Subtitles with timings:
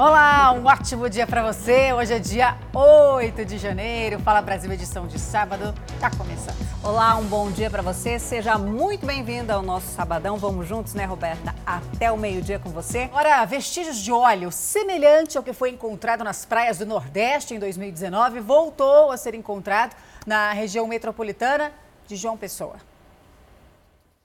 [0.00, 1.92] Olá, um ótimo dia para você.
[1.92, 4.18] Hoje é dia 8 de janeiro.
[4.20, 5.74] Fala Brasil, edição de sábado.
[6.00, 6.56] Tá começando.
[6.82, 8.18] Olá, um bom dia para você.
[8.18, 10.38] Seja muito bem-vinda ao nosso sabadão.
[10.38, 11.54] Vamos juntos, né, Roberta?
[11.66, 13.10] Até o meio-dia com você.
[13.12, 18.40] Ora, vestígios de óleo semelhante ao que foi encontrado nas praias do Nordeste em 2019
[18.40, 19.94] voltou a ser encontrado
[20.26, 21.72] na região metropolitana
[22.06, 22.76] de João Pessoa.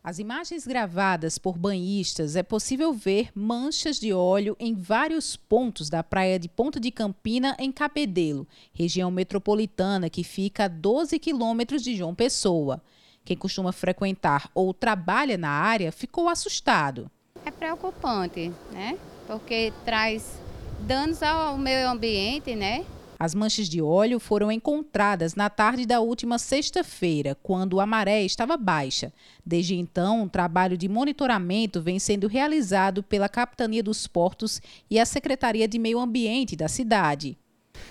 [0.06, 6.04] As imagens gravadas por banhistas é possível ver manchas de óleo em vários pontos da
[6.04, 11.96] praia de Ponta de Campina, em Cabedelo, região metropolitana que fica a 12 quilômetros de
[11.96, 12.84] João Pessoa.
[13.26, 17.10] Quem costuma frequentar ou trabalha na área ficou assustado.
[17.44, 19.00] É preocupante, né?
[19.26, 20.40] Porque traz
[20.82, 22.86] danos ao meio ambiente, né?
[23.18, 28.58] As manchas de óleo foram encontradas na tarde da última sexta-feira, quando a maré estava
[28.58, 29.14] baixa.
[29.46, 35.06] Desde então, um trabalho de monitoramento vem sendo realizado pela Capitania dos Portos e a
[35.06, 37.38] Secretaria de Meio Ambiente da cidade.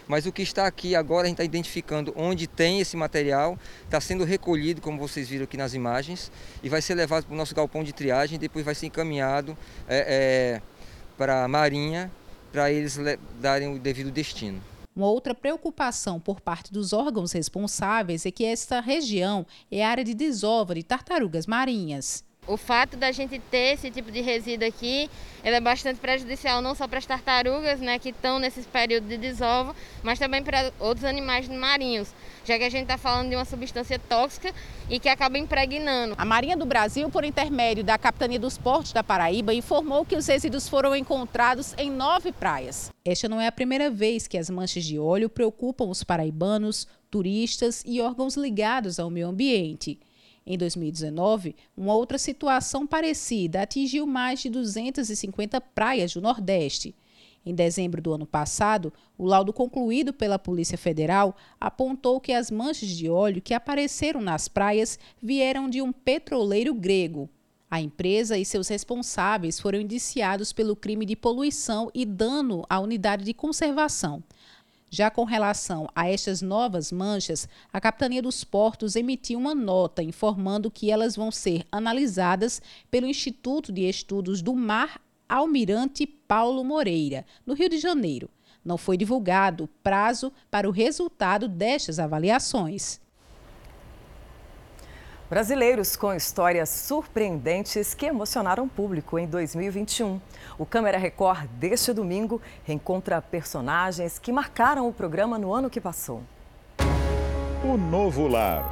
[0.07, 4.01] Mas o que está aqui agora, a gente está identificando onde tem esse material, está
[4.01, 6.31] sendo recolhido, como vocês viram aqui nas imagens,
[6.63, 9.57] e vai ser levado para o nosso galpão de triagem, depois vai ser encaminhado
[9.89, 10.63] é, é,
[11.17, 12.11] para a Marinha,
[12.53, 12.99] para eles
[13.41, 14.61] darem o devido destino.
[14.95, 20.15] Uma outra preocupação por parte dos órgãos responsáveis é que esta região é área de
[20.15, 22.23] desova de tartarugas marinhas.
[22.47, 25.09] O fato da gente ter esse tipo de resíduo aqui,
[25.43, 29.17] ele é bastante prejudicial não só para as tartarugas, né, que estão nesse período de
[29.17, 32.09] desova, mas também para outros animais marinhos,
[32.45, 34.53] já que a gente está falando de uma substância tóxica
[34.91, 36.15] e que acaba impregnando.
[36.19, 40.27] A Marinha do Brasil, por intermédio da Capitania dos Portos da Paraíba, informou que os
[40.27, 42.93] resíduos foram encontrados em nove praias.
[43.05, 47.83] Esta não é a primeira vez que as manchas de óleo preocupam os paraibanos, turistas
[47.87, 49.99] e órgãos ligados ao meio ambiente.
[50.47, 56.95] Em 2019, uma outra situação parecida atingiu mais de 250 praias do Nordeste.
[57.47, 62.91] Em dezembro do ano passado, o laudo concluído pela Polícia Federal apontou que as manchas
[62.91, 67.29] de óleo que apareceram nas praias vieram de um petroleiro grego.
[67.71, 73.25] A empresa e seus responsáveis foram indiciados pelo crime de poluição e dano à unidade
[73.25, 74.23] de conservação.
[74.95, 80.71] Já com relação a estas novas manchas, a Capitania dos Portos emitiu uma nota informando
[80.71, 82.63] que elas vão ser analisadas
[82.93, 88.31] pelo Instituto de Estudos do Mar Almirante Paulo Moreira, no Rio de Janeiro.
[88.65, 93.01] Não foi divulgado prazo para o resultado destas avaliações.
[95.29, 100.21] Brasileiros com histórias surpreendentes que emocionaram o público em 2021.
[100.59, 106.23] O Câmera Record deste domingo reencontra personagens que marcaram o programa no ano que passou.
[107.65, 108.71] O Novo Lar,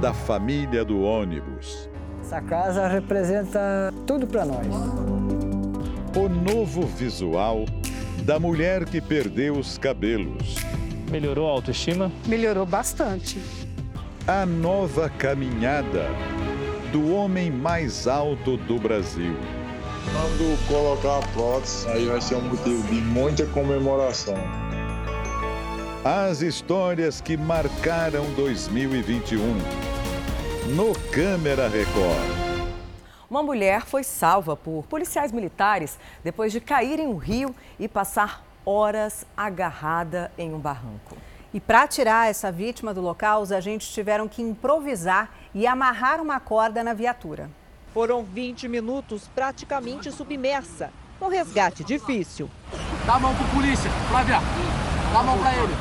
[0.00, 1.88] da família do ônibus.
[2.20, 4.66] Essa casa representa tudo para nós.
[6.16, 7.64] O novo visual
[8.24, 10.56] da mulher que perdeu os cabelos.
[11.08, 12.10] Melhorou a autoestima?
[12.26, 13.61] Melhorou bastante
[14.26, 16.06] a nova caminhada
[16.92, 19.34] do homem mais alto do Brasil.
[20.12, 24.36] Quando colocar a prótese, aí vai ser um motivo de muita comemoração.
[26.04, 29.40] As histórias que marcaram 2021
[30.76, 32.42] no Câmera Record.
[33.28, 38.44] Uma mulher foi salva por policiais militares depois de cair em um rio e passar
[38.64, 41.16] horas agarrada em um barranco.
[41.54, 46.40] E para tirar essa vítima do local, os agentes tiveram que improvisar e amarrar uma
[46.40, 47.50] corda na viatura.
[47.92, 50.90] Foram 20 minutos praticamente submersa.
[51.20, 52.48] Um resgate difícil.
[53.04, 54.38] Dá a mão pro polícia, Flávia.
[55.12, 55.74] Dá a mão para ele.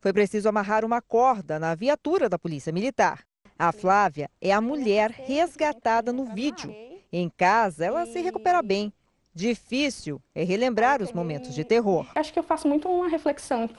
[0.00, 3.20] Foi preciso amarrar uma corda na viatura da Polícia Militar.
[3.56, 6.74] A Flávia é a mulher resgatada no vídeo.
[7.12, 8.92] Em casa, ela se recupera bem.
[9.32, 12.06] Difícil é relembrar os momentos de terror.
[12.16, 13.70] Acho que eu faço muito uma reflexão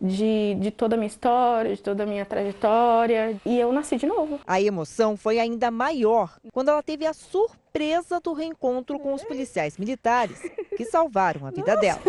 [0.00, 3.40] de, de toda a minha história, de toda a minha trajetória.
[3.44, 4.40] E eu nasci de novo.
[4.46, 9.76] A emoção foi ainda maior quando ela teve a surpresa do reencontro com os policiais
[9.78, 10.40] militares
[10.76, 11.80] que salvaram a vida Nossa.
[11.80, 12.00] dela.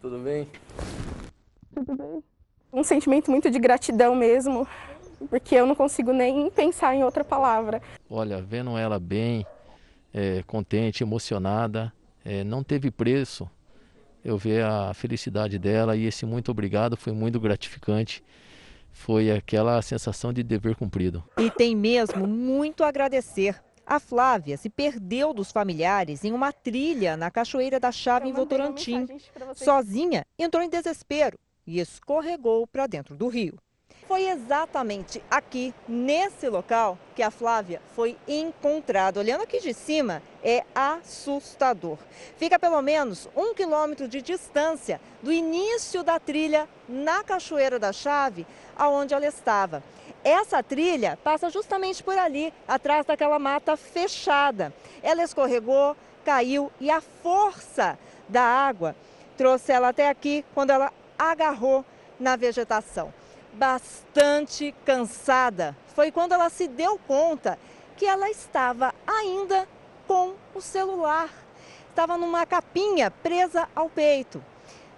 [0.00, 0.48] Tudo bem?
[1.74, 2.24] Tudo bem.
[2.72, 4.66] Um sentimento muito de gratidão mesmo,
[5.28, 7.82] porque eu não consigo nem pensar em outra palavra.
[8.08, 9.44] Olha, vendo ela bem,
[10.14, 11.92] é, contente, emocionada,
[12.24, 13.50] é, não teve preço
[14.24, 18.22] eu ver a felicidade dela e esse muito obrigado foi muito gratificante.
[18.92, 21.24] Foi aquela sensação de dever cumprido.
[21.38, 23.60] E tem mesmo muito a agradecer.
[23.86, 29.06] A Flávia se perdeu dos familiares em uma trilha na Cachoeira da Chave, em Votorantim.
[29.54, 33.58] Sozinha, entrou em desespero e escorregou para dentro do rio.
[34.10, 39.20] Foi exatamente aqui, nesse local, que a Flávia foi encontrada.
[39.20, 41.96] Olhando aqui de cima, é assustador.
[42.36, 48.44] Fica pelo menos um quilômetro de distância do início da trilha na Cachoeira da Chave,
[48.76, 49.80] aonde ela estava.
[50.24, 54.74] Essa trilha passa justamente por ali, atrás daquela mata fechada.
[55.04, 57.96] Ela escorregou, caiu e a força
[58.28, 58.96] da água
[59.36, 61.84] trouxe ela até aqui quando ela agarrou
[62.18, 63.19] na vegetação.
[63.52, 65.76] Bastante cansada.
[65.94, 67.58] Foi quando ela se deu conta
[67.96, 69.68] que ela estava ainda
[70.06, 71.28] com o celular.
[71.88, 74.42] Estava numa capinha presa ao peito.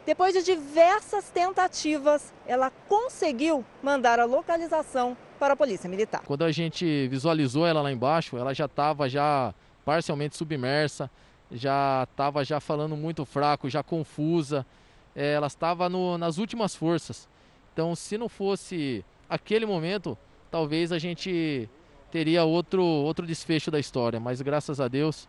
[0.05, 6.23] Depois de diversas tentativas, ela conseguiu mandar a localização para a Polícia Militar.
[6.25, 11.11] Quando a gente visualizou ela lá embaixo, ela já estava já parcialmente submersa,
[11.51, 14.67] já estava já falando muito fraco, já confusa.
[15.15, 15.89] É, ela estava
[16.19, 17.29] nas últimas forças.
[17.73, 20.17] Então, se não fosse aquele momento,
[20.51, 21.69] talvez a gente
[22.11, 24.21] teria outro, outro desfecho da história.
[24.21, 25.29] Mas graças a Deus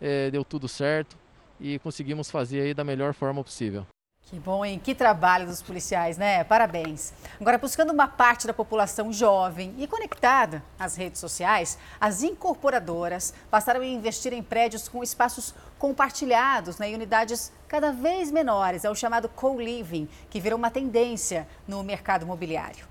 [0.00, 1.16] é, deu tudo certo
[1.60, 3.86] e conseguimos fazer aí da melhor forma possível.
[4.30, 4.78] Que bom, hein?
[4.78, 6.44] Que trabalho dos policiais, né?
[6.44, 7.14] Parabéns.
[7.40, 13.80] Agora, buscando uma parte da população jovem e conectada às redes sociais, as incorporadoras passaram
[13.80, 18.84] a investir em prédios com espaços compartilhados né, em unidades cada vez menores.
[18.84, 22.86] É o chamado co-living, que virou uma tendência no mercado imobiliário.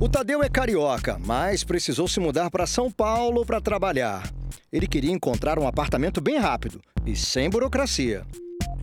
[0.00, 4.30] O Tadeu é carioca, mas precisou se mudar para São Paulo para trabalhar.
[4.72, 8.24] Ele queria encontrar um apartamento bem rápido e sem burocracia.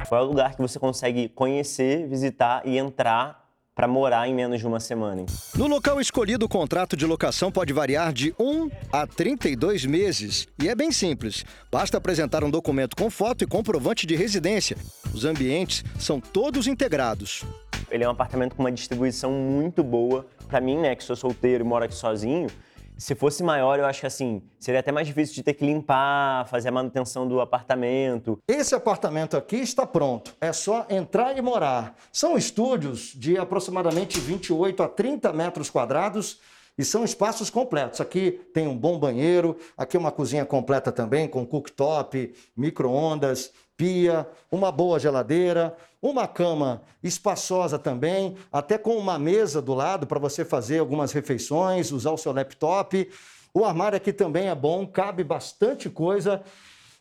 [0.10, 3.44] Qual é o lugar que você consegue conhecer, visitar e entrar
[3.75, 5.25] para morar em menos de uma semana?
[5.54, 10.48] No local escolhido, o contrato de locação pode variar de 1 a 32 meses.
[10.57, 11.44] E é bem simples.
[11.69, 14.77] Basta apresentar um documento com foto e comprovante de residência.
[15.13, 17.44] Os ambientes são todos integrados.
[17.92, 20.25] Ele é um apartamento com uma distribuição muito boa.
[20.48, 22.48] Para mim, né, que sou solteiro e moro aqui sozinho,
[22.97, 26.47] se fosse maior, eu acho que assim, seria até mais difícil de ter que limpar,
[26.47, 28.39] fazer a manutenção do apartamento.
[28.47, 30.33] Esse apartamento aqui está pronto.
[30.39, 31.95] É só entrar e morar.
[32.12, 36.39] São estúdios de aproximadamente 28 a 30 metros quadrados
[36.77, 38.01] e são espaços completos.
[38.01, 44.71] Aqui tem um bom banheiro, aqui uma cozinha completa também, com cooktop, micro-ondas, pia, uma
[44.71, 45.75] boa geladeira,
[46.10, 51.92] uma cama espaçosa também, até com uma mesa do lado para você fazer algumas refeições,
[51.92, 53.10] usar o seu laptop.
[53.54, 56.42] O armário aqui também é bom, cabe bastante coisa.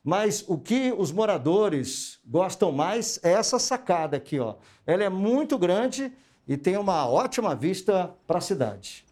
[0.02, 4.56] Mas o que os moradores gostam mais é essa sacada aqui, ó.
[4.86, 6.12] Ela é muito grande
[6.46, 9.04] e tem uma ótima vista para a cidade.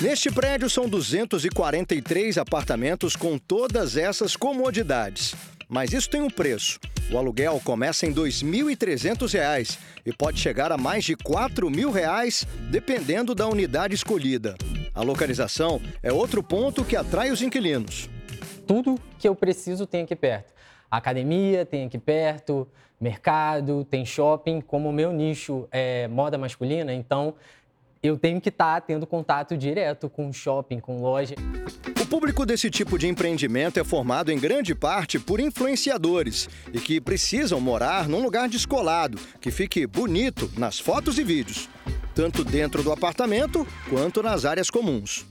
[0.00, 5.36] Neste prédio são 243 apartamentos com todas essas comodidades.
[5.72, 6.78] Mas isso tem um preço.
[7.10, 13.34] O aluguel começa em R$ 2.300 e pode chegar a mais de R$ 4.000, dependendo
[13.34, 14.54] da unidade escolhida.
[14.94, 18.10] A localização é outro ponto que atrai os inquilinos.
[18.66, 20.52] Tudo que eu preciso tem aqui perto.
[20.90, 22.68] academia tem aqui perto,
[23.00, 24.60] mercado, tem shopping.
[24.60, 27.34] Como o meu nicho é moda masculina, então
[28.02, 31.36] eu tenho que estar tá tendo contato direto com shopping, com loja.
[32.00, 37.00] O público desse tipo de empreendimento é formado em grande parte por influenciadores e que
[37.00, 41.68] precisam morar num lugar descolado, que fique bonito nas fotos e vídeos,
[42.12, 45.24] tanto dentro do apartamento quanto nas áreas comuns.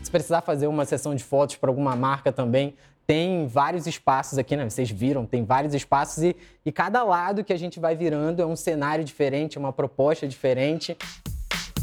[0.00, 2.74] Se precisar fazer uma sessão de fotos para alguma marca também,
[3.04, 4.68] tem vários espaços aqui, né?
[4.68, 8.46] Vocês viram, tem vários espaços e, e cada lado que a gente vai virando é
[8.46, 10.96] um cenário diferente, uma proposta diferente.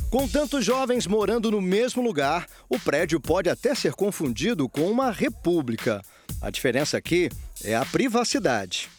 [0.10, 5.12] Com tantos jovens morando no mesmo lugar, o prédio pode até ser confundido com uma
[5.12, 6.02] república.
[6.42, 7.30] A diferença aqui
[7.64, 8.90] é a privacidade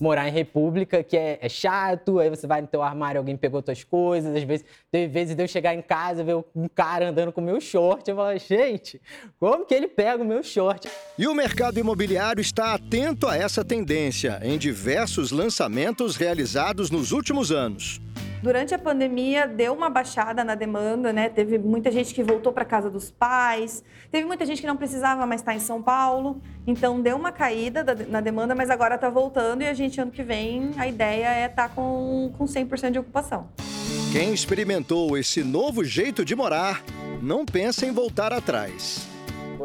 [0.00, 3.60] morar em república, que é, é, chato, aí você vai no teu armário, alguém pegou
[3.60, 7.30] tuas coisas, às vezes, teve vezes de eu chegar em casa, ver um cara andando
[7.30, 8.98] com o meu short, eu falo, gente,
[9.38, 10.88] como que ele pega o meu short?
[11.18, 17.52] E o mercado imobiliário está atento a essa tendência em diversos lançamentos realizados nos últimos
[17.52, 18.00] anos.
[18.42, 21.28] Durante a pandemia, deu uma baixada na demanda, né?
[21.28, 25.26] Teve muita gente que voltou para casa dos pais, teve muita gente que não precisava
[25.26, 29.60] mais estar em São Paulo, então deu uma caída na demanda, mas agora está voltando
[29.62, 32.98] e a gente, ano que vem, a ideia é estar tá com, com 100% de
[32.98, 33.48] ocupação.
[34.10, 36.82] Quem experimentou esse novo jeito de morar,
[37.20, 39.06] não pensa em voltar atrás.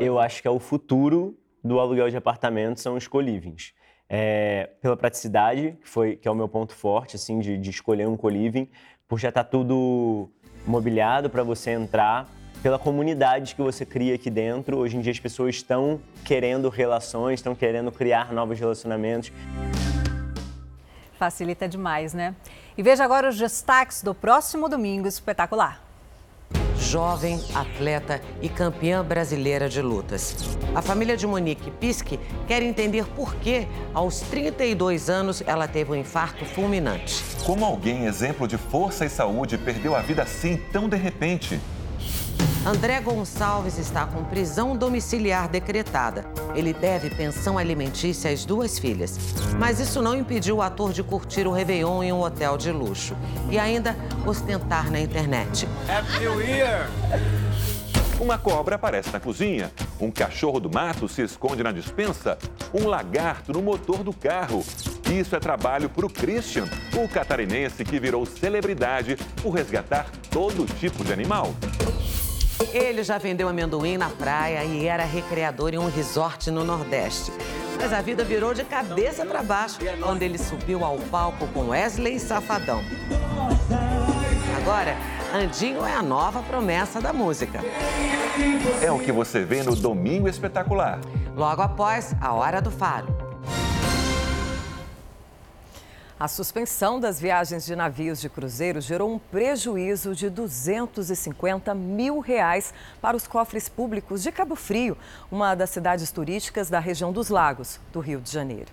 [0.02, 3.74] Eu acho que é o futuro do aluguel de apartamentos são os colivings
[4.10, 8.08] é, pela praticidade, que, foi, que é o meu ponto forte, assim, de, de escolher
[8.08, 8.70] um co-living,
[9.08, 10.30] por já estar tá tudo
[10.66, 12.28] mobiliado para você entrar,
[12.62, 14.78] pela comunidade que você cria aqui dentro.
[14.78, 19.32] Hoje em dia as pessoas estão querendo relações, estão querendo criar novos relacionamentos.
[21.14, 22.36] Facilita demais, né?
[22.78, 25.85] E veja agora os destaques do próximo domingo espetacular.
[26.86, 30.36] Jovem, atleta e campeã brasileira de lutas.
[30.74, 35.96] A família de Monique Pisque quer entender por que, aos 32 anos, ela teve um
[35.96, 37.24] infarto fulminante.
[37.44, 41.60] Como alguém, exemplo de força e saúde, perdeu a vida assim tão de repente?
[42.66, 46.26] André Gonçalves está com prisão domiciliar decretada.
[46.56, 49.20] Ele deve pensão alimentícia às duas filhas.
[49.60, 53.16] Mas isso não impediu o ator de curtir o Réveillon em um hotel de luxo
[53.52, 53.96] e ainda
[54.26, 55.68] ostentar na internet.
[55.88, 56.90] Happy New Year!
[58.20, 62.36] Uma cobra aparece na cozinha, um cachorro do mato se esconde na dispensa,
[62.74, 64.66] um lagarto no motor do carro.
[65.14, 71.04] Isso é trabalho para o Christian, o catarinense que virou celebridade por resgatar todo tipo
[71.04, 71.54] de animal.
[72.74, 77.32] Ele já vendeu amendoim na praia e era recreador em um resort no Nordeste.
[77.78, 82.20] Mas a vida virou de cabeça para baixo quando ele subiu ao palco com Wesley
[82.20, 82.82] Safadão.
[84.58, 84.96] Agora,
[85.34, 87.60] Andinho é a nova promessa da música.
[88.82, 91.00] É o que você vê no Domingo Espetacular.
[91.36, 93.25] Logo após a Hora do Faro.
[96.18, 102.74] A suspensão das viagens de navios de cruzeiro gerou um prejuízo de 250 mil reais
[103.02, 104.98] para os cofres públicos de Cabo Frio,
[105.30, 108.72] uma das cidades turísticas da região dos Lagos, do Rio de Janeiro.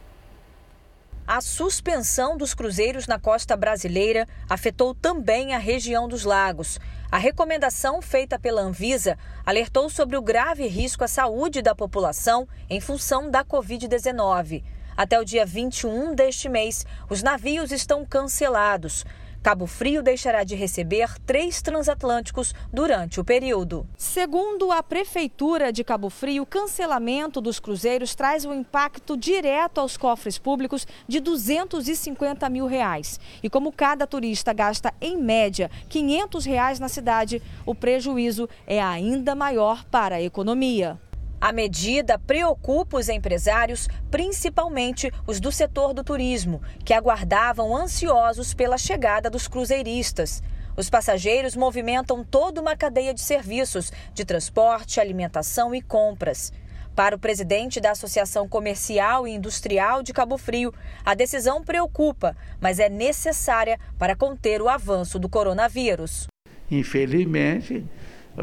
[1.26, 6.78] A suspensão dos cruzeiros na costa brasileira afetou também a região dos lagos.
[7.10, 12.80] A recomendação feita pela Anvisa alertou sobre o grave risco à saúde da população em
[12.80, 14.62] função da Covid-19.
[14.96, 19.04] Até o dia 21 deste mês, os navios estão cancelados.
[19.42, 23.84] Cabo Frio deixará de receber três transatlânticos durante o período.
[23.98, 29.96] Segundo a Prefeitura de Cabo Frio, o cancelamento dos cruzeiros traz um impacto direto aos
[29.96, 33.18] cofres públicos de 250 mil reais.
[33.42, 39.34] E como cada turista gasta, em média, 500 reais na cidade, o prejuízo é ainda
[39.34, 41.00] maior para a economia.
[41.42, 48.78] A medida preocupa os empresários, principalmente os do setor do turismo, que aguardavam ansiosos pela
[48.78, 50.40] chegada dos cruzeiristas.
[50.76, 56.52] Os passageiros movimentam toda uma cadeia de serviços de transporte, alimentação e compras.
[56.94, 60.72] Para o presidente da Associação Comercial e Industrial de Cabo Frio,
[61.04, 66.28] a decisão preocupa, mas é necessária para conter o avanço do coronavírus.
[66.70, 67.84] Infelizmente,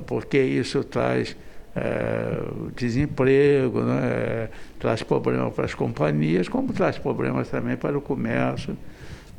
[0.06, 1.38] porque isso traz
[1.80, 2.42] é,
[2.76, 4.50] desemprego, né?
[4.78, 8.78] traz problemas para as companhias, como traz problemas também para o comércio,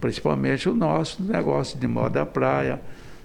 [0.00, 2.80] principalmente o nosso negócio de moda praia,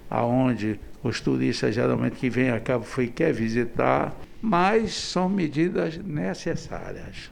[0.10, 7.29] aonde os turistas geralmente que vêm a Cabo Frio quer visitar, mas são medidas necessárias.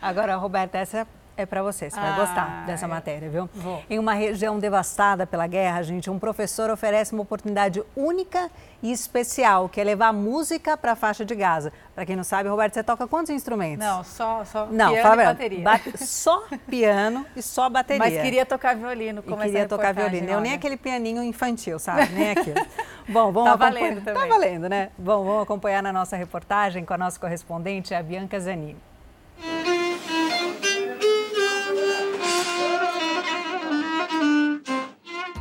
[0.00, 1.06] Agora, Roberta, essa
[1.38, 2.88] é para você, você vai gostar dessa é.
[2.88, 3.48] matéria, viu?
[3.54, 3.82] Vou.
[3.88, 8.50] Em uma região devastada pela guerra, gente, um professor oferece uma oportunidade única
[8.82, 11.72] e especial, que é levar música para a faixa de Gaza.
[11.94, 13.84] Para quem não sabe, Roberto, você toca quantos instrumentos?
[13.84, 15.64] Não, só, só não, piano fala e bateria.
[15.64, 17.98] Bate- só piano e só bateria.
[18.04, 20.28] Mas queria tocar violino, E como queria essa tocar violino.
[20.28, 20.58] Eu nem olha.
[20.58, 22.06] aquele pianinho infantil, sabe?
[22.12, 22.60] Nem aquilo.
[23.08, 23.72] Bom, vamos Tá acompanhar.
[23.94, 24.28] valendo Tá também.
[24.28, 24.90] valendo, né?
[24.98, 28.76] Bom, vamos acompanhar na nossa reportagem com a nossa correspondente, a Bianca Zanini.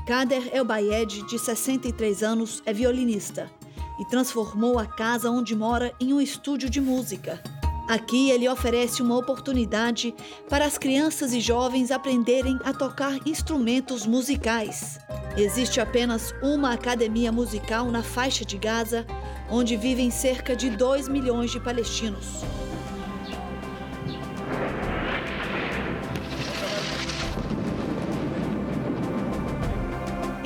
[0.07, 3.51] Kader Elbayed, de 63 anos, é violinista
[3.99, 7.43] e transformou a casa onde mora em um estúdio de música.
[7.89, 10.15] Aqui ele oferece uma oportunidade
[10.49, 14.97] para as crianças e jovens aprenderem a tocar instrumentos musicais.
[15.35, 19.05] Existe apenas uma academia musical na faixa de Gaza,
[19.51, 22.45] onde vivem cerca de 2 milhões de palestinos.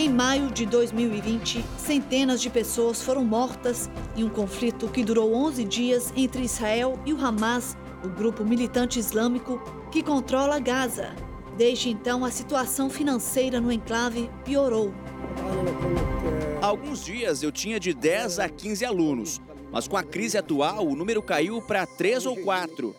[0.02, 5.64] Em maio de 2020, centenas de pessoas foram mortas em um conflito que durou 11
[5.64, 11.16] dias entre Israel e o Hamas, o grupo militante islâmico que controla Gaza.
[11.56, 14.92] Desde então, a situação financeira no enclave piorou.
[16.64, 19.40] Alguns dias eu tinha de 10 a 15 alunos,
[19.72, 22.96] mas com a crise atual o número caiu para 3 ou 4.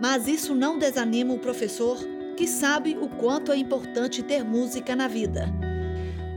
[0.00, 1.98] Mas isso não desanima o professor,
[2.34, 5.69] que sabe o quanto é importante ter música na vida.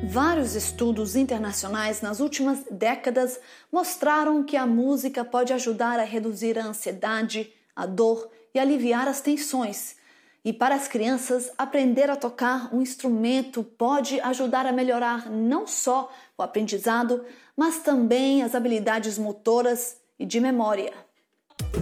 [0.06, 3.40] Vários estudos internacionais nas últimas décadas
[3.72, 9.22] mostraram que a música pode ajudar a reduzir a ansiedade, a dor e aliviar as
[9.22, 9.96] tensões.
[10.44, 16.12] E para as crianças, aprender a tocar um instrumento pode ajudar a melhorar não só
[16.38, 17.24] o aprendizado,
[17.56, 20.92] mas também as habilidades motoras e de memória.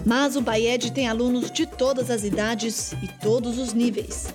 [0.06, 4.28] Mas o Baed tem alunos de todas as idades e todos os níveis.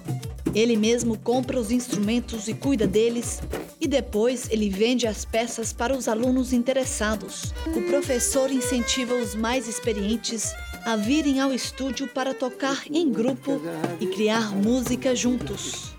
[0.58, 3.44] Ele mesmo compra os instrumentos e cuida deles,
[3.80, 7.54] e depois ele vende as peças para os alunos interessados.
[7.76, 10.52] O professor incentiva os mais experientes
[10.84, 13.62] a virem ao estúdio para tocar em grupo
[14.00, 15.94] e criar música juntos.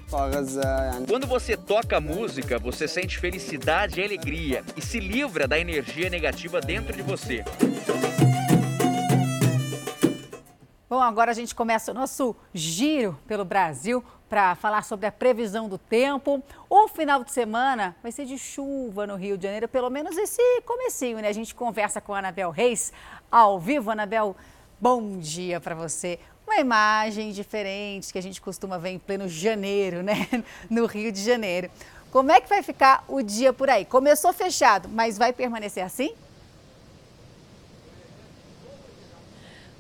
[1.08, 6.60] Quando você toca música, você sente felicidade e alegria e se livra da energia negativa
[6.60, 7.44] dentro de você.
[10.90, 15.68] Bom, agora a gente começa o nosso giro pelo Brasil para falar sobre a previsão
[15.68, 16.42] do tempo.
[16.66, 20.40] O final de semana vai ser de chuva no Rio de Janeiro, pelo menos esse
[20.62, 21.28] comecinho, né?
[21.28, 22.90] A gente conversa com a Anabel Reis
[23.30, 23.90] ao vivo.
[23.90, 24.34] Anabel,
[24.80, 26.18] bom dia para você.
[26.46, 30.26] Uma imagem diferente que a gente costuma ver em pleno janeiro, né?
[30.70, 31.70] No Rio de Janeiro.
[32.10, 33.84] Como é que vai ficar o dia por aí?
[33.84, 36.14] Começou fechado, mas vai permanecer assim?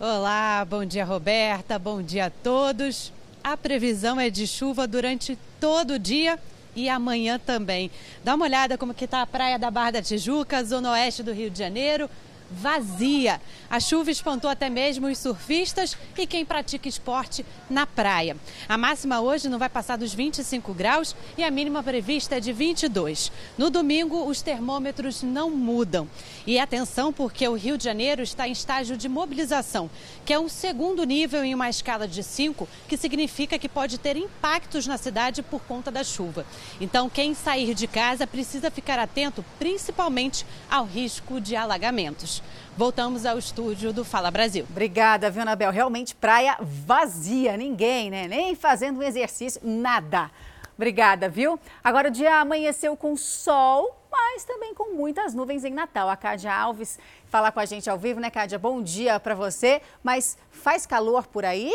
[0.00, 3.12] Olá, bom dia Roberta, bom dia a todos.
[3.42, 6.38] A previsão é de chuva durante todo o dia
[6.76, 7.90] e amanhã também.
[8.22, 11.32] Dá uma olhada como que está a praia da Barra da Tijuca, zona oeste do
[11.32, 12.08] Rio de Janeiro
[12.50, 13.40] vazia.
[13.70, 18.36] A chuva espantou até mesmo os surfistas e quem pratica esporte na praia.
[18.68, 22.52] A máxima hoje não vai passar dos 25 graus e a mínima prevista é de
[22.52, 23.30] 22.
[23.56, 26.08] No domingo, os termômetros não mudam.
[26.46, 29.90] E atenção, porque o Rio de Janeiro está em estágio de mobilização,
[30.24, 34.16] que é um segundo nível em uma escala de 5, que significa que pode ter
[34.16, 36.46] impactos na cidade por conta da chuva.
[36.80, 42.37] Então, quem sair de casa precisa ficar atento, principalmente ao risco de alagamentos.
[42.76, 44.66] Voltamos ao estúdio do Fala Brasil.
[44.70, 45.70] Obrigada, viu, Anabel?
[45.70, 48.28] Realmente praia vazia, ninguém, né?
[48.28, 50.30] Nem fazendo um exercício, nada.
[50.76, 51.58] Obrigada, viu?
[51.82, 56.08] Agora o dia amanheceu com sol, mas também com muitas nuvens em Natal.
[56.08, 58.58] A Cádia Alves fala com a gente ao vivo, né, Cádia?
[58.58, 59.82] Bom dia para você.
[60.04, 61.72] Mas faz calor por aí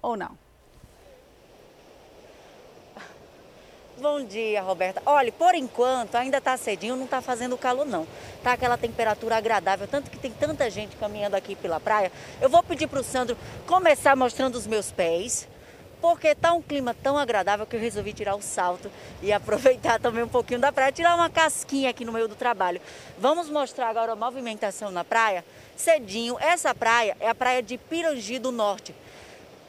[0.00, 0.41] ou não?
[4.02, 5.00] Bom dia, Roberta.
[5.06, 8.04] Olha, por enquanto ainda está cedinho, não está fazendo calor não.
[8.42, 12.10] Tá aquela temperatura agradável, tanto que tem tanta gente caminhando aqui pela praia.
[12.40, 15.46] Eu vou pedir para o Sandro começar mostrando os meus pés,
[16.00, 18.90] porque tá um clima tão agradável que eu resolvi tirar o salto
[19.22, 22.80] e aproveitar também um pouquinho da praia, tirar uma casquinha aqui no meio do trabalho.
[23.20, 25.44] Vamos mostrar agora a movimentação na praia.
[25.76, 28.92] Cedinho, essa praia é a praia de Pirangi do Norte.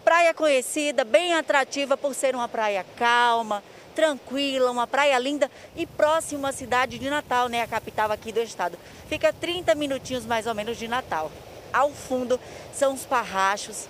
[0.03, 3.63] Praia conhecida, bem atrativa por ser uma praia calma,
[3.93, 8.41] tranquila, uma praia linda e próxima à cidade de Natal, né, a capital aqui do
[8.41, 8.77] estado.
[9.07, 11.31] Fica 30 minutinhos mais ou menos de Natal.
[11.71, 12.39] Ao fundo
[12.73, 13.87] são os parrachos,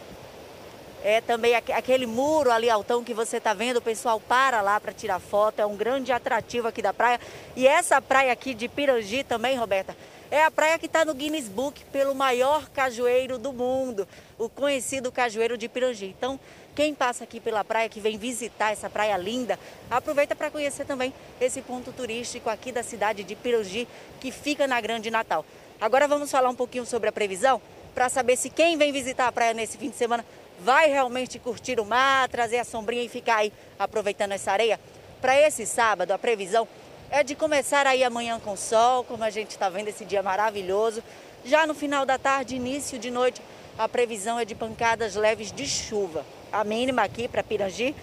[1.04, 4.94] é também aquele muro ali altão que você está vendo, o pessoal para lá para
[4.94, 7.20] tirar foto, é um grande atrativo aqui da praia.
[7.58, 9.98] E essa praia aqui de Pirangi também, Roberta,
[10.32, 14.08] é a praia que está no Guinness Book pelo maior cajueiro do mundo,
[14.39, 16.16] o conhecido cajueiro de Pirangi.
[16.18, 16.39] Então,
[16.75, 19.59] quem passa aqui pela praia, que vem visitar essa praia linda,
[19.89, 23.88] aproveita para conhecer também esse ponto turístico aqui da cidade de Pirangi,
[24.19, 25.45] que fica na Grande Natal.
[25.79, 27.62] Agora vamos falar um pouquinho sobre a previsão,
[27.93, 30.25] para saber se quem vem visitar a praia nesse fim de semana
[30.59, 34.79] vai realmente curtir o mar, trazer a sombrinha e ficar aí aproveitando essa areia.
[35.21, 36.67] Para esse sábado, a previsão
[37.12, 41.03] é de começar aí amanhã com sol, como a gente está vendo esse dia maravilhoso.
[41.45, 43.41] Já no final da tarde, início de noite,
[43.77, 46.25] a previsão é de pancadas leves de chuva.
[46.54, 47.96] A mínima aqui para Pirangi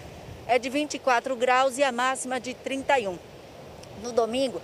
[0.45, 3.17] é de 24 graus e a máxima de 31.
[4.03, 4.61] No domingo,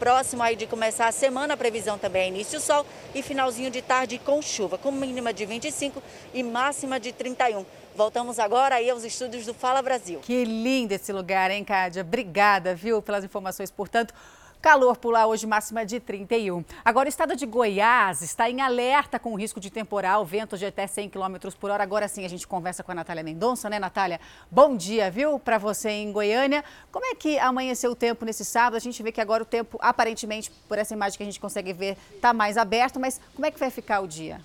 [0.00, 3.80] próximo aí de começar a semana, a previsão também é início sol e finalzinho de
[3.80, 6.02] tarde com chuva, com mínima de 25
[6.34, 7.64] e máxima de 31.
[7.94, 10.18] Voltamos agora aí aos estúdios do Fala Brasil.
[10.18, 12.02] Que lindo esse lugar, hein, Cádia?
[12.02, 13.70] Obrigada, viu, pelas informações.
[13.70, 14.12] Portanto,
[14.64, 16.64] Calor por lá hoje, máxima de 31.
[16.82, 20.86] Agora, o estado de Goiás está em alerta com risco de temporal, ventos de até
[20.86, 21.82] 100 km por hora.
[21.82, 24.18] Agora sim, a gente conversa com a Natália Mendonça, né, Natália?
[24.50, 26.64] Bom dia, viu, para você em Goiânia.
[26.90, 28.76] Como é que amanheceu o tempo nesse sábado?
[28.76, 31.74] A gente vê que agora o tempo, aparentemente, por essa imagem que a gente consegue
[31.74, 34.40] ver, está mais aberto, mas como é que vai ficar o dia?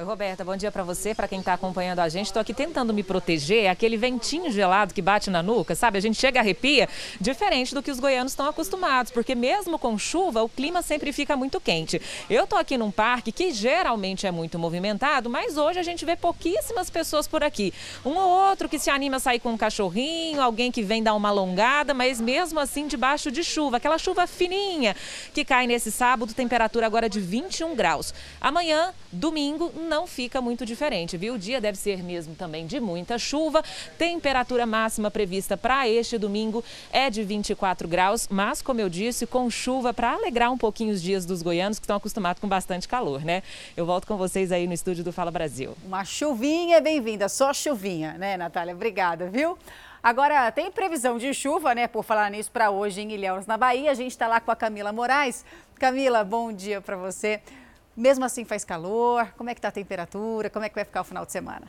[0.00, 2.26] Oi, Roberta, bom dia para você, para quem está acompanhando a gente.
[2.26, 5.98] Estou aqui tentando me proteger, aquele ventinho gelado que bate na nuca, sabe?
[5.98, 6.88] A gente chega arrepia,
[7.20, 11.36] diferente do que os goianos estão acostumados, porque mesmo com chuva, o clima sempre fica
[11.36, 12.00] muito quente.
[12.30, 16.14] Eu estou aqui num parque que geralmente é muito movimentado, mas hoje a gente vê
[16.14, 17.74] pouquíssimas pessoas por aqui.
[18.06, 21.14] Um ou outro que se anima a sair com um cachorrinho, alguém que vem dar
[21.16, 24.94] uma alongada, mas mesmo assim debaixo de chuva, aquela chuva fininha
[25.34, 28.14] que cai nesse sábado, temperatura agora de 21 graus.
[28.40, 31.34] Amanhã, domingo, não fica muito diferente, viu?
[31.34, 33.64] O dia deve ser mesmo também de muita chuva.
[33.96, 39.50] Temperatura máxima prevista para este domingo é de 24 graus, mas como eu disse, com
[39.50, 43.24] chuva para alegrar um pouquinho os dias dos goianos que estão acostumados com bastante calor,
[43.24, 43.42] né?
[43.76, 45.76] Eu volto com vocês aí no estúdio do Fala Brasil.
[45.84, 48.74] Uma chuvinha bem-vinda, só chuvinha, né, Natália?
[48.74, 49.58] Obrigada, viu?
[50.02, 51.88] Agora, tem previsão de chuva, né?
[51.88, 53.90] Por falar nisso, para hoje em Ilhéus, na Bahia.
[53.90, 55.44] A gente está lá com a Camila Moraes.
[55.78, 57.40] Camila, bom dia para você.
[57.98, 59.26] Mesmo assim faz calor?
[59.36, 60.48] Como é que está a temperatura?
[60.48, 61.66] Como é que vai ficar o final de semana?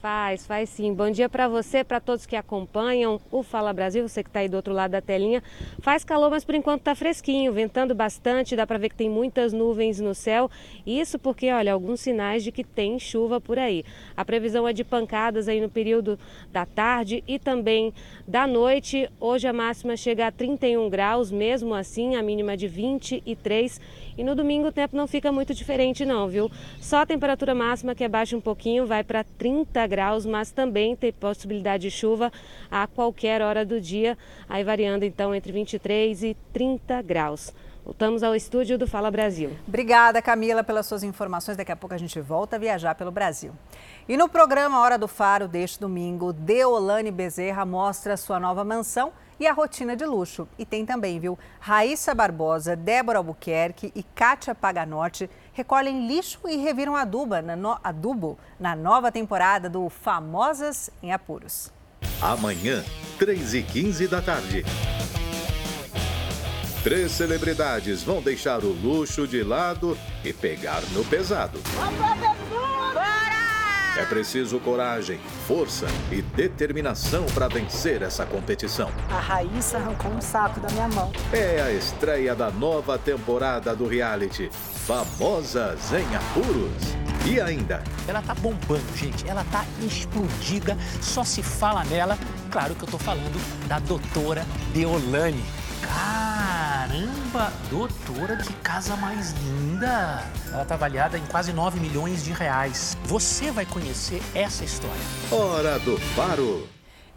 [0.00, 0.92] Faz, faz sim.
[0.92, 4.48] Bom dia para você, para todos que acompanham o Fala Brasil, você que está aí
[4.48, 5.42] do outro lado da telinha.
[5.80, 9.54] Faz calor, mas por enquanto está fresquinho, ventando bastante, dá para ver que tem muitas
[9.54, 10.50] nuvens no céu.
[10.86, 13.84] Isso porque, olha, alguns sinais de que tem chuva por aí.
[14.14, 16.18] A previsão é de pancadas aí no período
[16.52, 17.92] da tarde e também
[18.28, 19.10] da noite.
[19.18, 23.80] Hoje a máxima chega a 31 graus, mesmo assim a mínima de 23
[24.18, 26.50] e no domingo o tempo não fica muito diferente não, viu?
[26.80, 31.12] Só a temperatura máxima que abaixa um pouquinho, vai para 30 graus, mas também tem
[31.12, 32.32] possibilidade de chuva
[32.70, 34.16] a qualquer hora do dia,
[34.48, 37.52] aí variando então entre 23 e 30 graus.
[37.86, 39.56] Voltamos ao estúdio do Fala Brasil.
[39.68, 41.56] Obrigada, Camila, pelas suas informações.
[41.56, 43.52] Daqui a pouco a gente volta a viajar pelo Brasil.
[44.08, 49.46] E no programa Hora do Faro deste domingo, Deolane Bezerra mostra sua nova mansão e
[49.46, 50.48] a rotina de luxo.
[50.58, 51.38] E tem também, viu?
[51.60, 57.78] Raíssa Barbosa, Débora Albuquerque e Kátia Paganotti recolhem lixo e reviram aduba na no...
[57.82, 61.72] adubo na nova temporada do Famosas em Apuros.
[62.20, 62.84] Amanhã,
[63.18, 64.64] 3h15 da tarde.
[66.84, 71.58] Três celebridades vão deixar o luxo de lado e pegar no pesado.
[73.98, 78.90] É preciso coragem, força e determinação para vencer essa competição.
[79.10, 81.10] A Raíssa arrancou um saco da minha mão.
[81.32, 84.50] É a estreia da nova temporada do reality
[84.86, 86.94] Famosas em Apuros.
[87.26, 87.82] E ainda.
[88.06, 89.26] Ela tá bombando, gente.
[89.26, 90.76] Ela tá explodida.
[91.00, 92.18] Só se fala nela.
[92.50, 95.42] Claro que eu tô falando da doutora Deolane.
[95.94, 100.22] Caramba, doutora, que casa mais linda!
[100.52, 102.96] Ela está avaliada em quase 9 milhões de reais.
[103.04, 105.02] Você vai conhecer essa história.
[105.30, 106.66] Hora do Faro.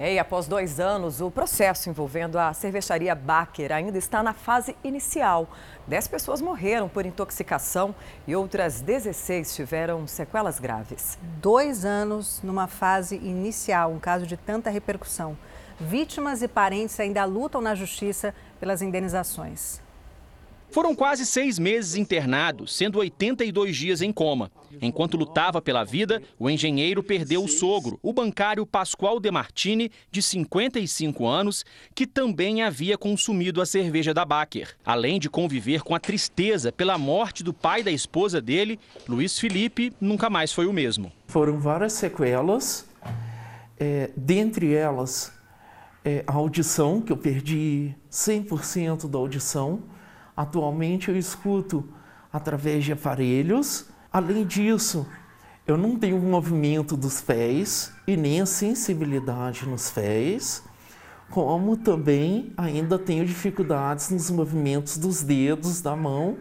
[0.02, 5.50] E após dois anos, o processo envolvendo a cervejaria Baker ainda está na fase inicial.
[5.86, 7.94] Dez pessoas morreram por intoxicação
[8.26, 11.20] e outras 16 tiveram sequelas graves.
[11.42, 15.38] Dois anos numa fase inicial, um caso de tanta repercussão.
[15.78, 19.82] Vítimas e parentes ainda lutam na justiça pelas indenizações.
[20.72, 24.52] Foram quase seis meses internado, sendo 82 dias em coma.
[24.80, 31.26] Enquanto lutava pela vida, o engenheiro perdeu o sogro, o bancário Pascoal Demartini, de 55
[31.26, 34.76] anos, que também havia consumido a cerveja da Baker.
[34.86, 39.92] Além de conviver com a tristeza pela morte do pai da esposa dele, Luiz Felipe
[40.00, 41.12] nunca mais foi o mesmo.
[41.28, 42.88] Foram várias sequelas,
[43.80, 45.39] é, dentre elas
[46.04, 49.84] é, a audição, que eu perdi 100% da audição.
[50.36, 51.88] Atualmente eu escuto
[52.32, 53.88] através de aparelhos.
[54.12, 55.06] Além disso,
[55.68, 60.64] eu não tenho movimento dos pés e nem a sensibilidade nos pés,
[61.30, 66.38] como também ainda tenho dificuldades nos movimentos dos dedos da mão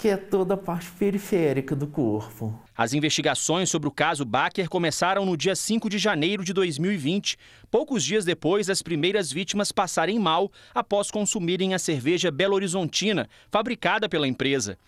[0.00, 2.58] que é toda a parte periférica do corpo.
[2.80, 7.36] As investigações sobre o caso Baker começaram no dia 5 de janeiro de 2020,
[7.70, 14.08] poucos dias depois das primeiras vítimas passarem mal após consumirem a cerveja Belo Horizontina, fabricada
[14.08, 14.78] pela empresa.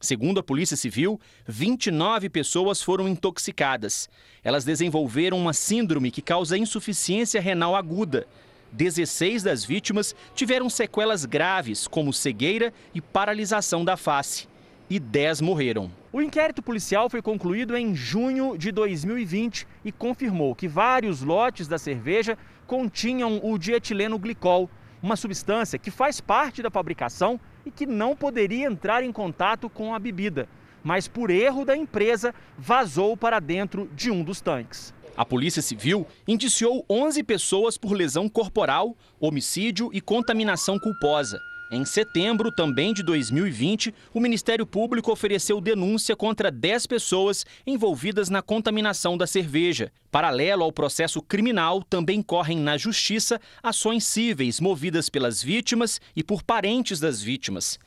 [0.00, 4.08] Segundo a Polícia Civil, 29 pessoas foram intoxicadas.
[4.42, 8.26] Elas desenvolveram uma síndrome que causa insuficiência renal aguda.
[8.72, 14.48] 16 das vítimas tiveram sequelas graves, como cegueira e paralisação da face
[14.88, 16.01] e 10 morreram.
[16.12, 21.78] O inquérito policial foi concluído em junho de 2020 e confirmou que vários lotes da
[21.78, 24.68] cerveja continham o dietileno glicol,
[25.02, 29.94] uma substância que faz parte da fabricação e que não poderia entrar em contato com
[29.94, 30.46] a bebida,
[30.84, 34.92] mas por erro da empresa vazou para dentro de um dos tanques.
[35.16, 41.40] A Polícia Civil indiciou 11 pessoas por lesão corporal, homicídio e contaminação culposa.
[41.74, 48.42] Em setembro, também de 2020, o Ministério Público ofereceu denúncia contra 10 pessoas envolvidas na
[48.42, 49.90] contaminação da cerveja.
[50.10, 56.42] Paralelo ao processo criminal, também correm na Justiça ações cíveis movidas pelas vítimas e por
[56.42, 57.78] parentes das vítimas.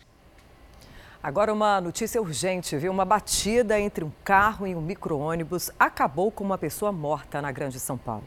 [1.21, 2.91] Agora uma notícia urgente, viu?
[2.91, 7.79] Uma batida entre um carro e um micro-ônibus acabou com uma pessoa morta na Grande
[7.79, 8.25] São Paulo.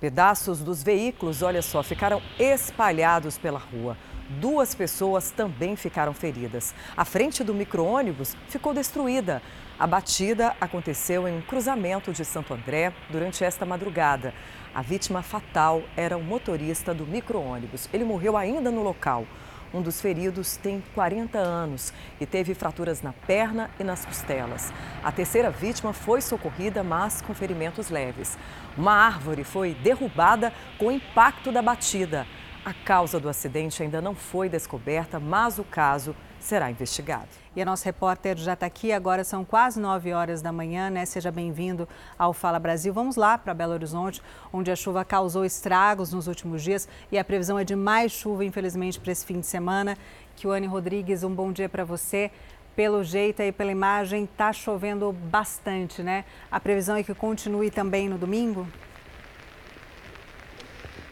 [0.00, 3.94] Pedaços dos veículos, olha só, ficaram espalhados pela rua.
[4.28, 6.74] Duas pessoas também ficaram feridas.
[6.94, 9.40] A frente do micro-ônibus ficou destruída.
[9.78, 14.34] A batida aconteceu em um cruzamento de Santo André durante esta madrugada.
[14.74, 17.88] A vítima fatal era o motorista do micro-ônibus.
[17.90, 19.24] Ele morreu ainda no local.
[19.72, 24.72] Um dos feridos tem 40 anos e teve fraturas na perna e nas costelas.
[25.02, 28.38] A terceira vítima foi socorrida, mas com ferimentos leves.
[28.76, 32.26] Uma árvore foi derrubada com o impacto da batida.
[32.64, 37.28] A causa do acidente ainda não foi descoberta, mas o caso será investigado.
[37.56, 41.06] E a nossa repórter já está aqui, agora são quase 9 horas da manhã, né?
[41.06, 42.92] Seja bem-vindo ao Fala Brasil.
[42.92, 44.20] Vamos lá para Belo Horizonte,
[44.52, 48.44] onde a chuva causou estragos nos últimos dias e a previsão é de mais chuva,
[48.44, 49.96] infelizmente, para esse fim de semana.
[50.36, 52.30] Kiwane Rodrigues, um bom dia para você.
[52.76, 56.24] Pelo jeito e pela imagem, está chovendo bastante, né?
[56.50, 58.68] A previsão é que continue também no domingo?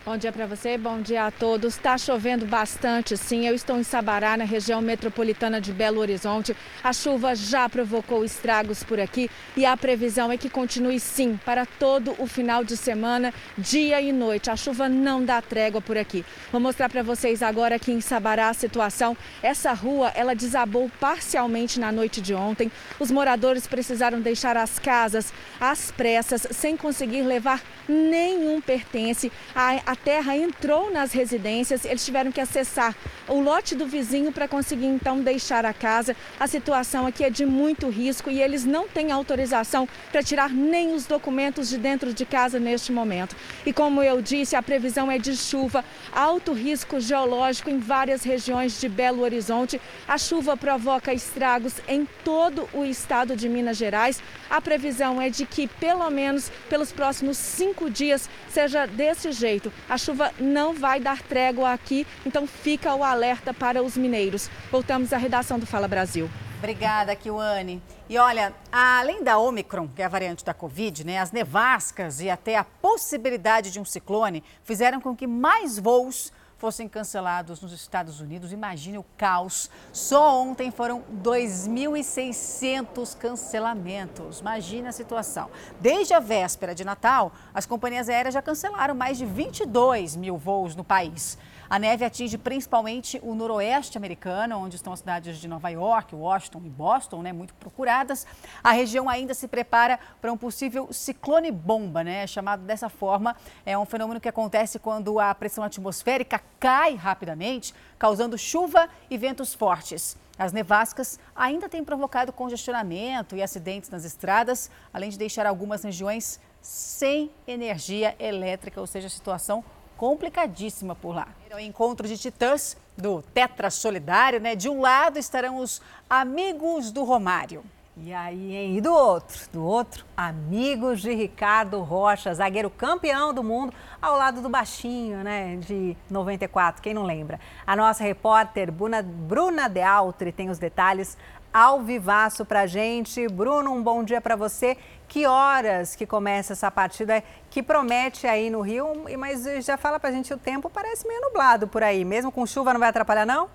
[0.07, 1.75] Bom dia para você, bom dia a todos.
[1.75, 3.45] Está chovendo bastante, sim.
[3.45, 6.57] Eu estou em Sabará, na região metropolitana de Belo Horizonte.
[6.81, 11.67] A chuva já provocou estragos por aqui e a previsão é que continue, sim, para
[11.67, 14.49] todo o final de semana, dia e noite.
[14.49, 16.25] A chuva não dá trégua por aqui.
[16.53, 19.17] Vou mostrar para vocês agora aqui em Sabará a situação.
[19.43, 22.71] Essa rua, ela desabou parcialmente na noite de ontem.
[23.01, 29.33] Os moradores precisaram deixar as casas às pressas, sem conseguir levar nenhum pertence.
[29.53, 32.95] A, a terra entrou nas residências, eles tiveram que acessar
[33.27, 36.15] o lote do vizinho para conseguir então deixar a casa.
[36.39, 40.95] A situação aqui é de muito risco e eles não têm autorização para tirar nem
[40.95, 43.35] os documentos de dentro de casa neste momento.
[43.65, 45.83] E como eu disse, a previsão é de chuva,
[46.13, 49.81] alto risco geológico em várias regiões de Belo Horizonte.
[50.07, 54.23] A chuva provoca estragos em todo o estado de Minas Gerais.
[54.51, 59.73] A previsão é de que pelo menos pelos próximos cinco dias seja desse jeito.
[59.89, 64.51] A chuva não vai dar trégua aqui, então fica o alerta para os mineiros.
[64.71, 66.29] Voltamos à redação do Fala Brasil.
[66.59, 67.83] Obrigada, Kiwane.
[68.09, 72.31] E olha, além da Omicron, que é a variante da Covid, né, as nevascas e
[72.31, 78.21] até a possibilidade de um ciclone fizeram com que mais voos fossem cancelados nos Estados
[78.21, 78.53] Unidos.
[78.53, 79.71] Imagine o caos.
[79.93, 84.41] Só ontem foram 2.600 cancelamentos.
[84.41, 85.51] Imagine a situação.
[85.81, 90.75] Desde a véspera de Natal, as companhias aéreas já cancelaram mais de 22 mil voos
[90.75, 91.37] no país.
[91.69, 96.63] A neve atinge principalmente o noroeste americano, onde estão as cidades de Nova York, Washington
[96.65, 98.27] e Boston, né, muito procuradas.
[98.63, 103.35] A região ainda se prepara para um possível ciclone bomba, né, chamado dessa forma.
[103.65, 109.53] É um fenômeno que acontece quando a pressão atmosférica cai rapidamente, causando chuva e ventos
[109.53, 110.17] fortes.
[110.39, 116.39] As nevascas ainda têm provocado congestionamento e acidentes nas estradas, além de deixar algumas regiões
[116.61, 119.65] sem energia elétrica, ou seja, a situação
[119.97, 121.29] complicadíssima por lá.
[121.49, 124.55] É o encontro de titãs do Tetra Solidário, né?
[124.55, 127.65] De um lado estarão os amigos do Romário.
[127.99, 128.77] E aí, hein?
[128.77, 129.49] E do outro?
[129.51, 135.57] Do outro, amigos de Ricardo Rocha, zagueiro campeão do mundo, ao lado do baixinho, né?
[135.57, 137.41] De 94, quem não lembra?
[137.67, 141.17] A nossa repórter Bruna, Bruna De Altri tem os detalhes
[141.57, 143.27] ao vivaço pra gente.
[143.29, 144.77] Bruno, um bom dia para você.
[145.09, 150.13] Que horas que começa essa partida que promete aí no Rio, mas já fala pra
[150.13, 152.05] gente o tempo, parece meio nublado por aí.
[152.05, 153.49] Mesmo com chuva não vai atrapalhar não?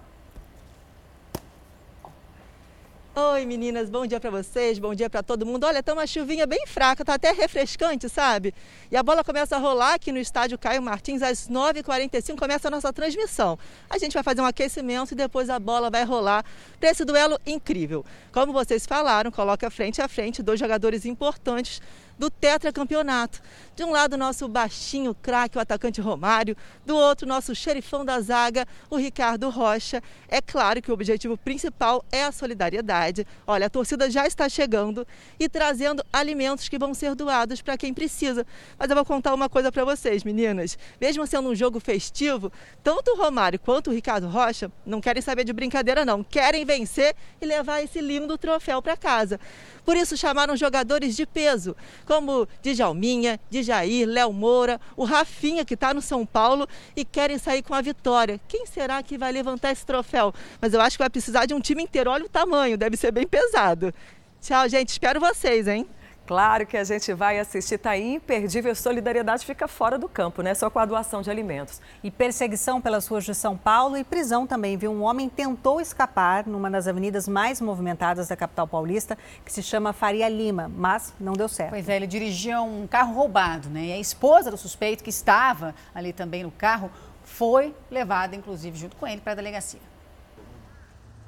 [3.13, 5.65] Oi meninas, bom dia para vocês, bom dia para todo mundo.
[5.65, 8.53] Olha, tá uma chuvinha bem fraca, tá até refrescante, sabe?
[8.89, 12.71] E a bola começa a rolar aqui no estádio Caio Martins às 9h45, começa a
[12.71, 13.59] nossa transmissão.
[13.89, 16.45] A gente vai fazer um aquecimento e depois a bola vai rolar
[16.79, 18.05] para esse duelo incrível.
[18.31, 21.81] Como vocês falaram, coloca frente a frente dois jogadores importantes
[22.21, 23.41] do tetracampeonato.
[23.75, 26.55] De um lado, nosso baixinho craque, o atacante Romário,
[26.85, 30.03] do outro, nosso xerifão da zaga, o Ricardo Rocha.
[30.27, 33.25] É claro que o objetivo principal é a solidariedade.
[33.47, 35.07] Olha, a torcida já está chegando
[35.39, 38.45] e trazendo alimentos que vão ser doados para quem precisa.
[38.77, 40.77] Mas eu vou contar uma coisa para vocês, meninas.
[40.99, 42.51] Mesmo sendo um jogo festivo,
[42.83, 46.23] tanto o Romário quanto o Ricardo Rocha não querem saber de brincadeira, não.
[46.23, 49.39] Querem vencer e levar esse lindo troféu para casa.
[49.83, 51.75] Por isso chamaram jogadores de peso,
[52.11, 57.61] como Djalminha, Djair, Léo Moura, o Rafinha, que está no São Paulo e querem sair
[57.61, 58.37] com a vitória.
[58.49, 60.33] Quem será que vai levantar esse troféu?
[60.59, 62.11] Mas eu acho que vai precisar de um time inteiro.
[62.11, 63.93] Olha o tamanho, deve ser bem pesado.
[64.41, 64.89] Tchau, gente.
[64.89, 65.87] Espero vocês, hein?
[66.31, 68.73] Claro que a gente vai assistir, tá imperdível.
[68.73, 70.53] Solidariedade fica fora do campo, né?
[70.53, 71.81] Só com a doação de alimentos.
[72.01, 74.93] E perseguição pelas ruas de São Paulo e prisão também, viu?
[74.93, 79.91] Um homem tentou escapar numa das avenidas mais movimentadas da capital paulista, que se chama
[79.91, 81.71] Faria Lima, mas não deu certo.
[81.71, 83.87] Pois é, ele dirigia um carro roubado, né?
[83.87, 86.89] E a esposa do suspeito, que estava ali também no carro,
[87.25, 89.81] foi levada, inclusive, junto com ele para a delegacia.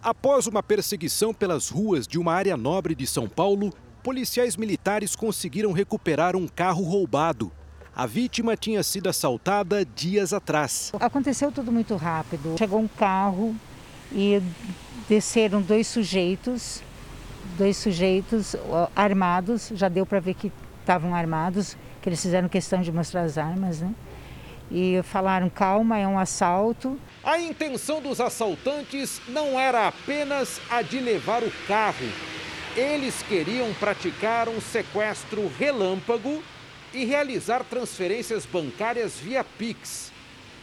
[0.01, 5.71] Após uma perseguição pelas ruas de uma área nobre de São Paulo, policiais militares conseguiram
[5.71, 7.51] recuperar um carro roubado.
[7.95, 10.91] A vítima tinha sido assaltada dias atrás.
[10.99, 12.55] Aconteceu tudo muito rápido.
[12.57, 13.55] Chegou um carro
[14.11, 14.41] e
[15.07, 16.81] desceram dois sujeitos,
[17.57, 18.55] dois sujeitos
[18.95, 23.37] armados, já deu para ver que estavam armados, que eles fizeram questão de mostrar as
[23.37, 23.93] armas, né?
[24.71, 26.99] E falaram: calma, é um assalto.
[27.23, 32.07] A intenção dos assaltantes não era apenas a de levar o carro.
[32.75, 36.41] Eles queriam praticar um sequestro relâmpago
[36.91, 40.11] e realizar transferências bancárias via Pix.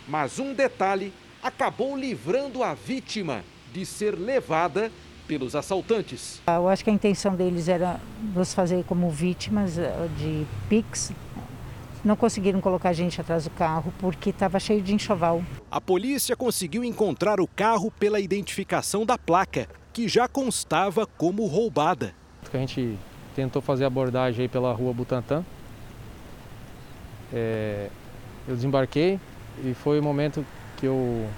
[0.08, 4.90] Mas um detalhe acabou livrando a vítima de ser levada
[5.28, 6.42] pelos assaltantes.
[6.48, 8.00] Eu acho que a intenção deles era
[8.34, 11.12] nos fazer como vítimas eh, de Pix.
[12.04, 15.44] Não conseguiram colocar a gente atrás do carro porque estava cheio de enxoval.
[15.70, 22.14] A polícia conseguiu encontrar o carro pela identificação da placa, que já constava como roubada.
[22.52, 22.98] A gente
[23.34, 25.44] tentou fazer abordagem aí pela rua Butantã.
[27.32, 27.88] É,
[28.48, 29.20] eu desembarquei
[29.64, 30.44] e foi o momento
[30.76, 31.28] que eu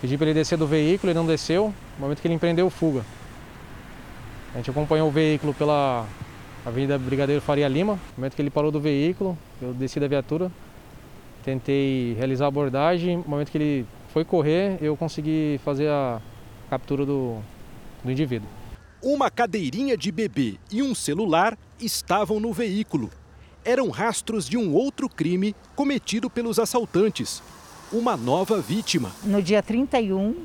[0.00, 3.02] Pedi para ele descer do veículo, ele não desceu, no momento que ele empreendeu fuga.
[4.52, 6.06] A gente acompanhou o veículo pela
[6.66, 10.52] Avenida Brigadeiro Faria Lima, no momento que ele parou do veículo, eu desci da viatura,
[11.42, 16.20] tentei realizar a abordagem, no momento que ele foi correr, eu consegui fazer a
[16.68, 17.38] captura do,
[18.04, 18.48] do indivíduo.
[19.02, 23.10] Uma cadeirinha de bebê e um celular estavam no veículo.
[23.64, 27.42] Eram rastros de um outro crime cometido pelos assaltantes,
[27.92, 29.12] uma nova vítima.
[29.22, 30.36] No dia 31,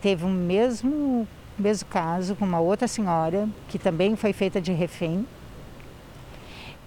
[0.00, 1.26] teve o mesmo,
[1.58, 5.26] mesmo caso com uma outra senhora, que também foi feita de refém.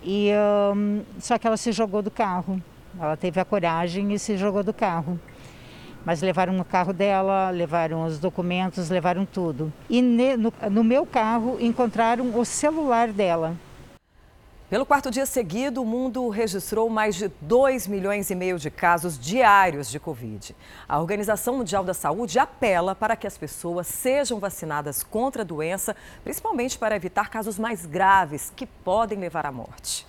[0.04, 0.30] E,
[0.76, 2.62] um, só que ela se jogou do carro.
[3.00, 5.20] Ela teve a coragem e se jogou do carro.
[6.06, 9.74] Mas levaram o carro dela, levaram os documentos, levaram tudo.
[9.89, 13.56] E no meu carro encontraram o celular dela.
[14.70, 19.18] Pelo quarto dia seguido, o mundo registrou mais de 2 milhões e meio de casos
[19.18, 20.56] diários de Covid.
[20.88, 25.96] A Organização Mundial da Saúde apela para que as pessoas sejam vacinadas contra a doença,
[26.24, 30.06] principalmente para evitar casos mais graves que podem levar à morte.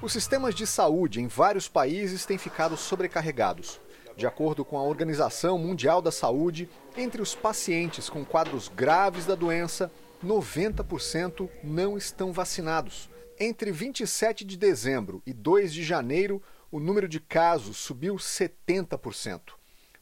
[0.00, 3.80] Os sistemas de saúde em vários países têm ficado sobrecarregados.
[4.16, 9.34] De acordo com a Organização Mundial da Saúde, entre os pacientes com quadros graves da
[9.34, 9.90] doença,
[10.24, 13.10] 90% não estão vacinados.
[13.38, 19.54] Entre 27 de dezembro e 2 de janeiro, o número de casos subiu 70%.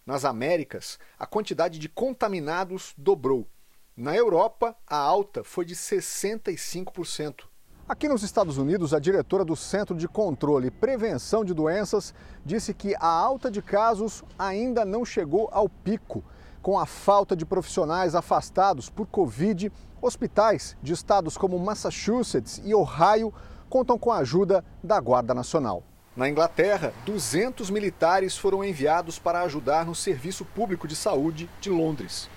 [0.05, 3.49] Nas Américas, a quantidade de contaminados dobrou.
[3.97, 7.50] Na Europa, a alta foi de 65%.
[7.91, 12.15] Aqui nos Estados Unidos, a diretora do Centro de Controle e Prevenção de Doenças
[12.47, 16.23] disse que a alta de casos ainda não chegou ao pico.
[16.63, 23.35] Com a falta de profissionais afastados por Covid, hospitais de estados como Massachusetts e Ohio
[23.69, 25.83] contam com a ajuda da Guarda Nacional.
[26.17, 32.31] Na Inglaterra, 200 militares foram enviados para ajudar no Serviço Público de Saúde de Londres.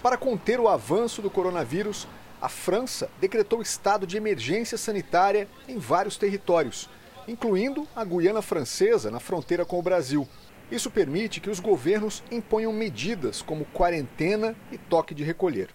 [0.00, 2.06] Para conter o avanço do coronavírus,
[2.42, 6.90] a França decretou estado de emergência sanitária em vários territórios,
[7.28, 10.28] incluindo a Guiana Francesa, na fronteira com o Brasil.
[10.68, 15.68] Isso permite que os governos imponham medidas como quarentena e toque de recolher.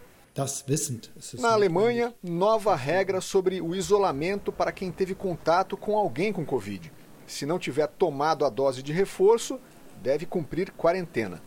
[1.39, 6.91] Na Alemanha, nova regra sobre o isolamento para quem teve contato com alguém com Covid.
[7.25, 9.57] Se não tiver tomado a dose de reforço,
[10.01, 11.41] deve cumprir quarentena.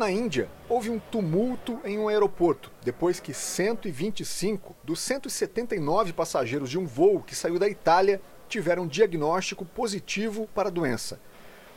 [0.00, 6.78] Na Índia, houve um tumulto em um aeroporto depois que 125 dos 179 passageiros de
[6.78, 11.20] um voo que saiu da Itália tiveram diagnóstico positivo para a doença.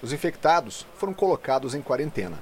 [0.02, 2.42] Os infectados foram colocados em quarentena.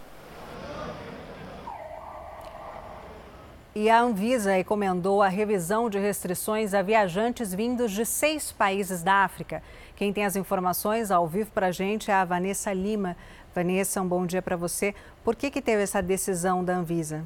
[3.73, 9.23] E a Anvisa recomendou a revisão de restrições a viajantes vindos de seis países da
[9.23, 9.63] África.
[9.95, 13.15] Quem tem as informações ao vivo para a gente é a Vanessa Lima.
[13.53, 14.95] Vanessa, um bom dia para você.
[15.23, 17.23] Por que, que teve essa decisão da Anvisa?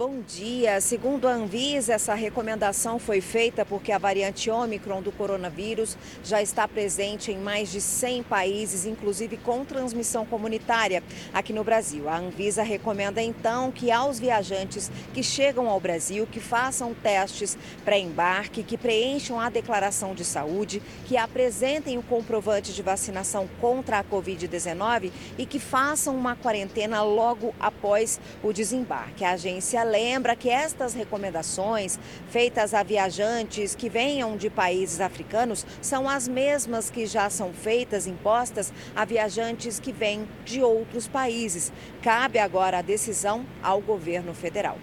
[0.00, 0.80] Bom dia.
[0.80, 6.66] Segundo a Anvisa, essa recomendação foi feita porque a variante Ômicron do coronavírus já está
[6.66, 11.02] presente em mais de 100 países, inclusive com transmissão comunitária
[11.34, 12.08] aqui no Brasil.
[12.08, 18.62] A Anvisa recomenda então que aos viajantes que chegam ao Brasil que façam testes pré-embarque,
[18.62, 25.12] que preencham a declaração de saúde, que apresentem o comprovante de vacinação contra a Covid-19
[25.36, 29.26] e que façam uma quarentena logo após o desembarque.
[29.26, 31.98] A agência lembra que estas recomendações
[32.30, 38.06] feitas a viajantes que venham de países africanos são as mesmas que já são feitas,
[38.06, 41.72] impostas a viajantes que vêm de outros países.
[42.00, 44.78] Cabe agora a decisão ao governo federal.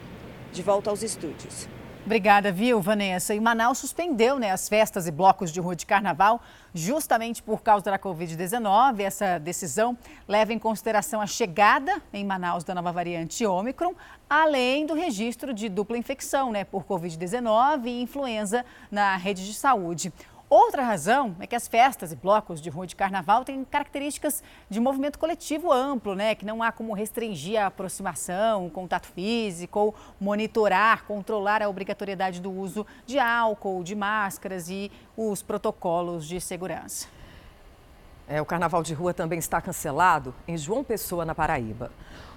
[0.52, 1.68] De volta aos estúdios.
[2.08, 3.36] Obrigada, viu, Vanessa?
[3.36, 6.42] E Manaus suspendeu né, as festas e blocos de rua de carnaval
[6.74, 9.02] justamente por causa da Covid-19.
[9.02, 13.94] Essa decisão leva em consideração a chegada em Manaus da nova variante Ômicron,
[14.30, 20.14] além do registro de dupla infecção né, por Covid-19 e influenza na rede de saúde.
[20.50, 24.80] Outra razão é que as festas e blocos de rua de carnaval têm características de
[24.80, 26.36] movimento coletivo amplo, né?
[26.36, 32.40] Que não há como restringir a aproximação, o contato físico ou monitorar, controlar a obrigatoriedade
[32.40, 37.08] do uso de álcool, de máscaras e os protocolos de segurança.
[38.26, 41.92] É, o carnaval de rua também está cancelado em João Pessoa, na Paraíba.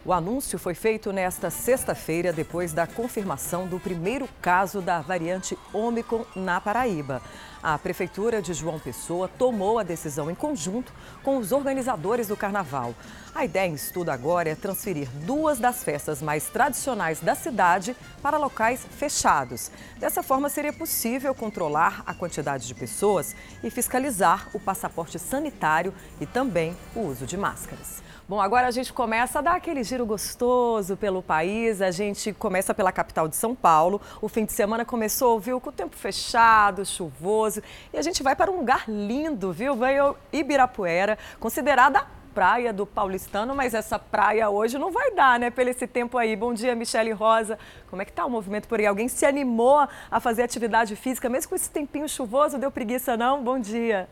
[0.04, 6.24] O anúncio foi feito nesta sexta-feira, depois da confirmação do primeiro caso da variante Ômicron
[6.34, 7.20] na Paraíba.
[7.62, 10.90] A Prefeitura de João Pessoa tomou a decisão em conjunto
[11.22, 12.94] com os organizadores do carnaval.
[13.34, 18.38] A ideia em estudo agora é transferir duas das festas mais tradicionais da cidade para
[18.38, 19.70] locais fechados.
[19.98, 26.24] Dessa forma, seria possível controlar a quantidade de pessoas e fiscalizar o passaporte sanitário e
[26.24, 28.02] também o uso de máscaras.
[28.30, 31.82] Bom, agora a gente começa a dar aquele giro gostoso pelo país.
[31.82, 34.00] A gente começa pela capital de São Paulo.
[34.22, 37.60] O fim de semana começou, viu, com o tempo fechado, chuvoso.
[37.92, 39.74] E a gente vai para um lugar lindo, viu?
[39.74, 45.68] Veio Ibirapuera, considerada praia do paulistano, mas essa praia hoje não vai dar, né, pelo
[45.68, 46.36] esse tempo aí.
[46.36, 47.58] Bom dia, Michele Rosa.
[47.88, 48.86] Como é que tá o movimento por aí?
[48.86, 52.58] Alguém se animou a fazer atividade física, mesmo com esse tempinho chuvoso?
[52.58, 53.42] Deu preguiça não?
[53.42, 53.58] Bom dia.
[53.58, 54.08] Bom dia,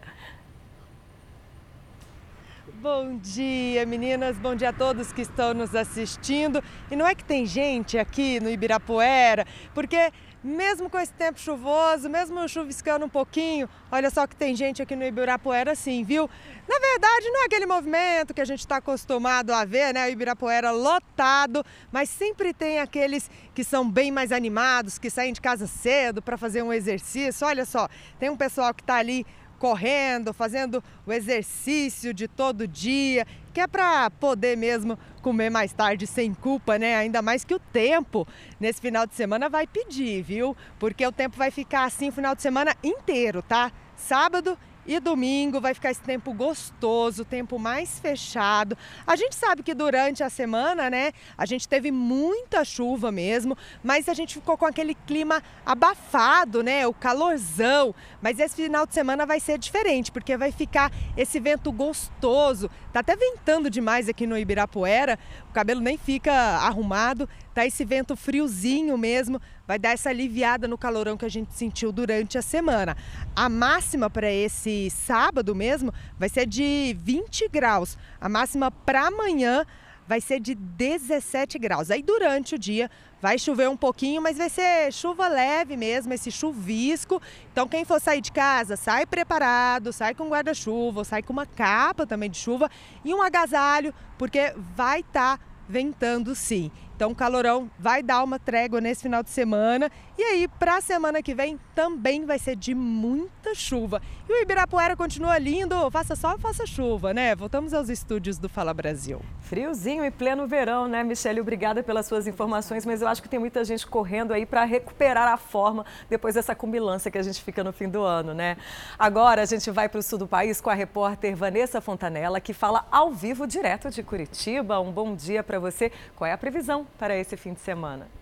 [3.86, 4.36] meninas.
[4.38, 6.62] Bom dia a todos que estão nos assistindo.
[6.90, 10.12] E não é que tem gente aqui no Ibirapuera, porque
[10.42, 14.94] mesmo com esse tempo chuvoso, mesmo chuviscando um pouquinho, olha só que tem gente aqui
[14.94, 16.30] no Ibirapuera sim, viu?
[16.68, 20.06] Na verdade, não é aquele movimento que a gente está acostumado a ver, né?
[20.06, 25.40] O Ibirapuera lotado, mas sempre tem aqueles que são bem mais animados, que saem de
[25.40, 27.44] casa cedo para fazer um exercício.
[27.44, 27.88] Olha só,
[28.20, 29.26] tem um pessoal que está ali
[29.58, 36.06] correndo, fazendo o exercício de todo dia, que é para poder mesmo comer mais tarde
[36.06, 36.96] sem culpa, né?
[36.96, 38.26] Ainda mais que o tempo
[38.60, 40.56] nesse final de semana vai pedir, viu?
[40.78, 43.72] Porque o tempo vai ficar assim o final de semana inteiro, tá?
[43.96, 44.56] Sábado
[44.88, 48.76] e domingo vai ficar esse tempo gostoso, tempo mais fechado.
[49.06, 54.08] A gente sabe que durante a semana, né, a gente teve muita chuva mesmo, mas
[54.08, 57.94] a gente ficou com aquele clima abafado, né, o calorzão.
[58.22, 62.70] Mas esse final de semana vai ser diferente, porque vai ficar esse vento gostoso.
[62.90, 65.18] Tá até ventando demais aqui no Ibirapuera,
[65.50, 70.78] o cabelo nem fica arrumado, tá esse vento friozinho mesmo, vai dar essa aliviada no
[70.78, 72.96] calorão que a gente sentiu durante a semana.
[73.36, 77.98] A máxima para esse sábado mesmo vai ser de 20 graus.
[78.18, 79.66] A máxima para amanhã
[80.06, 81.90] vai ser de 17 graus.
[81.90, 82.90] Aí durante o dia
[83.20, 87.20] vai chover um pouquinho, mas vai ser chuva leve mesmo, esse chuvisco.
[87.52, 92.06] Então quem for sair de casa, sai preparado, sai com guarda-chuva, sai com uma capa
[92.06, 92.70] também de chuva
[93.04, 96.70] e um agasalho, porque vai estar tá ventando sim.
[96.98, 99.88] Então calorão vai dar uma trégua nesse final de semana
[100.18, 104.02] e aí para a semana que vem também vai ser de muita chuva.
[104.28, 107.36] E o Ibirapuera continua lindo, faça sol, faça chuva, né?
[107.36, 109.22] Voltamos aos estúdios do Fala Brasil.
[109.40, 111.40] Friozinho e pleno verão, né, Michele?
[111.40, 115.28] Obrigada pelas suas informações, mas eu acho que tem muita gente correndo aí para recuperar
[115.28, 118.56] a forma depois dessa cumbilância que a gente fica no fim do ano, né?
[118.98, 122.52] Agora a gente vai para o sul do país com a repórter Vanessa Fontanella, que
[122.52, 124.80] fala ao vivo direto de Curitiba.
[124.80, 125.92] Um bom dia para você.
[126.16, 128.17] Qual é a previsão para esse fim de semana?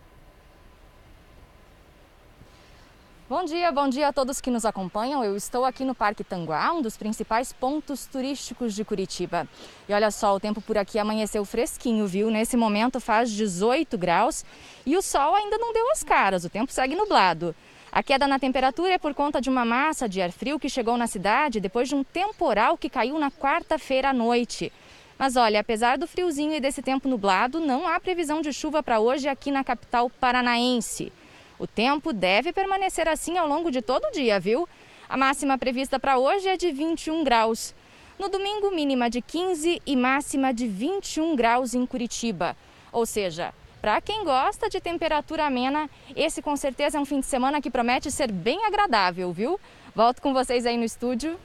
[3.29, 5.25] Bom dia, bom dia a todos que nos acompanham.
[5.25, 9.49] Eu estou aqui no Parque Tanguá, um dos principais pontos turísticos de Curitiba.
[9.89, 12.31] E olha só, o tempo por aqui amanheceu fresquinho, viu?
[12.31, 14.45] Nesse momento faz 18 graus
[14.87, 17.53] e o sol ainda não deu as caras, o tempo segue nublado.
[17.91, 20.97] A queda na temperatura é por conta de uma massa de ar frio que chegou
[20.97, 24.73] na cidade depois de um temporal que caiu na quarta-feira à noite.
[25.19, 29.01] Mas olha, apesar do friozinho e desse tempo nublado, não há previsão de chuva para
[29.01, 31.13] hoje aqui na capital paranaense.
[31.59, 34.69] O tempo deve permanecer assim ao longo de todo o dia, viu?
[35.09, 37.75] A máxima prevista para hoje é de 21 graus.
[38.19, 42.57] No domingo, mínima de 15 e máxima de 21 graus em Curitiba.
[42.93, 47.27] Ou seja, para quem gosta de temperatura amena, esse com certeza é um fim de
[47.27, 49.61] semana que promete ser bem agradável, viu?
[49.95, 51.39] Volto com vocês aí no estúdio.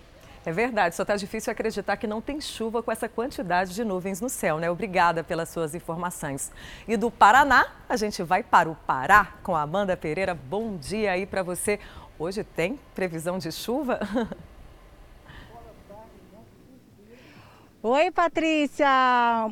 [0.44, 4.20] É verdade, só está difícil acreditar que não tem chuva com essa quantidade de nuvens
[4.20, 4.72] no céu, né?
[4.72, 6.52] Obrigada pelas suas informações.
[6.88, 10.34] E do Paraná, a gente vai para o Pará com a Amanda Pereira.
[10.34, 11.80] Bom dia aí para você.
[12.18, 14.00] Hoje tem previsão de chuva?
[17.84, 18.88] Oi, Patrícia.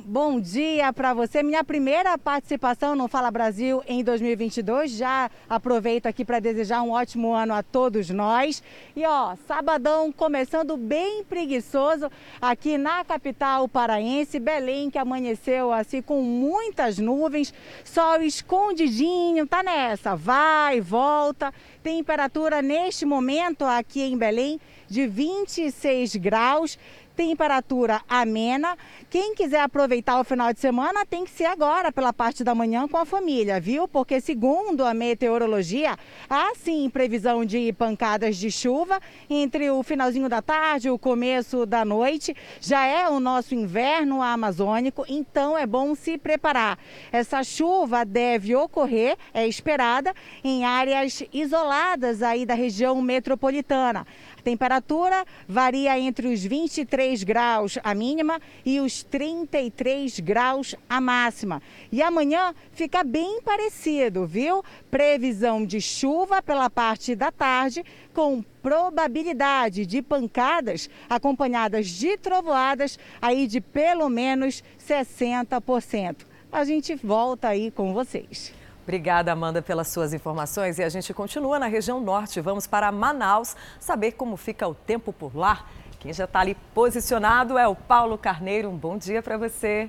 [0.06, 1.42] Bom dia para você.
[1.42, 4.92] Minha primeira participação no Fala Brasil em 2022.
[4.92, 8.62] Já aproveito aqui para desejar um ótimo ano a todos nós.
[8.96, 12.08] E ó, sabadão começando bem preguiçoso
[12.40, 17.52] aqui na capital paraense, Belém, que amanheceu assim com muitas nuvens,
[17.84, 21.52] sol escondidinho, tá nessa, vai, volta.
[21.82, 26.78] Temperatura neste momento aqui em Belém de 26 graus
[27.20, 28.78] temperatura amena.
[29.10, 32.88] Quem quiser aproveitar o final de semana tem que ser agora, pela parte da manhã,
[32.88, 33.90] com a família, viu?
[33.90, 35.98] Porque, segundo a meteorologia,
[36.30, 41.66] há sim previsão de pancadas de chuva entre o finalzinho da tarde e o começo
[41.66, 42.34] da noite.
[42.62, 46.80] Já é o nosso inverno amazônico, então é bom se preparar.
[47.12, 54.08] Essa chuva deve ocorrer, é esperada, em áreas isoladas aí da região metropolitana.
[54.50, 61.62] Temperatura varia entre os 23 graus a mínima e os 33 graus a máxima.
[61.92, 64.64] E amanhã fica bem parecido, viu?
[64.90, 73.46] Previsão de chuva pela parte da tarde, com probabilidade de pancadas acompanhadas de trovoadas aí
[73.46, 76.26] de pelo menos 60%.
[76.52, 78.59] A gente volta aí com vocês.
[78.90, 80.80] Obrigada, Amanda, pelas suas informações.
[80.80, 82.42] E a gente continua na região norte.
[82.42, 85.64] Vamos para Manaus saber como fica o tempo por lá.
[86.00, 88.68] Quem já está ali posicionado é o Paulo Carneiro.
[88.68, 89.88] Um bom dia para você.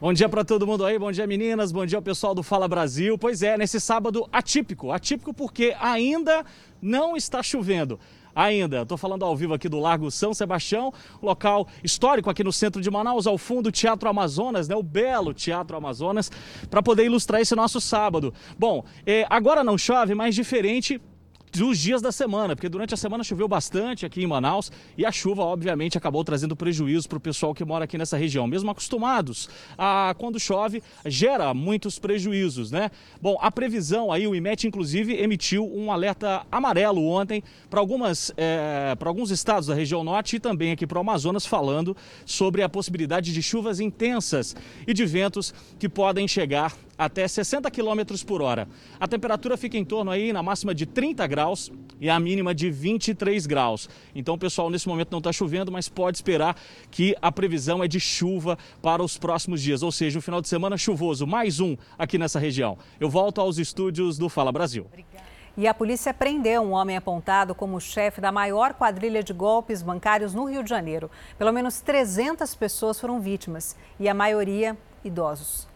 [0.00, 2.66] Bom dia para todo mundo aí, bom dia meninas, bom dia ao pessoal do Fala
[2.66, 3.16] Brasil.
[3.16, 6.44] Pois é, nesse sábado atípico, atípico porque ainda
[6.82, 8.00] não está chovendo
[8.34, 8.82] ainda.
[8.82, 12.90] Estou falando ao vivo aqui do Largo São Sebastião, local histórico aqui no centro de
[12.90, 14.74] Manaus, ao fundo do Teatro Amazonas, né?
[14.74, 16.30] o belo Teatro Amazonas,
[16.70, 18.32] para poder ilustrar esse nosso sábado.
[18.58, 21.00] Bom, é, agora não chove, mas diferente
[21.52, 25.12] dos dias da semana, porque durante a semana choveu bastante aqui em Manaus e a
[25.12, 28.46] chuva, obviamente, acabou trazendo prejuízo para o pessoal que mora aqui nessa região.
[28.46, 32.90] Mesmo acostumados a quando chove, gera muitos prejuízos, né?
[33.20, 38.94] Bom, a previsão aí, o IMET, inclusive, emitiu um alerta amarelo ontem para algumas é,
[38.98, 42.68] para alguns estados da região norte e também aqui para o Amazonas, falando sobre a
[42.68, 44.54] possibilidade de chuvas intensas
[44.86, 48.68] e de ventos que podem chegar até 60 km por hora.
[49.00, 52.70] A temperatura fica em torno aí na máxima de 30 graus e a mínima de
[52.70, 53.88] 23 graus.
[54.14, 56.54] Então, pessoal, nesse momento não está chovendo, mas pode esperar
[56.90, 60.48] que a previsão é de chuva para os próximos dias, ou seja, o final de
[60.48, 62.76] semana chuvoso, mais um aqui nessa região.
[63.00, 64.84] Eu volto aos estúdios do Fala Brasil.
[64.84, 65.24] Obrigada.
[65.56, 70.34] E a polícia prendeu um homem apontado como chefe da maior quadrilha de golpes bancários
[70.34, 71.10] no Rio de Janeiro.
[71.38, 75.69] Pelo menos 300 pessoas foram vítimas e a maioria idosos.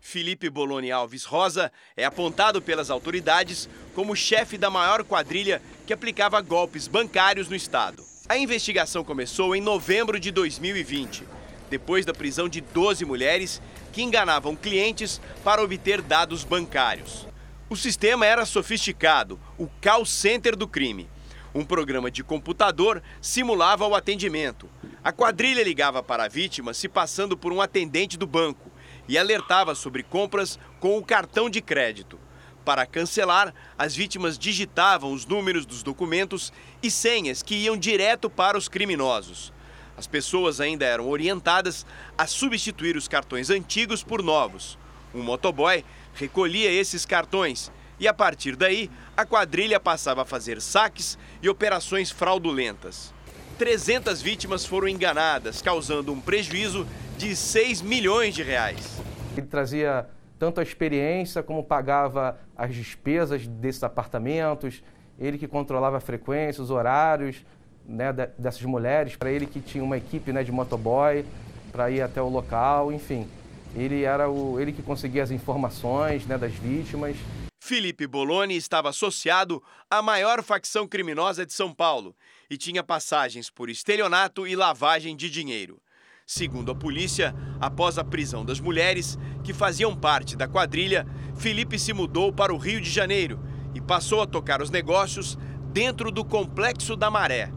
[0.00, 6.40] Felipe Boloni Alves Rosa é apontado pelas autoridades como chefe da maior quadrilha que aplicava
[6.40, 8.02] golpes bancários no estado.
[8.28, 11.24] A investigação começou em novembro de 2020,
[11.70, 13.60] depois da prisão de 12 mulheres
[13.92, 17.26] que enganavam clientes para obter dados bancários.
[17.68, 21.08] O sistema era sofisticado, o call center do crime.
[21.54, 24.68] Um programa de computador simulava o atendimento.
[25.02, 28.70] A quadrilha ligava para a vítima se passando por um atendente do banco
[29.08, 32.18] e alertava sobre compras com o cartão de crédito.
[32.64, 36.52] Para cancelar, as vítimas digitavam os números dos documentos
[36.82, 39.52] e senhas que iam direto para os criminosos.
[39.96, 41.86] As pessoas ainda eram orientadas
[42.16, 44.78] a substituir os cartões antigos por novos.
[45.14, 45.82] Um motoboy
[46.14, 52.10] recolhia esses cartões e, a partir daí, a quadrilha passava a fazer saques e operações
[52.10, 53.12] fraudulentas.
[53.58, 56.86] 300 vítimas foram enganadas, causando um prejuízo
[57.18, 59.02] de 6 milhões de reais.
[59.36, 60.08] Ele trazia
[60.38, 64.82] tanto a experiência como pagava as despesas desses apartamentos,
[65.18, 67.44] ele que controlava a frequência, os horários
[67.84, 71.24] né, dessas mulheres, para ele que tinha uma equipe né, de motoboy
[71.72, 73.28] para ir até o local, enfim.
[73.74, 77.16] Ele era o, ele que conseguia as informações né, das vítimas.
[77.60, 79.60] Felipe Boloni estava associado
[79.90, 82.14] à maior facção criminosa de São Paulo
[82.48, 85.82] e tinha passagens por estelionato e lavagem de dinheiro.
[86.30, 91.94] Segundo a polícia, após a prisão das mulheres que faziam parte da quadrilha, Felipe se
[91.94, 93.40] mudou para o Rio de Janeiro
[93.74, 95.38] e passou a tocar os negócios
[95.72, 97.50] dentro do Complexo da Maré.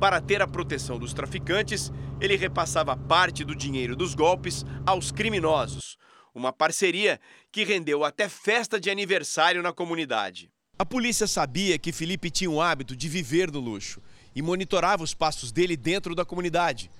[0.00, 5.96] Para ter a proteção dos traficantes, ele repassava parte do dinheiro dos golpes aos criminosos.
[6.34, 7.20] uma parceria
[7.52, 10.50] que rendeu até festa de aniversário na comunidade.
[10.76, 14.00] A polícia sabia que Felipe tinha o hábito de viver no luxo
[14.34, 16.90] e monitorava os passos dele dentro da comunidade.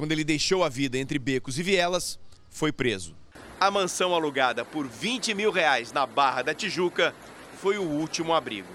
[0.00, 3.14] Quando ele deixou a vida entre becos e vielas, foi preso.
[3.60, 7.14] A mansão alugada por 20 mil reais na Barra da Tijuca
[7.58, 8.72] foi o último abrigo.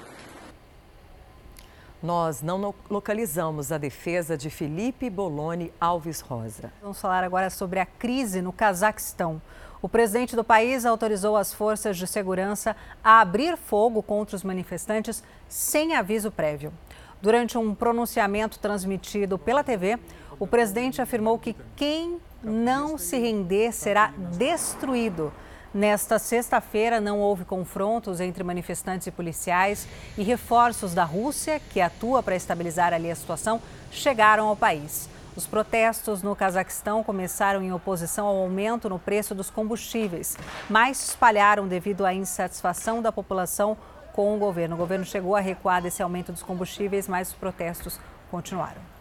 [2.03, 6.71] Nós não localizamos a defesa de Felipe Boloni Alves Rosa.
[6.79, 9.41] Vamos falar agora sobre a crise no Cazaquistão.
[9.81, 15.23] O presidente do país autorizou as forças de segurança a abrir fogo contra os manifestantes
[15.49, 16.71] sem aviso prévio.
[17.19, 19.97] Durante um pronunciamento transmitido pela TV,
[20.39, 25.31] o presidente afirmou que quem não se render será destruído.
[25.73, 32.23] Nesta sexta-feira, não houve confrontos entre manifestantes e policiais e reforços da Rússia, que atua
[32.23, 33.61] para estabilizar ali a situação,
[33.91, 35.09] chegaram ao país.
[35.35, 40.37] Os protestos no Cazaquistão começaram em oposição ao aumento no preço dos combustíveis,
[40.69, 43.75] mas se espalharam devido à insatisfação da população
[44.13, 44.75] com o governo.
[44.75, 47.99] O governo chegou a recuar desse aumento dos combustíveis, mas os protestos
[48.31, 48.94] continuaram.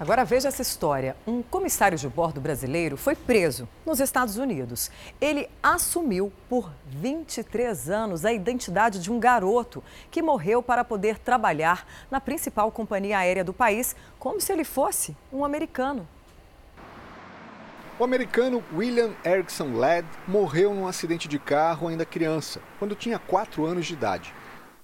[0.00, 1.16] Agora veja essa história.
[1.26, 4.92] Um comissário de bordo brasileiro foi preso nos Estados Unidos.
[5.20, 11.84] Ele assumiu por 23 anos a identidade de um garoto que morreu para poder trabalhar
[12.12, 16.06] na principal companhia aérea do país, como se ele fosse um americano.
[17.98, 23.66] O americano William Erickson Ladd morreu num acidente de carro ainda criança, quando tinha 4
[23.66, 24.32] anos de idade.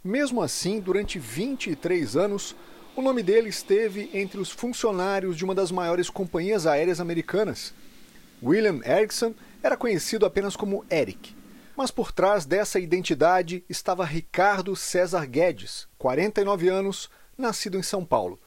[0.03, 2.57] Mesmo assim, durante 23 anos,
[2.97, 7.75] o nome dele esteve entre os funcionários de uma das maiores companhias aéreas americanas.
[8.41, 11.35] William Erickson era conhecido apenas como Eric,
[11.77, 18.39] mas por trás dessa identidade estava Ricardo César Guedes, 49 anos, nascido em São Paulo.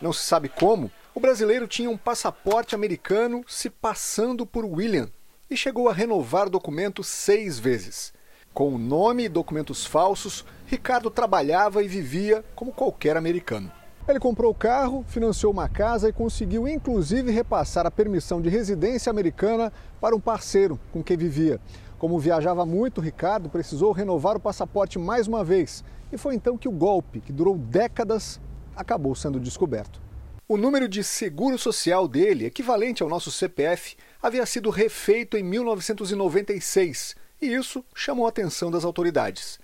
[0.00, 5.10] Não se sabe como, o brasileiro tinha um passaporte americano se passando por William
[5.50, 8.13] e chegou a renovar o documento seis vezes.
[8.54, 13.68] Com o nome e documentos falsos, Ricardo trabalhava e vivia como qualquer americano.
[14.06, 19.10] Ele comprou o carro, financiou uma casa e conseguiu inclusive repassar a permissão de residência
[19.10, 21.60] americana para um parceiro com quem vivia.
[21.98, 25.82] Como viajava muito, Ricardo precisou renovar o passaporte mais uma vez.
[26.12, 28.40] E foi então que o golpe, que durou décadas,
[28.76, 30.00] acabou sendo descoberto.
[30.46, 37.23] O número de seguro social dele, equivalente ao nosso CPF, havia sido refeito em 1996
[37.44, 39.58] e isso chamou a atenção das autoridades.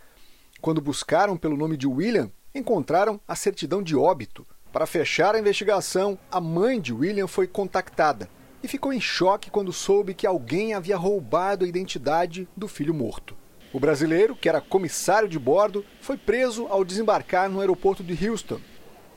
[0.60, 4.46] Quando buscaram pelo nome de William, encontraram a certidão de óbito.
[4.70, 8.28] Para fechar a investigação, a mãe de William foi contactada
[8.62, 13.34] e ficou em choque quando soube que alguém havia roubado a identidade do filho morto.
[13.72, 18.60] O brasileiro, que era comissário de bordo, foi preso ao desembarcar no aeroporto de Houston.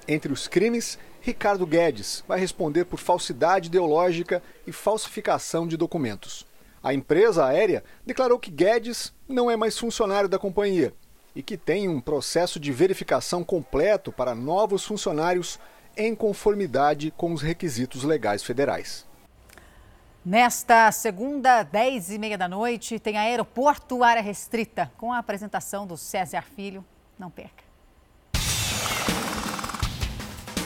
[0.08, 6.46] Entre os crimes, Ricardo Guedes vai responder por falsidade ideológica e falsificação de documentos.
[6.84, 10.94] A empresa aérea declarou que Guedes não é mais funcionário da companhia
[11.34, 15.58] e que tem um processo de verificação completo para novos funcionários
[15.96, 19.08] em conformidade com os requisitos legais federais.
[20.26, 25.98] Nesta segunda, 10 e meia da noite, tem aeroporto área restrita, com a apresentação do
[25.98, 26.84] César Filho.
[27.18, 27.64] Não perca.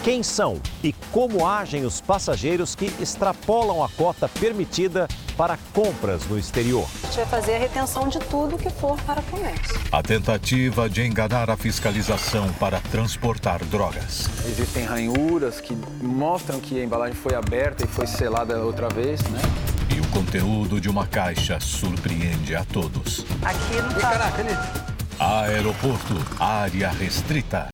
[0.08, 5.06] Quem são e como agem os passageiros que extrapolam a cota permitida
[5.36, 6.88] para compras no exterior?
[7.04, 9.78] A gente vai fazer a retenção de tudo que for para comércio.
[9.92, 14.30] A tentativa de enganar a fiscalização para transportar drogas.
[14.46, 19.42] Existem ranhuras que mostram que a embalagem foi aberta e foi selada outra vez, né?
[19.94, 23.26] E o conteúdo de uma caixa surpreende a todos.
[23.44, 24.12] Aqui não tá.
[24.12, 24.58] Caraca, ele...
[25.20, 27.68] Aeroporto, área restrita.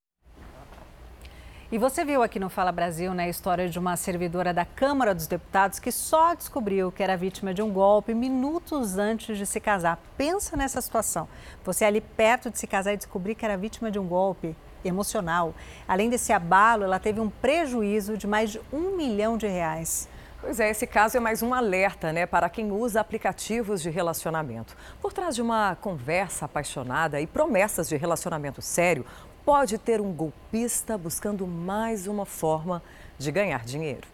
[1.74, 5.16] E você viu aqui no Fala Brasil né, a história de uma servidora da Câmara
[5.16, 9.60] dos Deputados que só descobriu que era vítima de um golpe minutos antes de se
[9.60, 10.00] casar.
[10.16, 11.28] Pensa nessa situação.
[11.66, 14.56] Você ali perto de se casar e descobrir que era vítima de um golpe
[14.86, 15.56] emocional.
[15.88, 20.08] Além desse abalo, ela teve um prejuízo de mais de um milhão de reais.
[20.44, 24.76] Pois é, esse caso é mais um alerta, né, para quem usa aplicativos de relacionamento.
[25.02, 29.06] Por trás de uma conversa apaixonada e promessas de relacionamento sério,
[29.46, 32.82] pode ter um golpista buscando mais uma forma
[33.18, 34.08] de ganhar dinheiro.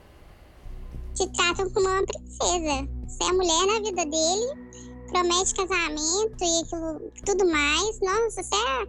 [1.14, 2.88] Te tratam como uma princesa.
[3.08, 4.70] Você é mulher na vida dele,
[5.08, 8.00] promete casamento e aquilo, tudo mais.
[8.02, 8.86] Nossa, você, é,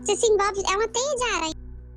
[0.00, 1.54] você se envolve, é uma teia de aranha.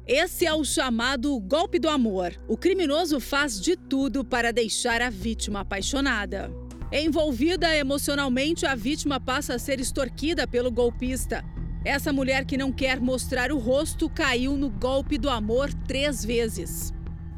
[0.07, 2.33] Esse é o chamado golpe do amor.
[2.47, 6.49] O criminoso faz de tudo para deixar a vítima apaixonada.
[6.91, 11.43] Envolvida emocionalmente, a vítima passa a ser extorquida pelo golpista.
[11.87, 16.91] Essa mulher que não quer mostrar o rosto caiu no golpe do amor três vezes.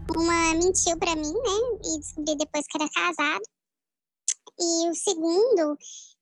[0.10, 1.80] Uma mentiu para mim, né?
[1.86, 3.44] E descobri depois que era casado.
[4.60, 5.78] E o segundo,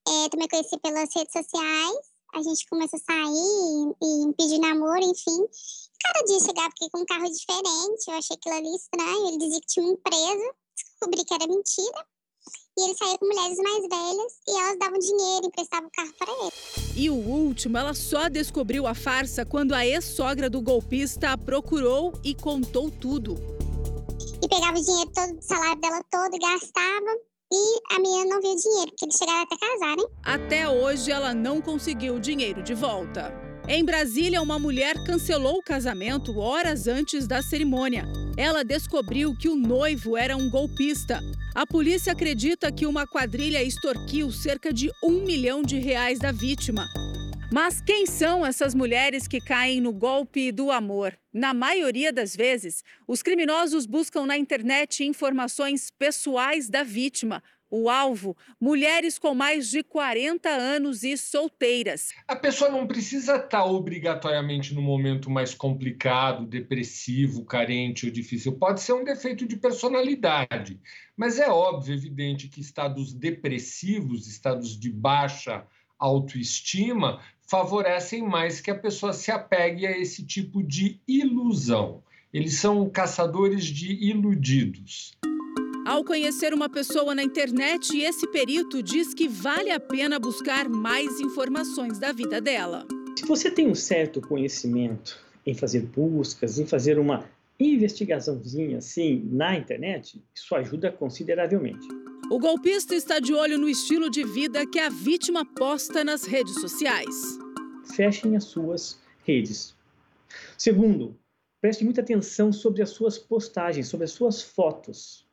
[0.10, 1.98] é, também conheci pelas redes sociais.
[2.36, 5.48] A gente começou a sair e, e pedir namoro, enfim.
[6.04, 8.10] Cada dia chegava aqui com um carro diferente.
[8.10, 9.28] Eu achei aquilo ali estranho.
[9.30, 10.54] Ele dizia que tinha uma empresa.
[10.76, 12.06] Descobri que era mentira.
[12.78, 16.32] E ele saía com mulheres mais velhas e elas davam dinheiro, emprestavam o carro para
[16.32, 16.52] ele.
[16.96, 22.14] E o último, ela só descobriu a farsa quando a ex-sogra do golpista a procurou
[22.24, 23.36] e contou tudo.
[24.44, 27.18] E pegava o dinheiro todo, o salário dela todo gastava.
[27.52, 30.08] E a menina não viu o dinheiro, porque eles chegaram até casar, hein?
[30.24, 33.47] Até hoje ela não conseguiu o dinheiro de volta.
[33.70, 38.06] Em Brasília, uma mulher cancelou o casamento horas antes da cerimônia.
[38.38, 41.22] Ela descobriu que o noivo era um golpista.
[41.54, 46.88] A polícia acredita que uma quadrilha extorquiu cerca de um milhão de reais da vítima.
[47.52, 51.14] Mas quem são essas mulheres que caem no golpe do amor?
[51.34, 58.36] Na maioria das vezes, os criminosos buscam na internet informações pessoais da vítima, o alvo,
[58.60, 62.10] mulheres com mais de 40 anos e solteiras.
[62.28, 68.54] A pessoa não precisa estar obrigatoriamente no momento mais complicado, depressivo, carente ou difícil.
[68.54, 70.80] Pode ser um defeito de personalidade.
[71.16, 75.66] Mas é óbvio, evidente, que estados depressivos, estados de baixa
[76.00, 82.04] autoestima, favorecem mais que a pessoa se apegue a esse tipo de ilusão.
[82.32, 85.18] Eles são caçadores de iludidos.
[85.88, 91.22] Ao conhecer uma pessoa na internet, esse perito diz que vale a pena buscar mais
[91.22, 92.86] informações da vida dela.
[93.18, 97.24] Se você tem um certo conhecimento em fazer buscas, em fazer uma
[97.58, 101.88] investigaçãozinha assim na internet, isso ajuda consideravelmente.
[102.30, 106.56] O golpista está de olho no estilo de vida que a vítima posta nas redes
[106.56, 107.16] sociais.
[107.96, 109.74] Fechem as suas redes.
[110.58, 111.16] Segundo,
[111.62, 115.26] preste muita atenção sobre as suas postagens, sobre as suas fotos.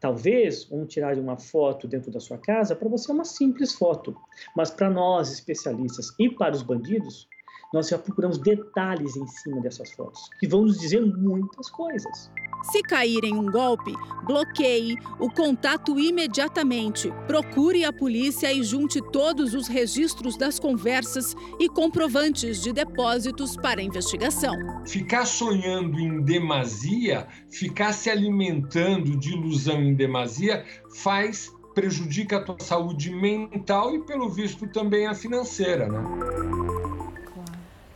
[0.00, 4.16] Talvez um tirar uma foto dentro da sua casa para você é uma simples foto,
[4.56, 7.28] mas para nós especialistas e para os bandidos,
[7.72, 12.30] nós já procuramos detalhes em cima dessas fotos, que vão nos dizer muitas coisas.
[12.72, 13.92] Se cair em um golpe,
[14.26, 17.12] bloqueie o contato imediatamente.
[17.26, 23.80] Procure a polícia e junte todos os registros das conversas e comprovantes de depósitos para
[23.80, 24.54] a investigação.
[24.86, 30.64] Ficar sonhando em demasia, ficar se alimentando de ilusão em demasia,
[30.96, 36.02] faz prejudica a tua saúde mental e, pelo visto, também a financeira, né?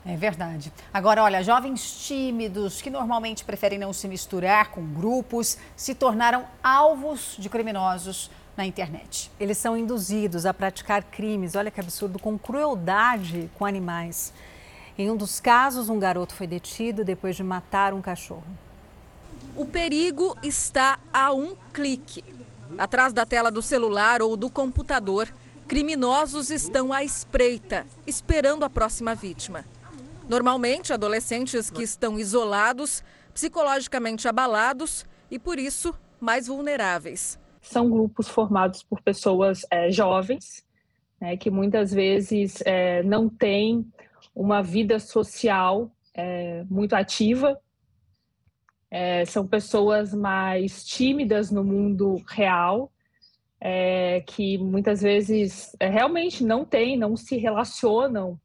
[0.04, 0.72] É verdade.
[0.92, 7.36] Agora, olha, jovens tímidos que normalmente preferem não se misturar com grupos se tornaram alvos
[7.38, 9.30] de criminosos na internet.
[9.38, 14.32] Eles são induzidos a praticar crimes, olha que absurdo, com crueldade com animais.
[14.98, 18.44] Em um dos casos, um garoto foi detido depois de matar um cachorro.
[19.56, 22.24] O perigo está a um clique.
[22.76, 25.32] Atrás da tela do celular ou do computador,
[25.68, 29.64] criminosos estão à espreita, esperando a próxima vítima.
[30.32, 33.04] Normalmente, adolescentes que estão isolados,
[33.34, 37.38] psicologicamente abalados e, por isso, mais vulneráveis.
[37.60, 40.64] São grupos formados por pessoas é, jovens,
[41.20, 43.86] né, que muitas vezes é, não têm
[44.34, 47.60] uma vida social é, muito ativa.
[48.90, 52.90] É, são pessoas mais tímidas no mundo real,
[53.60, 58.40] é, que muitas vezes é, realmente não têm, não se relacionam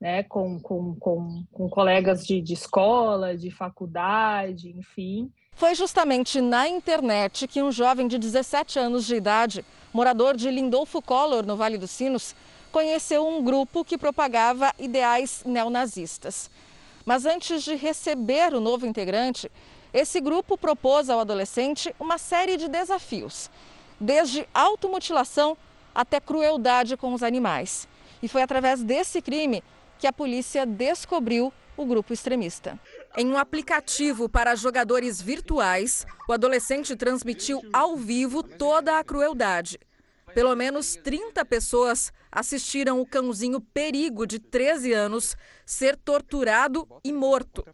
[0.00, 5.30] né, com, com, com, com colegas de, de escola, de faculdade, enfim.
[5.52, 11.02] Foi justamente na internet que um jovem de 17 anos de idade, morador de Lindolfo
[11.02, 12.34] Collor, no Vale dos Sinos,
[12.72, 16.50] conheceu um grupo que propagava ideais neonazistas.
[17.04, 19.50] Mas antes de receber o novo integrante,
[19.92, 23.50] esse grupo propôs ao adolescente uma série de desafios,
[23.98, 25.56] desde automutilação
[25.94, 27.88] até crueldade com os animais.
[28.22, 29.62] E foi através desse crime
[30.00, 32.80] que a polícia descobriu o grupo extremista.
[33.16, 39.78] Em um aplicativo para jogadores virtuais, o adolescente transmitiu ao vivo toda a crueldade.
[40.34, 45.36] Pelo menos 30 pessoas assistiram o cãozinho Perigo, de 13 anos,
[45.66, 47.64] ser torturado e morto.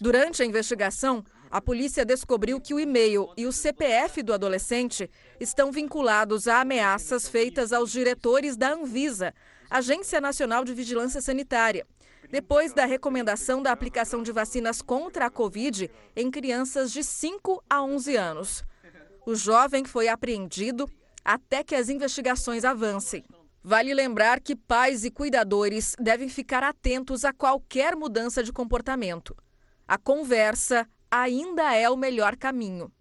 [0.00, 5.70] Durante a investigação, a polícia descobriu que o e-mail e o CPF do adolescente estão
[5.70, 9.32] vinculados a ameaças feitas aos diretores da Anvisa,
[9.74, 11.84] Agência Nacional de Vigilância Sanitária,
[12.30, 17.82] depois da recomendação da aplicação de vacinas contra a Covid em crianças de 5 a
[17.82, 18.64] 11 anos.
[19.26, 20.88] O jovem foi apreendido
[21.24, 23.24] até que as investigações avancem.
[23.64, 29.36] Vale lembrar que pais e cuidadores devem ficar atentos a qualquer mudança de comportamento.
[29.88, 32.92] A conversa ainda é o melhor caminho.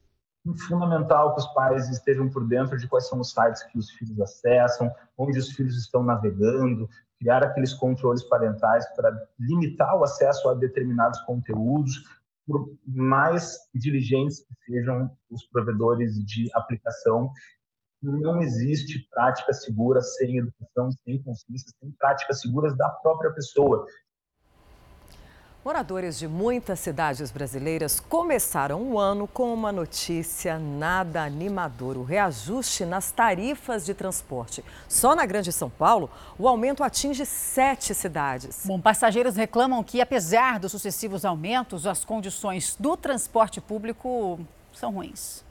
[0.68, 4.20] Fundamental que os pais estejam por dentro de quais são os sites que os filhos
[4.20, 10.54] acessam, onde os filhos estão navegando, criar aqueles controles parentais para limitar o acesso a
[10.54, 12.04] determinados conteúdos,
[12.46, 17.32] por mais diligentes que sejam os provedores de aplicação.
[18.02, 23.86] Não existe prática segura sem educação, sem consciência, sem práticas seguras da própria pessoa.
[25.64, 32.84] Moradores de muitas cidades brasileiras começaram o ano com uma notícia nada animadora: o reajuste
[32.84, 34.62] nas tarifas de transporte.
[34.90, 38.64] Só na Grande São Paulo, o aumento atinge sete cidades.
[38.66, 44.42] Bom, passageiros reclamam que, apesar dos sucessivos aumentos, as condições do transporte público
[44.74, 45.46] são ruins.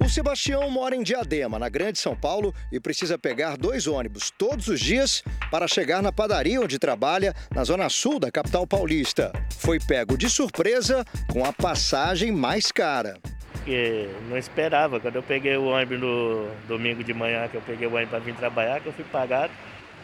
[0.00, 4.68] O Sebastião mora em Diadema, na Grande São Paulo, e precisa pegar dois ônibus todos
[4.68, 9.32] os dias para chegar na padaria onde trabalha, na zona sul da capital paulista.
[9.58, 13.18] Foi pego de surpresa com a passagem mais cara.
[13.52, 15.00] Porque não esperava.
[15.00, 18.20] Quando eu peguei o ônibus no domingo de manhã, que eu peguei o ônibus para
[18.20, 19.50] vir trabalhar, que eu fui pagar,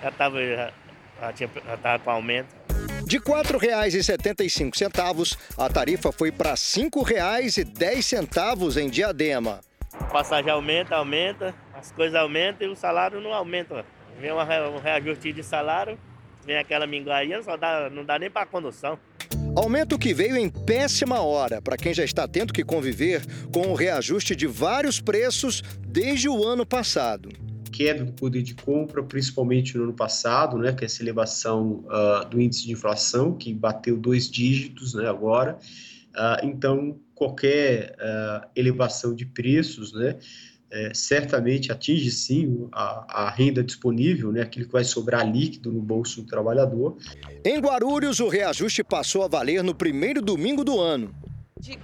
[0.02, 0.72] já estava já,
[1.20, 1.32] já,
[1.66, 2.48] já tava com aumento.
[3.06, 9.60] De R$ 4,75, a tarifa foi para R$ 5,10 em Diadema.
[10.00, 13.84] A passagem aumenta, aumenta, as coisas aumentam e o salário não aumenta.
[14.20, 15.98] Vem um reajuste de salário,
[16.44, 18.98] vem aquela minguaria, só dá, não dá nem para condução.
[19.56, 23.22] Aumento que veio em péssima hora para quem já está tendo que conviver
[23.52, 27.28] com o reajuste de vários preços desde o ano passado.
[27.70, 32.40] Queda do poder de compra, principalmente no ano passado, né, com essa elevação uh, do
[32.40, 35.58] índice de inflação, que bateu dois dígitos né, agora.
[36.14, 40.16] Uh, então, qualquer uh, elevação de preços, né,
[40.70, 45.80] é, certamente atinge sim a, a, renda disponível, né, aquilo que vai sobrar líquido no
[45.80, 46.96] bolso do trabalhador.
[47.44, 51.14] Em Guarulhos, o reajuste passou a valer no primeiro domingo do ano
[51.64, 51.78] de R$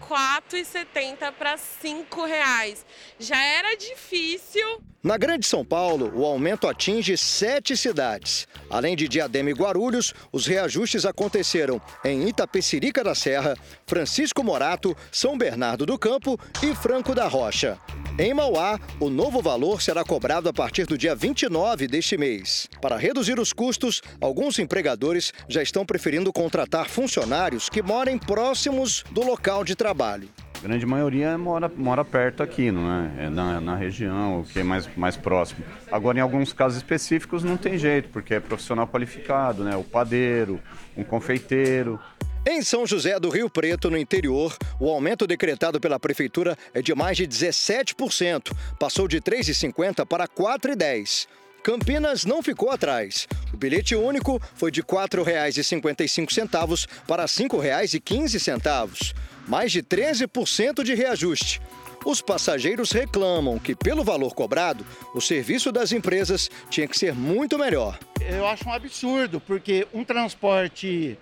[0.50, 2.84] 4,70 para R$ 5,00.
[3.18, 4.82] Já era difícil.
[5.02, 8.46] Na Grande São Paulo, o aumento atinge sete cidades.
[8.68, 15.38] Além de Diadema e Guarulhos, os reajustes aconteceram em Itapecerica da Serra, Francisco Morato, São
[15.38, 17.78] Bernardo do Campo e Franco da Rocha.
[18.18, 22.68] Em Mauá, o novo valor será cobrado a partir do dia 29 deste mês.
[22.82, 29.24] Para reduzir os custos, alguns empregadores já estão preferindo contratar funcionários que morem próximos do
[29.24, 30.28] local de trabalho.
[30.60, 33.24] A grande maioria mora, mora perto aqui, não é?
[33.24, 35.64] é na, na, região, o que é mais, mais próximo.
[35.90, 39.74] Agora, em alguns casos específicos, não tem jeito, porque é profissional qualificado, né?
[39.74, 40.60] O padeiro,
[40.94, 41.98] um confeiteiro.
[42.46, 46.94] Em São José do Rio Preto, no interior, o aumento decretado pela prefeitura é de
[46.94, 51.26] mais de 17%, passou de R$ 3,50 para R$ 4,10.
[51.62, 53.28] Campinas não ficou atrás.
[53.52, 59.14] O bilhete único foi de R$ 4,55 para R$ 5,15,
[59.46, 61.60] mais de 13% de reajuste.
[62.04, 67.58] Os passageiros reclamam que, pelo valor cobrado, o serviço das empresas tinha que ser muito
[67.58, 67.98] melhor.
[68.20, 71.18] Eu acho um absurdo, porque um transporte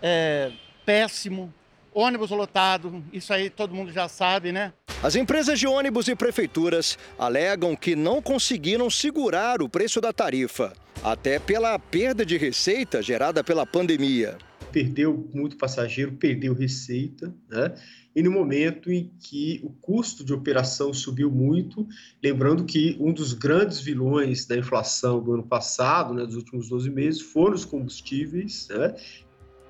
[0.00, 0.50] é,
[0.86, 1.52] péssimo,
[1.94, 4.72] ônibus lotado, isso aí todo mundo já sabe, né?
[5.02, 10.72] As empresas de ônibus e prefeituras alegam que não conseguiram segurar o preço da tarifa,
[11.02, 14.38] até pela perda de receita gerada pela pandemia.
[14.70, 17.74] Perdeu muito passageiro, perdeu receita, né?
[18.14, 21.86] E no momento em que o custo de operação subiu muito,
[22.22, 26.90] lembrando que um dos grandes vilões da inflação do ano passado, né, dos últimos 12
[26.90, 28.94] meses, foram os combustíveis, né?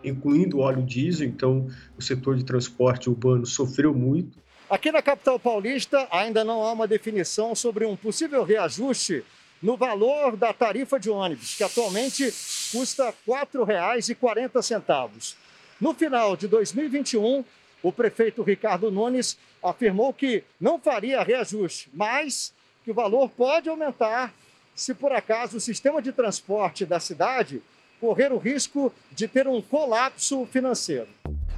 [0.05, 4.39] Incluindo óleo diesel, então o setor de transporte urbano sofreu muito.
[4.69, 9.23] Aqui na capital paulista ainda não há uma definição sobre um possível reajuste
[9.63, 12.25] no valor da tarifa de ônibus, que atualmente
[12.73, 15.37] custa R$ 4,40.
[15.81, 17.45] No final de 2021,
[17.83, 22.53] o prefeito Ricardo Nunes afirmou que não faria reajuste, mas
[22.85, 24.35] que o valor pode aumentar
[24.75, 27.63] se por acaso o sistema de transporte da cidade
[28.03, 31.07] correr o risco de ter um colapso financeiro.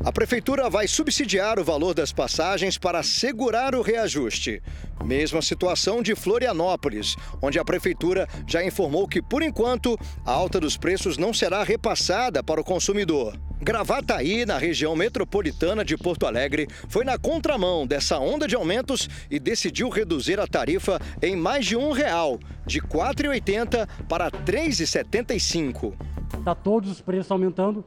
[0.05, 4.63] A prefeitura vai subsidiar o valor das passagens para segurar o reajuste.
[5.03, 10.77] Mesma situação de Florianópolis, onde a prefeitura já informou que, por enquanto, a alta dos
[10.77, 13.41] preços não será repassada para o consumidor.
[13.63, 19.41] Gravataí, na região metropolitana de Porto Alegre, foi na contramão dessa onda de aumentos e
[19.41, 25.95] decidiu reduzir a tarifa em mais de um real, de R$ 4,80 para R$ 3,75.
[26.39, 27.85] Está todos os preços aumentando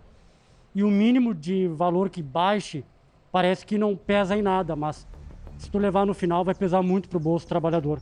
[0.73, 2.83] e o mínimo de valor que baixe
[3.31, 5.07] parece que não pesa em nada, mas
[5.57, 8.01] se tu levar no final vai pesar muito para o bolso do trabalhador.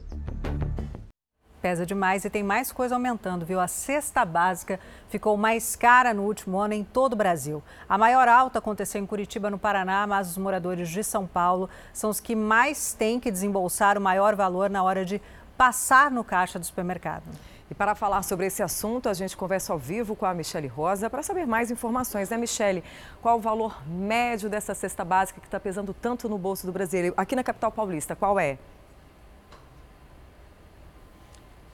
[1.62, 3.60] pesa demais e tem mais coisa aumentando, viu?
[3.60, 4.80] A cesta básica
[5.10, 7.64] ficou mais cara no último ano em todo o Brasil.
[7.90, 12.10] A maior alta aconteceu em Curitiba, no Paraná, mas os moradores de São Paulo são
[12.10, 15.20] os que mais têm que desembolsar o maior valor na hora de
[15.58, 17.24] passar no caixa do supermercado.
[17.70, 21.10] E para falar sobre esse assunto, a gente conversa ao vivo com a Michele Rosa
[21.10, 22.84] para saber mais informações, né, Michele?
[23.22, 27.16] Qual o valor médio dessa cesta básica que está pesando tanto no bolso do brasileiro?
[27.18, 28.60] Aqui na capital paulista, qual é?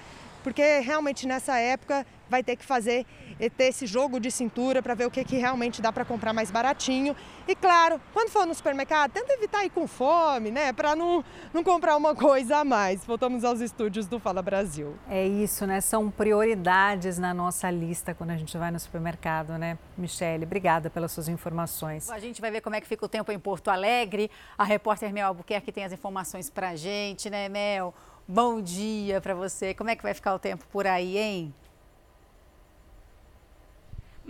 [0.45, 3.05] Porque realmente nessa época vai ter que fazer
[3.49, 6.51] ter esse jogo de cintura para ver o que, que realmente dá para comprar mais
[6.51, 7.17] baratinho.
[7.49, 10.73] E claro, quando for no supermercado, tenta evitar ir com fome, né?
[10.73, 11.25] Para não,
[11.55, 13.05] não comprar uma coisa a mais.
[13.05, 14.95] Voltamos aos estúdios do Fala Brasil.
[15.09, 15.81] É isso, né?
[15.81, 19.79] São prioridades na nossa lista quando a gente vai no supermercado, né?
[19.97, 22.11] Michele, obrigada pelas suas informações.
[22.11, 24.31] A gente vai ver como é que fica o tempo em Porto Alegre.
[24.59, 27.95] A repórter Mel Albuquerque tem as informações para a gente, né, Mel?
[28.27, 29.75] Bom dia para você.
[29.75, 31.55] Como é que vai ficar o tempo por aí, hein?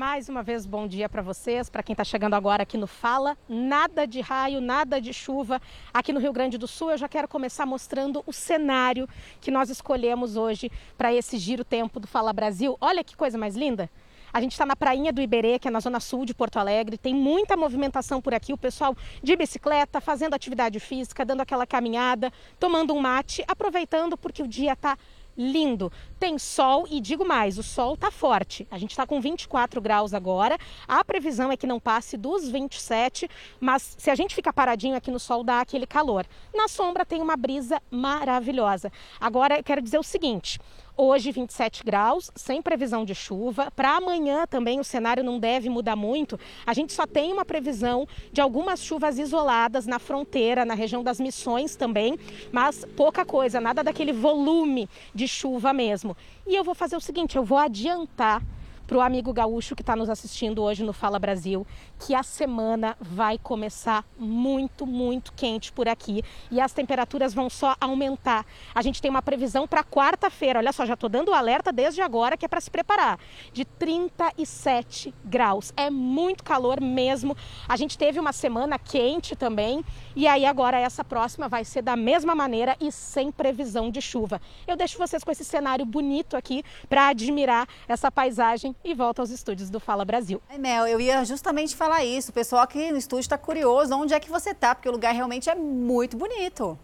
[0.01, 3.37] Mais uma vez, bom dia para vocês, para quem está chegando agora aqui no Fala.
[3.47, 5.61] Nada de raio, nada de chuva.
[5.93, 9.07] Aqui no Rio Grande do Sul, eu já quero começar mostrando o cenário
[9.43, 12.79] que nós escolhemos hoje para esse giro tempo do Fala Brasil.
[12.81, 13.91] Olha que coisa mais linda!
[14.33, 16.97] A gente está na prainha do Iberê, que é na zona sul de Porto Alegre.
[16.97, 22.33] Tem muita movimentação por aqui, o pessoal de bicicleta, fazendo atividade física, dando aquela caminhada,
[22.59, 24.97] tomando um mate, aproveitando porque o dia está
[25.37, 25.93] lindo.
[26.21, 28.69] Tem sol e digo mais, o sol está forte.
[28.71, 30.59] A gente está com 24 graus agora.
[30.87, 33.27] A previsão é que não passe dos 27,
[33.59, 36.27] mas se a gente ficar paradinho aqui no sol dá aquele calor.
[36.55, 38.93] Na sombra tem uma brisa maravilhosa.
[39.19, 40.61] Agora eu quero dizer o seguinte,
[41.03, 43.71] Hoje 27 graus, sem previsão de chuva.
[43.75, 46.39] Para amanhã também o cenário não deve mudar muito.
[46.67, 51.19] A gente só tem uma previsão de algumas chuvas isoladas na fronteira, na região das
[51.19, 52.19] Missões também,
[52.53, 56.10] mas pouca coisa, nada daquele volume de chuva mesmo.
[56.47, 58.43] E eu vou fazer o seguinte, eu vou adiantar
[58.91, 61.65] para o amigo gaúcho que está nos assistindo hoje no Fala Brasil,
[61.97, 67.77] que a semana vai começar muito, muito quente por aqui e as temperaturas vão só
[67.81, 68.45] aumentar.
[68.75, 72.37] A gente tem uma previsão para quarta-feira, olha só, já estou dando alerta desde agora
[72.37, 73.21] que é para se preparar,
[73.53, 75.73] de 37 graus.
[75.77, 77.37] É muito calor mesmo.
[77.69, 79.85] A gente teve uma semana quente também
[80.17, 84.43] e aí agora essa próxima vai ser da mesma maneira e sem previsão de chuva.
[84.67, 89.31] Eu deixo vocês com esse cenário bonito aqui para admirar essa paisagem e volto aos
[89.31, 90.41] estúdios do Fala Brasil.
[90.49, 92.31] É, Mel, eu ia justamente falar isso.
[92.31, 95.15] O pessoal aqui no estúdio está curioso onde é que você está, porque o lugar
[95.15, 96.79] realmente é muito bonito.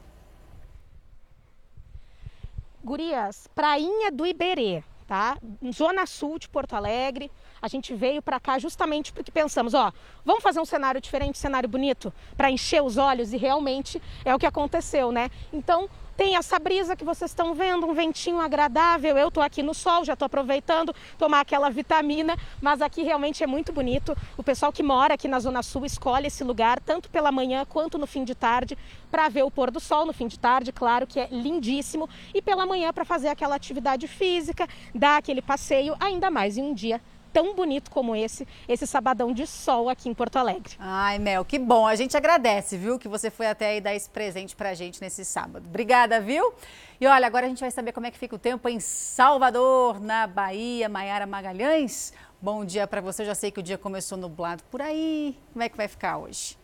[2.84, 5.38] Gurias, Prainha do Iberê, tá?
[5.72, 7.30] Zona Sul de Porto Alegre.
[7.60, 9.92] A gente veio para cá justamente porque pensamos, ó,
[10.24, 14.34] vamos fazer um cenário diferente, um cenário bonito, para encher os olhos e realmente é
[14.34, 15.30] o que aconteceu, né?
[15.52, 19.16] Então, tem essa brisa que vocês estão vendo, um ventinho agradável.
[19.18, 23.46] Eu estou aqui no sol, já estou aproveitando tomar aquela vitamina, mas aqui realmente é
[23.46, 24.16] muito bonito.
[24.36, 27.98] O pessoal que mora aqui na Zona Sul escolhe esse lugar, tanto pela manhã quanto
[27.98, 28.76] no fim de tarde,
[29.10, 32.40] para ver o pôr do sol no fim de tarde, claro que é lindíssimo, e
[32.40, 37.00] pela manhã para fazer aquela atividade física, dar aquele passeio, ainda mais em um dia
[37.36, 40.72] tão bonito como esse, esse sabadão de sol aqui em Porto Alegre.
[40.78, 41.86] Ai, Mel, que bom.
[41.86, 45.22] A gente agradece, viu, que você foi até aí dar esse presente pra gente nesse
[45.22, 45.66] sábado.
[45.66, 46.54] Obrigada, viu?
[46.98, 50.00] E olha, agora a gente vai saber como é que fica o tempo em Salvador,
[50.00, 50.88] na Bahia.
[50.88, 53.22] Maiara Magalhães, Bom dia para você.
[53.22, 55.36] Já sei que o dia começou nublado por aí.
[55.52, 56.56] Como é que vai ficar hoje?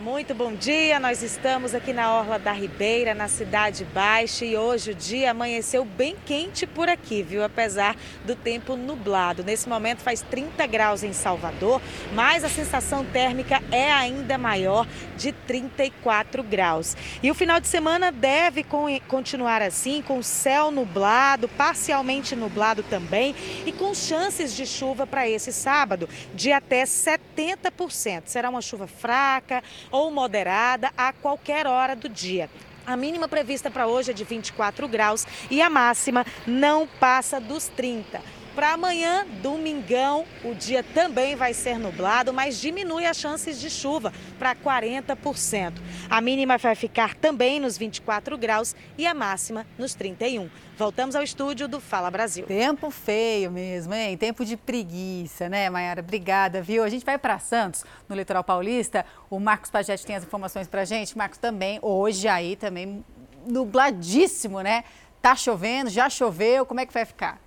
[0.00, 4.90] Muito bom dia, nós estamos aqui na Orla da Ribeira, na Cidade Baixa, e hoje
[4.90, 7.44] o dia amanheceu bem quente por aqui, viu?
[7.44, 9.44] Apesar do tempo nublado.
[9.44, 11.80] Nesse momento faz 30 graus em Salvador,
[12.12, 14.84] mas a sensação térmica é ainda maior,
[15.16, 16.96] de 34 graus.
[17.22, 18.66] E o final de semana deve
[19.06, 23.32] continuar assim, com céu nublado, parcialmente nublado também,
[23.64, 28.22] e com chances de chuva para esse sábado, de até 70%.
[28.26, 29.62] Será uma chuva fraca
[29.94, 32.50] ou moderada a qualquer hora do dia.
[32.84, 37.68] A mínima prevista para hoje é de 24 graus e a máxima não passa dos
[37.68, 38.20] 30.
[38.54, 44.12] Para amanhã, domingão, o dia também vai ser nublado, mas diminui as chances de chuva
[44.38, 45.72] para 40%.
[46.08, 50.48] A mínima vai ficar também nos 24 graus e a máxima nos 31.
[50.78, 52.46] Voltamos ao estúdio do Fala Brasil.
[52.46, 54.16] Tempo feio mesmo, hein?
[54.16, 56.00] Tempo de preguiça, né, Mayara?
[56.00, 56.84] Obrigada, viu?
[56.84, 59.04] A gente vai para Santos, no litoral paulista.
[59.28, 61.18] O Marcos Pagete tem as informações para gente.
[61.18, 63.04] Marcos também, hoje aí também
[63.44, 64.84] nubladíssimo, né?
[65.20, 67.43] Tá chovendo, já choveu, como é que vai ficar?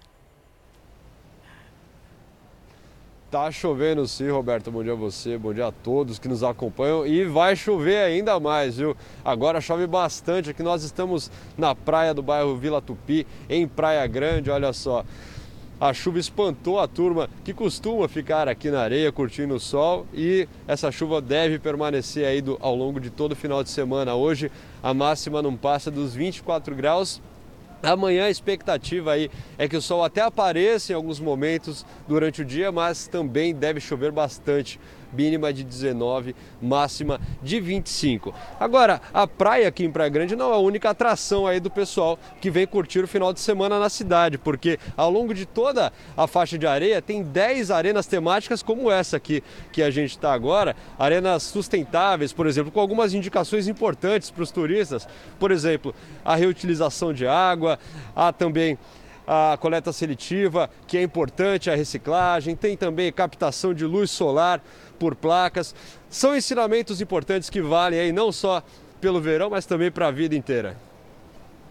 [3.29, 4.71] Tá chovendo sim, Roberto.
[4.71, 7.05] Bom dia a você, bom dia a todos que nos acompanham.
[7.05, 8.95] E vai chover ainda mais, viu?
[9.23, 10.49] Agora chove bastante.
[10.49, 15.03] Aqui nós estamos na praia do bairro Vila Tupi, em Praia Grande, olha só.
[15.77, 20.47] A chuva espantou a turma que costuma ficar aqui na areia curtindo o sol e
[20.65, 24.15] essa chuva deve permanecer aí do, ao longo de todo o final de semana.
[24.15, 24.49] Hoje
[24.81, 27.21] a máxima não passa dos 24 graus
[27.81, 32.45] Amanhã a expectativa aí é que o sol até apareça em alguns momentos durante o
[32.45, 34.79] dia, mas também deve chover bastante
[35.13, 38.33] mínima de 19, máxima de 25.
[38.59, 42.17] Agora, a praia aqui em Praia Grande não é a única atração aí do pessoal
[42.41, 46.27] que vem curtir o final de semana na cidade, porque ao longo de toda a
[46.27, 50.75] faixa de areia tem 10 arenas temáticas como essa aqui que a gente está agora,
[50.97, 55.07] arenas sustentáveis, por exemplo, com algumas indicações importantes para os turistas,
[55.39, 55.93] por exemplo,
[56.23, 57.79] a reutilização de água,
[58.15, 58.77] há também
[59.27, 64.61] a coleta seletiva, que é importante, a reciclagem, tem também captação de luz solar
[64.97, 65.73] por placas.
[66.09, 68.63] São ensinamentos importantes que valem aí não só
[68.99, 70.77] pelo verão, mas também para a vida inteira.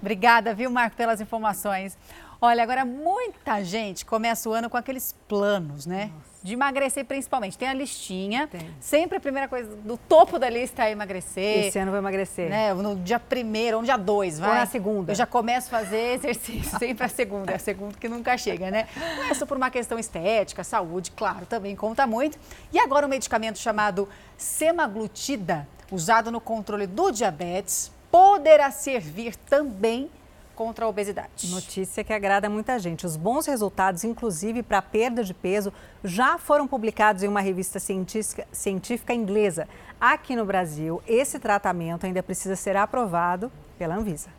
[0.01, 1.97] Obrigada, viu, Marco, pelas informações.
[2.41, 6.12] Olha, agora muita gente começa o ano com aqueles planos, né?
[6.14, 6.36] Nossa.
[6.47, 7.59] De emagrecer principalmente.
[7.59, 8.47] Tem a listinha.
[8.47, 8.71] Tem.
[8.79, 11.67] Sempre a primeira coisa, do topo da lista é emagrecer.
[11.67, 12.49] Esse ano vou emagrecer.
[12.49, 12.73] Né?
[12.73, 14.51] No dia primeiro, ou no dia dois, vai.
[14.51, 15.11] Ou na segunda.
[15.11, 17.51] Eu já começo a fazer exercício sempre a segunda.
[17.51, 18.87] É a segunda que nunca chega, né?
[19.17, 22.39] Começa por uma questão estética, saúde, claro, também conta muito.
[22.73, 30.09] E agora um medicamento chamado semaglutida, usado no controle do diabetes, poderá servir também
[30.57, 31.49] contra a obesidade.
[31.51, 33.07] Notícia que agrada muita gente.
[33.07, 38.49] Os bons resultados, inclusive para perda de peso, já foram publicados em uma revista científica,
[38.51, 39.69] científica inglesa.
[40.01, 44.31] Aqui no Brasil, esse tratamento ainda precisa ser aprovado pela Anvisa.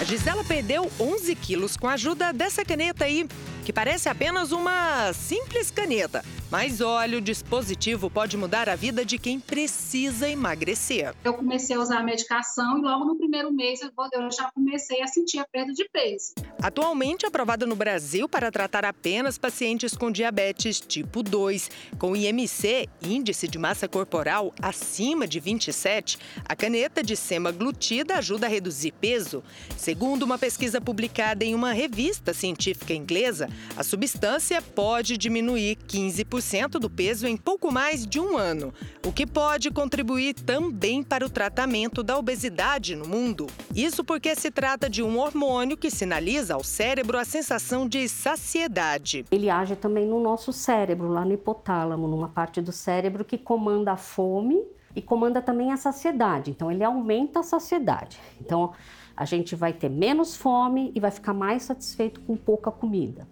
[0.00, 3.28] A Gisela perdeu 11 quilos com a ajuda dessa caneta aí,
[3.64, 6.24] que parece apenas uma simples caneta.
[6.50, 11.14] Mas olha, o dispositivo pode mudar a vida de quem precisa emagrecer.
[11.22, 13.90] Eu comecei a usar a medicação e logo no primeiro mês eu
[14.30, 16.32] já comecei a sentir a perda de peso.
[16.62, 23.46] Atualmente aprovado no Brasil para tratar apenas pacientes com diabetes tipo 2, com IMC, índice
[23.46, 29.44] de massa corporal acima de 27, a caneta de semaglutida ajuda a reduzir peso.
[29.76, 36.78] Segundo uma pesquisa publicada em uma revista científica inglesa, a substância pode diminuir 15% 10%
[36.78, 38.72] do peso em pouco mais de um ano,
[39.04, 43.46] o que pode contribuir também para o tratamento da obesidade no mundo.
[43.74, 49.24] Isso porque se trata de um hormônio que sinaliza ao cérebro a sensação de saciedade.
[49.30, 53.92] Ele age também no nosso cérebro, lá no hipotálamo, numa parte do cérebro que comanda
[53.92, 54.62] a fome
[54.94, 56.50] e comanda também a saciedade.
[56.50, 58.18] Então, ele aumenta a saciedade.
[58.40, 58.72] Então,
[59.16, 63.26] a gente vai ter menos fome e vai ficar mais satisfeito com pouca comida.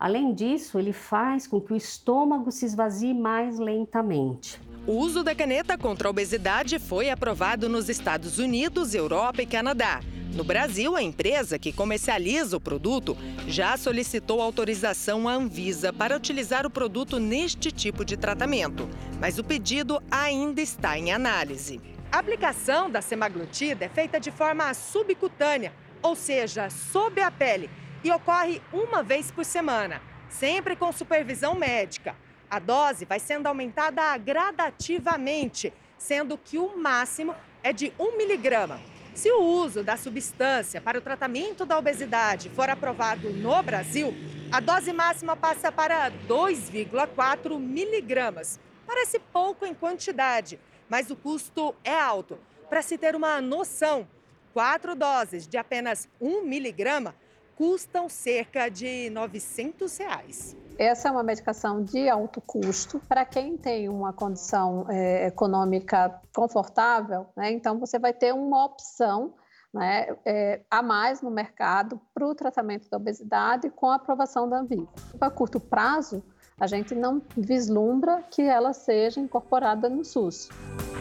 [0.00, 4.58] Além disso, ele faz com que o estômago se esvazie mais lentamente.
[4.86, 10.00] O uso da caneta contra a obesidade foi aprovado nos Estados Unidos, Europa e Canadá.
[10.34, 13.14] No Brasil, a empresa que comercializa o produto
[13.46, 18.88] já solicitou autorização à Anvisa para utilizar o produto neste tipo de tratamento,
[19.20, 21.78] mas o pedido ainda está em análise.
[22.10, 27.68] A aplicação da semaglutida é feita de forma subcutânea, ou seja, sob a pele,
[28.02, 32.16] e ocorre uma vez por semana, sempre com supervisão médica.
[32.50, 38.80] A dose vai sendo aumentada gradativamente, sendo que o máximo é de 1 miligrama.
[39.14, 44.14] Se o uso da substância para o tratamento da obesidade for aprovado no Brasil,
[44.50, 48.58] a dose máxima passa para 2,4 miligramas.
[48.86, 50.58] Parece pouco em quantidade,
[50.88, 52.38] mas o custo é alto.
[52.68, 54.08] Para se ter uma noção,
[54.52, 57.14] quatro doses de apenas um miligrama
[57.60, 60.56] custam cerca de 900 reais.
[60.78, 67.26] Essa é uma medicação de alto custo para quem tem uma condição é, econômica confortável,
[67.36, 67.52] né?
[67.52, 69.34] então você vai ter uma opção
[69.74, 74.60] né, é, a mais no mercado para o tratamento da obesidade com a aprovação da
[74.60, 74.88] Anvisa.
[75.20, 76.24] A curto prazo,
[76.60, 80.50] a gente não vislumbra que ela seja incorporada no SUS.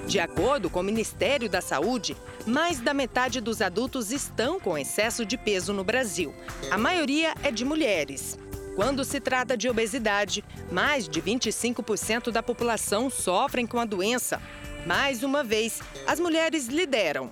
[0.07, 2.15] De acordo com o Ministério da Saúde,
[2.47, 6.33] mais da metade dos adultos estão com excesso de peso no Brasil.
[6.71, 8.39] A maioria é de mulheres.
[8.75, 14.41] Quando se trata de obesidade, mais de 25% da população sofrem com a doença.
[14.87, 17.29] Mais uma vez, as mulheres lideram.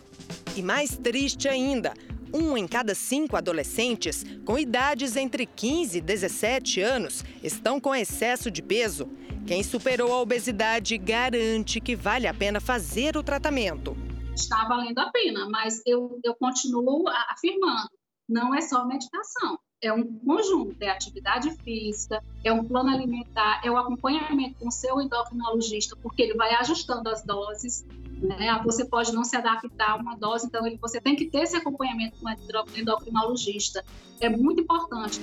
[0.58, 1.94] E mais triste ainda,
[2.34, 8.50] um em cada cinco adolescentes com idades entre 15 e 17 anos estão com excesso
[8.50, 9.10] de peso.
[9.46, 13.96] Quem superou a obesidade garante que vale a pena fazer o tratamento.
[14.36, 17.90] Está valendo a pena, mas eu, eu continuo afirmando:
[18.28, 23.70] não é só medicação é um conjunto, é atividade física, é um plano alimentar, é
[23.70, 27.86] o acompanhamento com seu endocrinologista, porque ele vai ajustando as doses,
[28.20, 28.60] né?
[28.64, 31.56] Você pode não se adaptar a uma dose, então ele, você tem que ter esse
[31.56, 33.86] acompanhamento com o endocrinologista.
[34.20, 35.22] É muito importante.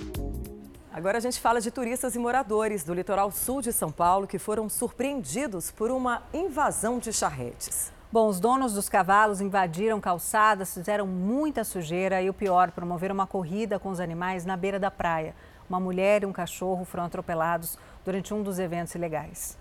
[0.93, 4.39] Agora a gente fala de turistas e moradores do litoral sul de São Paulo que
[4.39, 7.94] foram surpreendidos por uma invasão de charretes.
[8.15, 13.27] Bom, os donos dos cavalos invadiram calçadas, fizeram muita sujeira e o pior, promoveram uma
[13.27, 15.35] corrida com os animais na beira da praia.
[15.69, 19.59] Uma mulher e um cachorro foram atropelados durante um dos eventos ilegais.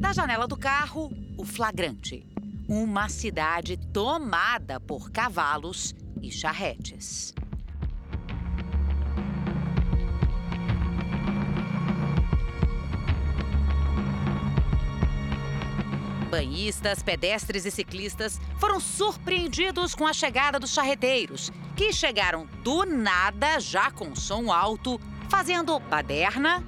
[0.00, 2.26] Da janela do carro, o flagrante.
[2.66, 7.34] Uma cidade tomada por cavalos e charretes.
[16.36, 23.58] Banhistas, pedestres e ciclistas foram surpreendidos com a chegada dos charreteiros, que chegaram do nada,
[23.58, 25.00] já com som alto,
[25.30, 26.62] fazendo baderna.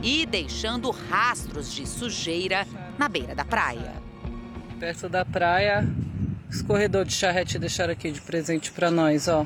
[0.00, 2.64] E deixando rastros de sujeira
[2.96, 3.94] na beira da praia.
[4.78, 5.84] Perto da praia,
[6.48, 9.44] os corredores de charrete deixaram aqui de presente para nós, ó.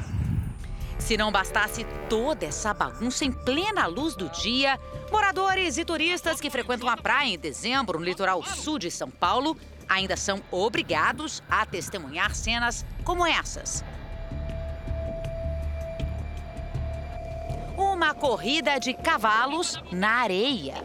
[1.03, 4.79] Se não bastasse toda essa bagunça em plena luz do dia,
[5.11, 9.57] moradores e turistas que frequentam a praia em dezembro no litoral sul de São Paulo
[9.89, 13.85] ainda são obrigados a testemunhar cenas como essas.
[17.77, 20.77] Uma corrida de cavalos na areia.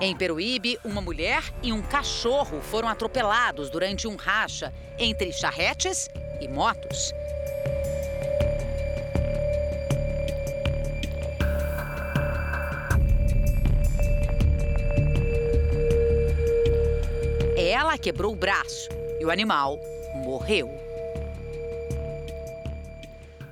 [0.00, 6.08] Em Peruíbe, uma mulher e um cachorro foram atropelados durante um racha entre charretes
[6.40, 7.12] e motos.
[17.88, 18.86] Ela quebrou o braço
[19.18, 19.78] e o animal
[20.16, 20.68] morreu.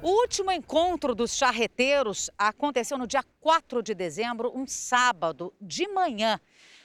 [0.03, 6.39] O último encontro dos charreteiros aconteceu no dia 4 de dezembro, um sábado de manhã.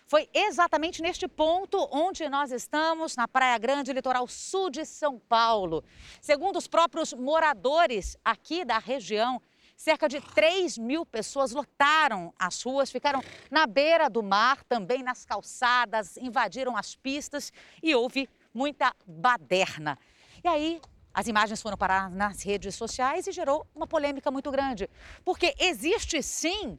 [0.05, 5.83] Foi exatamente neste ponto onde nós estamos, na Praia Grande, litoral sul de São Paulo.
[6.21, 9.41] Segundo os próprios moradores aqui da região,
[9.81, 15.25] Cerca de 3 mil pessoas lotaram as ruas, ficaram na beira do mar, também nas
[15.25, 17.51] calçadas, invadiram as pistas
[17.81, 19.97] e houve muita baderna.
[20.43, 20.79] E aí,
[21.11, 24.87] as imagens foram parar nas redes sociais e gerou uma polêmica muito grande.
[25.25, 26.77] Porque existe sim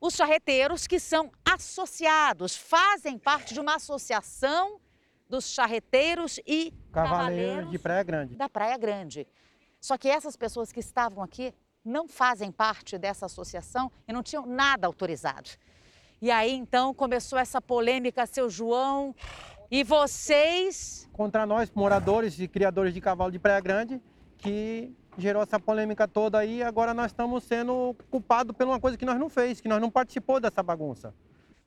[0.00, 4.80] os charreteiros que são associados, fazem parte de uma associação
[5.28, 8.34] dos charreteiros e cavaleiros de Praia Grande.
[8.34, 9.28] Da Praia Grande.
[9.80, 11.54] Só que essas pessoas que estavam aqui
[11.84, 15.50] não fazem parte dessa associação e não tinham nada autorizado.
[16.20, 19.14] E aí então começou essa polêmica, seu João,
[19.70, 21.08] e vocês.
[21.12, 24.02] Contra nós, moradores e criadores de cavalo de Praia Grande,
[24.36, 26.62] que gerou essa polêmica toda aí.
[26.62, 29.90] Agora nós estamos sendo culpados por uma coisa que nós não fez, que nós não
[29.90, 31.14] participou dessa bagunça.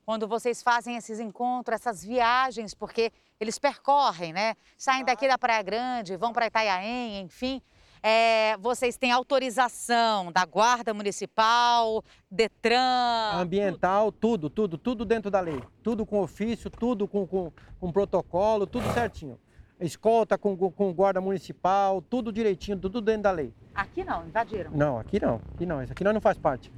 [0.04, 3.10] Quando vocês fazem esses encontros, essas viagens, porque
[3.40, 4.54] eles percorrem, né?
[4.76, 7.62] Saem daqui da Praia Grande, vão para Itaiaém, enfim.
[8.06, 13.32] É, vocês têm autorização da Guarda Municipal, Detran?
[13.32, 15.58] Ambiental, tudo, tudo, tudo dentro da lei.
[15.82, 17.50] Tudo com ofício, tudo com, com,
[17.80, 19.40] com protocolo, tudo certinho.
[19.80, 23.54] Escolta com, com, guarda municipal, tudo direitinho, tudo dentro da lei.
[23.74, 24.70] Aqui não, invadiram?
[24.72, 25.82] Não, aqui não, aqui não.
[25.82, 26.70] Isso aqui nós não faz parte.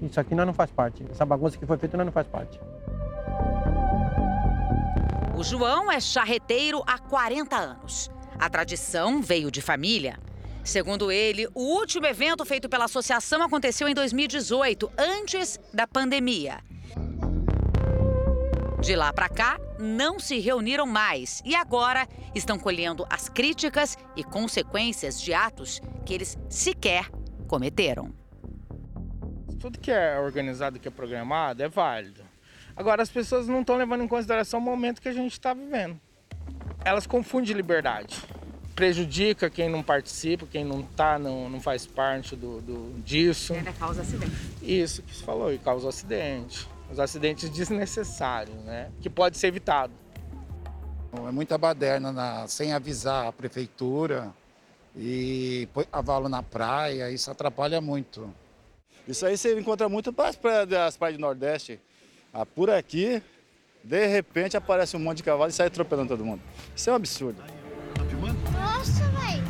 [0.00, 1.04] Isso aqui nós não faz parte.
[1.10, 2.60] Essa bagunça que foi feita nós não faz parte.
[5.36, 8.08] O João é charreteiro há 40 anos.
[8.38, 10.27] A tradição veio de família.
[10.68, 16.58] Segundo ele, o último evento feito pela associação aconteceu em 2018, antes da pandemia.
[18.78, 24.22] De lá para cá, não se reuniram mais e agora estão colhendo as críticas e
[24.22, 27.08] consequências de atos que eles sequer
[27.46, 28.12] cometeram.
[29.58, 32.20] Tudo que é organizado, que é programado, é válido.
[32.76, 35.98] Agora, as pessoas não estão levando em consideração o momento que a gente está vivendo.
[36.84, 38.22] Elas confundem liberdade
[38.78, 43.52] prejudica quem não participa, quem não tá, não, não faz parte do, do disso.
[43.52, 44.32] E ainda causa acidente.
[44.62, 46.68] Isso que você falou, e causa acidente.
[46.88, 48.88] Os acidentes desnecessários, né?
[49.00, 49.92] Que pode ser evitado.
[51.12, 54.32] É muita baderna na, sem avisar a prefeitura
[54.96, 58.32] e põe cavalo na praia, isso atrapalha muito.
[59.08, 61.80] Isso aí você encontra muito para as praias, das praias do Nordeste.
[62.32, 63.20] Ah, por aqui,
[63.82, 66.42] de repente aparece um monte de cavalo e sai atropelando todo mundo.
[66.76, 67.42] Isso é um absurdo.
[68.78, 69.44] Nossa, velho.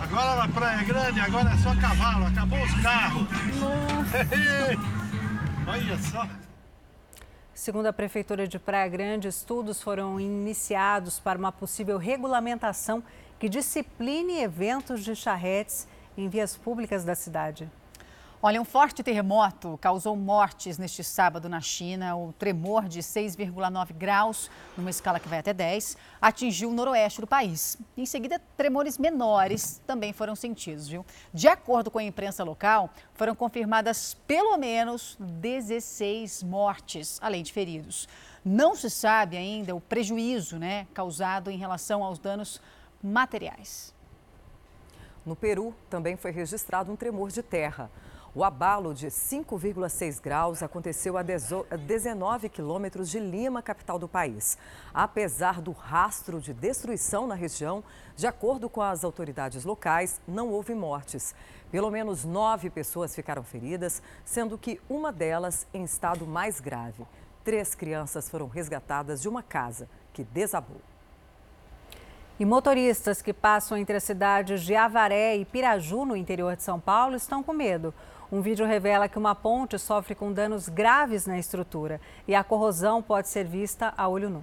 [0.00, 3.26] Agora na Praia Grande, agora é só cavalo, acabou os carros.
[5.66, 6.24] Olha só.
[7.52, 13.02] Segundo a Prefeitura de Praia Grande, estudos foram iniciados para uma possível regulamentação
[13.40, 17.68] que discipline eventos de charretes em vias públicas da cidade.
[18.40, 22.14] Olha, um forte terremoto causou mortes neste sábado na China.
[22.14, 27.26] O tremor de 6,9 graus, numa escala que vai até 10, atingiu o noroeste do
[27.26, 27.76] país.
[27.96, 31.04] Em seguida, tremores menores também foram sentidos, viu?
[31.34, 38.08] De acordo com a imprensa local, foram confirmadas pelo menos 16 mortes, além de feridos.
[38.44, 42.60] Não se sabe ainda o prejuízo né, causado em relação aos danos
[43.02, 43.92] materiais.
[45.26, 47.90] No Peru, também foi registrado um tremor de terra.
[48.38, 54.56] O abalo de 5,6 graus aconteceu a 19 quilômetros de Lima, capital do país.
[54.94, 57.82] Apesar do rastro de destruição na região,
[58.14, 61.34] de acordo com as autoridades locais, não houve mortes.
[61.68, 67.04] Pelo menos nove pessoas ficaram feridas, sendo que uma delas em estado mais grave.
[67.42, 70.80] Três crianças foram resgatadas de uma casa que desabou.
[72.38, 76.78] E motoristas que passam entre as cidades de Avaré e Piraju, no interior de São
[76.78, 77.92] Paulo, estão com medo.
[78.30, 83.02] Um vídeo revela que uma ponte sofre com danos graves na estrutura e a corrosão
[83.02, 84.42] pode ser vista a olho nu.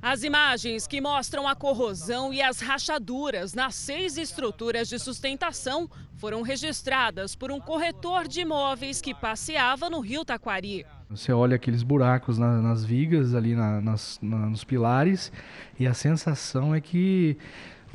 [0.00, 6.40] As imagens que mostram a corrosão e as rachaduras nas seis estruturas de sustentação foram
[6.40, 10.86] registradas por um corretor de imóveis que passeava no rio Taquari.
[11.10, 15.32] Você olha aqueles buracos na, nas vigas, ali na, nas, na, nos pilares,
[15.78, 17.36] e a sensação é que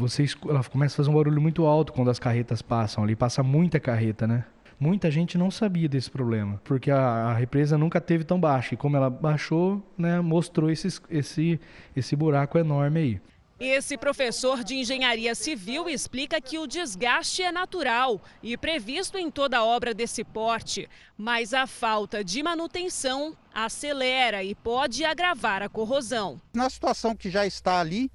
[0.03, 3.41] você ela começa a fazer um barulho muito alto quando as carretas passam ali, passa
[3.41, 4.45] muita carreta, né?
[4.79, 8.73] Muita gente não sabia desse problema, porque a, a represa nunca teve tão baixa.
[8.73, 11.59] E como ela baixou, né, mostrou esse, esse,
[11.95, 13.21] esse buraco enorme aí.
[13.59, 19.63] Esse professor de engenharia civil explica que o desgaste é natural e previsto em toda
[19.63, 26.41] obra desse porte, mas a falta de manutenção acelera e pode agravar a corrosão.
[26.53, 28.11] Na situação que já está ali,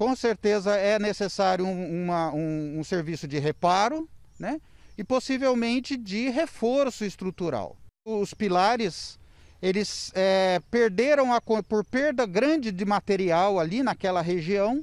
[0.00, 4.08] com certeza é necessário um, uma, um, um serviço de reparo
[4.38, 4.58] né?
[4.96, 7.76] e possivelmente de reforço estrutural.
[8.08, 9.18] Os pilares
[9.60, 14.82] eles é, perderam a, por perda grande de material ali naquela região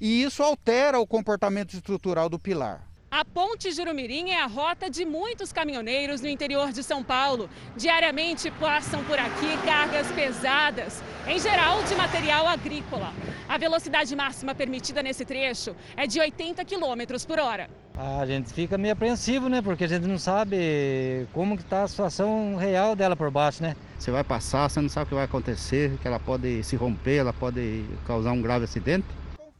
[0.00, 2.89] e isso altera o comportamento estrutural do pilar.
[3.12, 7.50] A Ponte Jurumirim é a rota de muitos caminhoneiros no interior de São Paulo.
[7.76, 13.12] Diariamente passam por aqui cargas pesadas, em geral de material agrícola.
[13.48, 17.68] A velocidade máxima permitida nesse trecho é de 80 km por hora.
[17.98, 19.60] A gente fica meio apreensivo, né?
[19.60, 23.74] Porque a gente não sabe como que está a situação real dela por baixo, né?
[23.98, 27.16] Você vai passar, você não sabe o que vai acontecer, que ela pode se romper,
[27.16, 29.04] ela pode causar um grave acidente.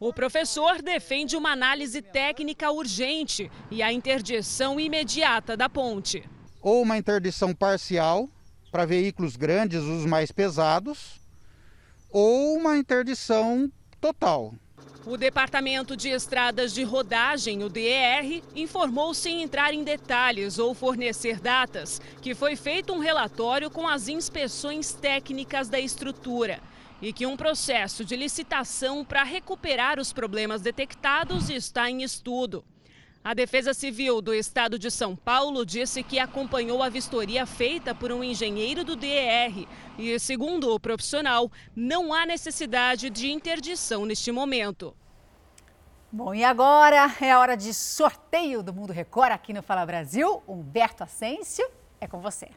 [0.03, 6.27] O professor defende uma análise técnica urgente e a interdição imediata da ponte.
[6.63, 8.27] Ou uma interdição parcial
[8.73, 11.21] para veículos grandes, os mais pesados,
[12.11, 13.71] ou uma interdição
[14.01, 14.55] total.
[15.05, 21.39] O Departamento de Estradas de Rodagem, o DER, informou sem entrar em detalhes ou fornecer
[21.39, 26.59] datas que foi feito um relatório com as inspeções técnicas da estrutura
[27.01, 32.65] e que um processo de licitação para recuperar os problemas detectados está em estudo.
[33.23, 38.11] A Defesa Civil do Estado de São Paulo disse que acompanhou a vistoria feita por
[38.11, 39.67] um engenheiro do DER
[39.99, 44.97] e, segundo o profissional, não há necessidade de interdição neste momento.
[46.11, 50.43] Bom, e agora é a hora de sorteio do Mundo Record aqui no Fala Brasil.
[50.49, 51.71] Humberto Asensio,
[52.01, 52.49] é com você.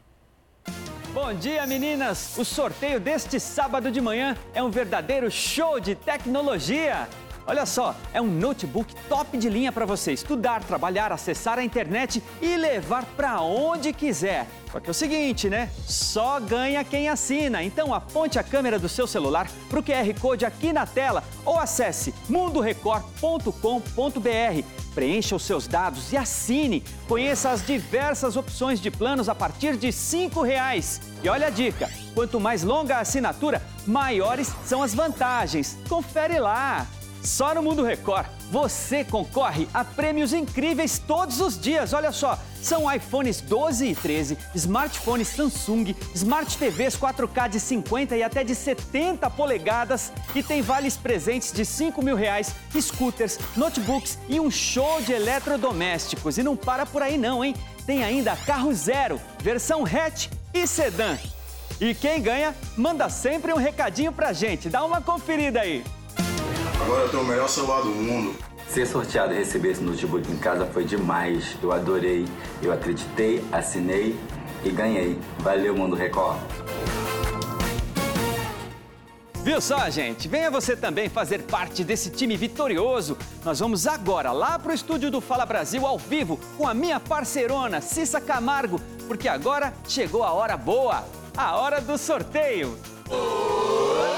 [1.14, 2.36] Bom dia, meninas!
[2.36, 7.08] O sorteio deste sábado de manhã é um verdadeiro show de tecnologia.
[7.46, 12.20] Olha só, é um notebook top de linha para você estudar, trabalhar, acessar a internet
[12.42, 14.48] e levar para onde quiser.
[14.72, 15.70] Só que é o seguinte, né?
[15.86, 17.62] Só ganha quem assina.
[17.62, 21.60] Então aponte a câmera do seu celular para o QR Code aqui na tela ou
[21.60, 24.83] acesse mundorecord.com.br.
[24.94, 26.84] Preencha os seus dados e assine.
[27.08, 31.00] Conheça as diversas opções de planos a partir de R$ reais.
[31.22, 35.76] E olha a dica: quanto mais longa a assinatura, maiores são as vantagens.
[35.88, 36.86] Confere lá!
[37.24, 41.94] Só no Mundo Record você concorre a prêmios incríveis todos os dias.
[41.94, 48.22] Olha só, são iPhones 12 e 13, smartphones Samsung, Smart TVs 4K de 50 e
[48.22, 54.38] até de 70 polegadas e tem vales presentes de 5 mil reais, scooters, notebooks e
[54.38, 56.36] um show de eletrodomésticos.
[56.36, 57.54] E não para por aí não, hein?
[57.86, 61.16] Tem ainda carro zero, versão hatch e sedã.
[61.80, 64.68] E quem ganha, manda sempre um recadinho pra gente.
[64.68, 65.82] Dá uma conferida aí.
[66.84, 68.36] Agora eu tenho o melhor celular do mundo.
[68.68, 71.56] Ser sorteado e receber esse notebook em casa foi demais.
[71.62, 72.26] Eu adorei,
[72.62, 74.14] eu acreditei, assinei
[74.62, 75.18] e ganhei.
[75.38, 76.36] Valeu, Mundo Record.
[79.42, 80.28] Viu só, gente?
[80.28, 83.16] Venha você também fazer parte desse time vitorioso.
[83.42, 87.00] Nós vamos agora lá para o estúdio do Fala Brasil ao vivo com a minha
[87.00, 88.78] parceirona Cissa Camargo,
[89.08, 91.02] porque agora chegou a hora boa,
[91.34, 92.76] a hora do sorteio.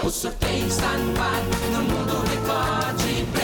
[0.02, 2.25] O sorteio está no ar, no mundo
[2.56, 3.35] prêmios.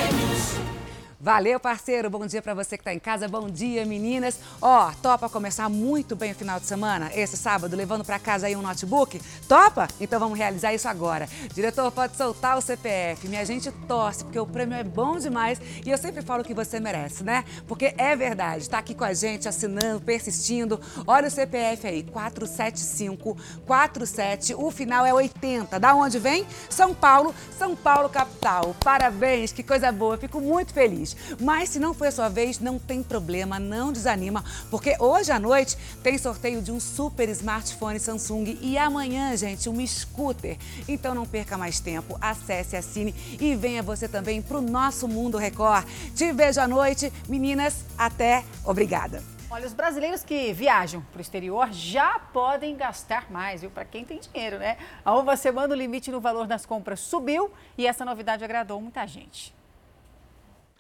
[1.25, 2.11] Valeu, parceiro.
[2.11, 3.29] Bom dia para você que está em casa.
[3.29, 4.41] Bom dia, meninas.
[4.61, 8.57] Ó, topa começar muito bem o final de semana, esse sábado, levando para casa aí
[8.57, 9.23] um notebook?
[9.47, 9.87] Topa?
[10.01, 11.29] Então vamos realizar isso agora.
[11.55, 13.29] Diretor, pode soltar o CPF.
[13.29, 16.81] Minha gente torce, porque o prêmio é bom demais e eu sempre falo que você
[16.81, 17.45] merece, né?
[17.69, 18.63] Porque é verdade.
[18.63, 20.81] Está aqui com a gente, assinando, persistindo.
[21.07, 24.57] Olha o CPF aí, 47547.
[24.57, 25.79] O final é 80.
[25.79, 26.45] Da onde vem?
[26.69, 28.75] São Paulo, São Paulo capital.
[28.83, 30.19] Parabéns, que coisa boa.
[30.19, 31.12] Fico muito feliz.
[31.41, 35.39] Mas se não foi a sua vez, não tem problema, não desanima, porque hoje à
[35.39, 40.57] noite tem sorteio de um super smartphone Samsung e amanhã, gente, um scooter.
[40.89, 45.39] Então não perca mais tempo, acesse, assine e venha você também para o nosso Mundo
[45.39, 45.87] Record.
[46.15, 49.23] Te vejo à noite, meninas, até, obrigada.
[49.53, 53.71] Olha, os brasileiros que viajam para o exterior já podem gastar mais, viu?
[53.71, 54.79] Para quem tem dinheiro, né?
[55.05, 59.07] A uma semana o limite no valor das compras subiu e essa novidade agradou muita
[59.07, 59.55] gente.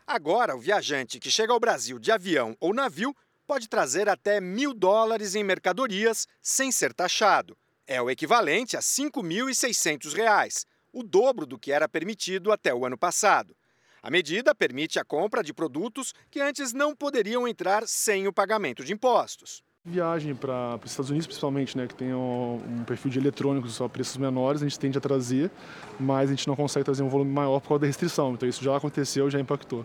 [0.06, 3.14] Agora, o viajante que chega ao Brasil de avião ou navio
[3.46, 7.56] pode trazer até mil dólares em mercadorias sem ser taxado.
[7.86, 12.96] É o equivalente a R$ 5.600, o dobro do que era permitido até o ano
[12.96, 13.56] passado.
[14.02, 18.84] A medida permite a compra de produtos que antes não poderiam entrar sem o pagamento
[18.84, 19.62] de impostos.
[19.84, 23.88] Viagem para os Estados Unidos, principalmente, né, que tem um, um perfil de eletrônicos só
[23.88, 25.50] preços menores, a gente tende a trazer,
[25.98, 28.34] mas a gente não consegue trazer um volume maior por causa da restrição.
[28.34, 29.84] Então isso já aconteceu, já impactou.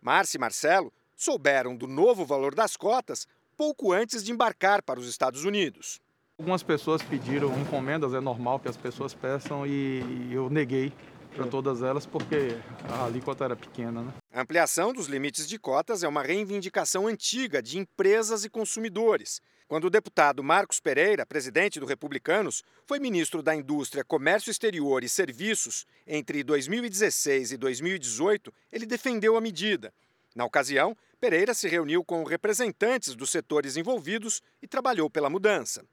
[0.00, 5.06] Márcia e Marcelo souberam do novo valor das cotas pouco antes de embarcar para os
[5.06, 6.00] Estados Unidos.
[6.38, 10.90] Algumas pessoas pediram encomendas, é normal que as pessoas peçam e eu neguei
[11.38, 12.58] para todas elas porque
[12.90, 14.02] a alíquota era pequena.
[14.02, 14.12] Né?
[14.32, 19.40] A ampliação dos limites de cotas é uma reivindicação antiga de empresas e consumidores.
[19.68, 25.08] Quando o deputado Marcos Pereira, presidente do Republicanos, foi ministro da Indústria, Comércio Exterior e
[25.08, 29.92] Serviços entre 2016 e 2018, ele defendeu a medida.
[30.34, 35.84] Na ocasião, Pereira se reuniu com representantes dos setores envolvidos e trabalhou pela mudança.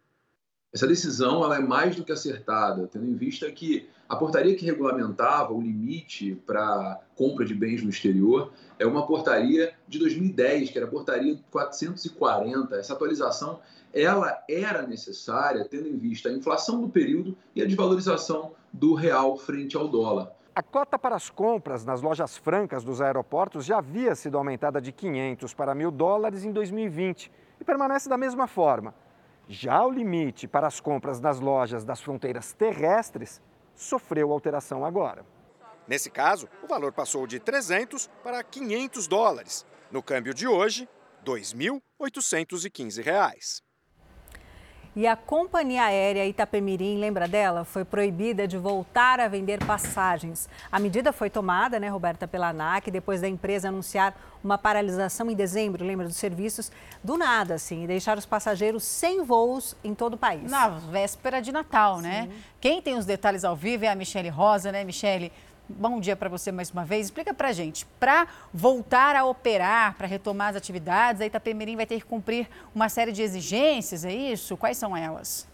[0.73, 4.65] Essa decisão ela é mais do que acertada, tendo em vista que a portaria que
[4.65, 10.77] regulamentava o limite para compra de bens no exterior é uma portaria de 2010, que
[10.77, 12.75] era a portaria 440.
[12.75, 13.59] Essa atualização
[13.93, 19.37] ela era necessária, tendo em vista a inflação do período e a desvalorização do real
[19.37, 20.31] frente ao dólar.
[20.53, 24.91] A cota para as compras nas lojas francas dos aeroportos já havia sido aumentada de
[24.91, 28.93] 500 para 1.000 dólares em 2020 e permanece da mesma forma.
[29.47, 33.41] Já o limite para as compras nas lojas das fronteiras terrestres
[33.75, 35.25] sofreu alteração agora.
[35.87, 39.63] Nesse caso, o valor passou de 300 para 500 dólares.
[39.91, 40.89] No câmbio de hoje,
[41.25, 43.61] R$ 2.815.
[44.95, 47.65] E a companhia aérea Itapemirim, lembra dela?
[47.65, 50.47] Foi proibida de voltar a vender passagens.
[50.71, 55.35] A medida foi tomada, né, Roberta, pela ANAC, depois da empresa anunciar uma paralisação em
[55.35, 56.71] dezembro, lembra dos serviços,
[57.03, 60.49] do nada, assim, e deixar os passageiros sem voos em todo o país.
[60.49, 62.29] Na véspera de Natal, né?
[62.61, 65.29] Quem tem os detalhes ao vivo é a Michele Rosa, né, Michele?
[65.67, 67.07] Bom dia para você mais uma vez.
[67.07, 71.99] Explica para gente, para voltar a operar, para retomar as atividades, a Itapemirim vai ter
[71.99, 74.55] que cumprir uma série de exigências, é isso?
[74.57, 75.47] Quais são elas?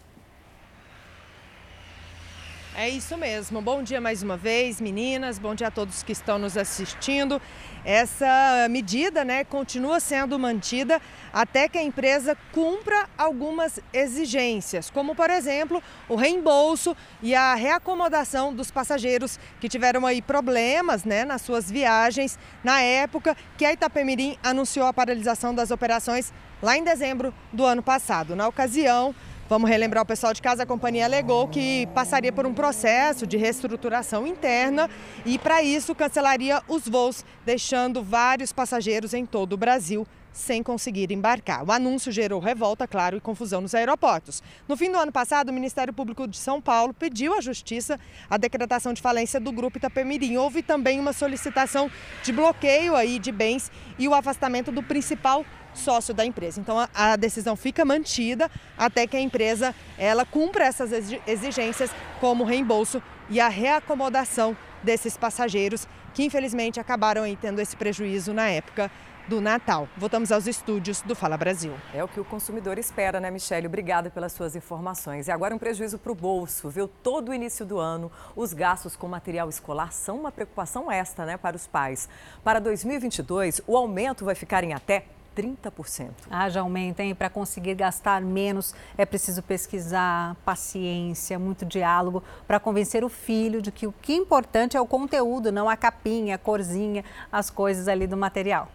[2.74, 3.60] É isso mesmo.
[3.60, 5.38] Bom dia mais uma vez, meninas.
[5.38, 7.40] Bom dia a todos que estão nos assistindo.
[7.84, 10.98] Essa medida, né, continua sendo mantida
[11.34, 18.54] até que a empresa cumpra algumas exigências, como por exemplo, o reembolso e a reacomodação
[18.54, 24.38] dos passageiros que tiveram aí problemas, né, nas suas viagens na época que a Itapemirim
[24.42, 26.32] anunciou a paralisação das operações
[26.62, 28.34] lá em dezembro do ano passado.
[28.34, 29.14] Na ocasião,
[29.52, 33.36] Vamos relembrar o pessoal de casa, a companhia alegou que passaria por um processo de
[33.36, 34.88] reestruturação interna
[35.26, 41.12] e, para isso, cancelaria os voos, deixando vários passageiros em todo o Brasil sem conseguir
[41.12, 41.64] embarcar.
[41.66, 44.42] O anúncio gerou revolta, claro, e confusão nos aeroportos.
[44.66, 48.00] No fim do ano passado, o Ministério Público de São Paulo pediu à Justiça
[48.30, 50.36] a decretação de falência do grupo Itapemirim.
[50.36, 51.90] Houve também uma solicitação
[52.22, 55.44] de bloqueio aí de bens e o afastamento do principal
[55.74, 56.60] sócio da empresa.
[56.60, 60.90] Então a, decisão fica mantida até que a empresa ela cumpra essas
[61.26, 61.90] exigências
[62.20, 68.90] como reembolso e a reacomodação desses passageiros que infelizmente acabaram tendo esse prejuízo na época
[69.28, 69.88] do Natal.
[69.96, 71.72] Voltamos aos estúdios do Fala Brasil.
[71.94, 73.66] É o que o consumidor espera, né, Michele?
[73.66, 75.28] Obrigada pelas suas informações.
[75.28, 76.88] E agora um prejuízo para o bolso, viu?
[76.88, 81.36] Todo o início do ano, os gastos com material escolar são uma preocupação extra, né,
[81.36, 82.08] para os pais.
[82.42, 85.04] Para 2022, o aumento vai ficar em até
[85.34, 86.10] 30%.
[86.30, 87.14] Ah, já aumenta, hein?
[87.14, 93.72] Para conseguir gastar menos é preciso pesquisar, paciência, muito diálogo para convencer o filho de
[93.72, 97.88] que o que é importante é o conteúdo, não a capinha, a corzinha, as coisas
[97.88, 98.68] ali do material.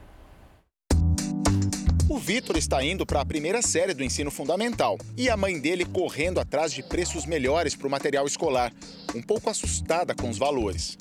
[2.10, 5.84] O Vitor está indo para a primeira série do ensino fundamental e a mãe dele
[5.84, 8.72] correndo atrás de preços melhores para o material escolar,
[9.14, 10.98] um pouco assustada com os valores.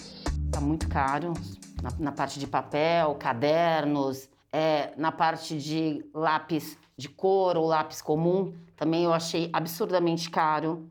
[0.47, 1.33] Está muito caro
[1.81, 8.03] na, na parte de papel, cadernos, é, na parte de lápis de cor ou lápis
[8.03, 10.91] comum, também eu achei absurdamente caro.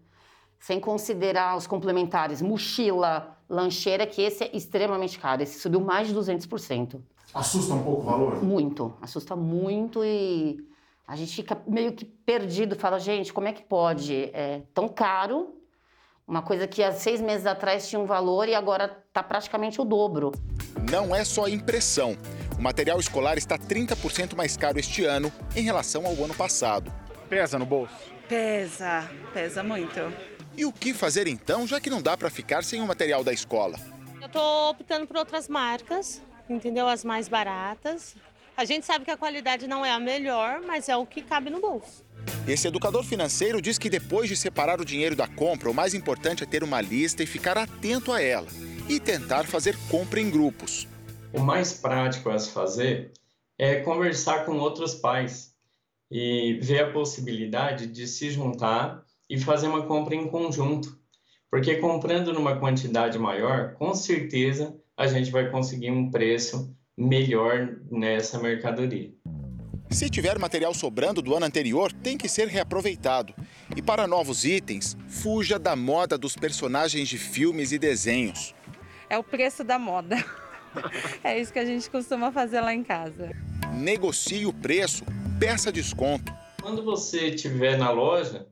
[0.58, 5.44] Sem considerar os complementares, mochila, lancheira, que esse é extremamente caro.
[5.44, 7.02] Esse subiu mais de 200%.
[7.36, 8.42] Assusta um pouco o valor?
[8.42, 10.66] Muito, assusta muito e
[11.06, 12.78] a gente fica meio que perdido.
[12.78, 14.32] Fala, gente, como é que pode?
[14.34, 15.54] É tão caro,
[16.26, 19.84] uma coisa que há seis meses atrás tinha um valor e agora está praticamente o
[19.84, 20.32] dobro.
[20.90, 22.16] Não é só impressão.
[22.58, 26.90] O material escolar está 30% mais caro este ano em relação ao ano passado.
[27.28, 27.94] Pesa no bolso?
[28.30, 30.00] Pesa, pesa muito.
[30.56, 33.34] E o que fazer então, já que não dá para ficar sem o material da
[33.34, 33.78] escola?
[34.22, 36.88] Eu estou optando por outras marcas, entendeu?
[36.88, 38.16] As mais baratas.
[38.58, 41.50] A gente sabe que a qualidade não é a melhor, mas é o que cabe
[41.50, 42.06] no bolso.
[42.48, 46.44] Esse educador financeiro diz que depois de separar o dinheiro da compra, o mais importante
[46.44, 48.48] é ter uma lista e ficar atento a ela.
[48.88, 50.88] E tentar fazer compra em grupos.
[51.34, 53.12] O mais prático a se fazer
[53.58, 55.54] é conversar com outros pais
[56.10, 60.98] e ver a possibilidade de se juntar e fazer uma compra em conjunto.
[61.50, 68.40] Porque comprando numa quantidade maior, com certeza a gente vai conseguir um preço melhor nessa
[68.40, 69.12] mercadoria.
[69.90, 73.34] Se tiver material sobrando do ano anterior, tem que ser reaproveitado.
[73.76, 78.56] E para novos itens, fuja da moda dos personagens de filmes e desenhos.
[79.10, 80.16] É o preço da moda.
[81.24, 83.32] É isso que a gente costuma fazer lá em casa.
[83.74, 85.06] Negocie o preço,
[85.40, 86.34] peça desconto.
[86.62, 88.46] Quando você estiver na loja,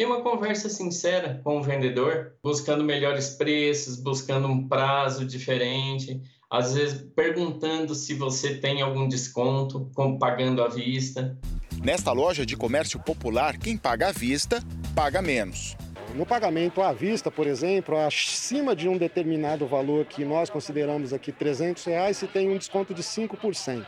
[0.00, 6.72] tem uma conversa sincera com o vendedor, buscando melhores preços, buscando um prazo diferente, às
[6.72, 11.36] vezes perguntando se você tem algum desconto, como pagando à vista.
[11.84, 14.64] Nesta loja de comércio popular, quem paga à vista,
[14.94, 15.76] paga menos.
[16.14, 21.30] No pagamento à vista, por exemplo, acima de um determinado valor que nós consideramos aqui
[21.30, 23.84] 300 reais, se tem um desconto de 5%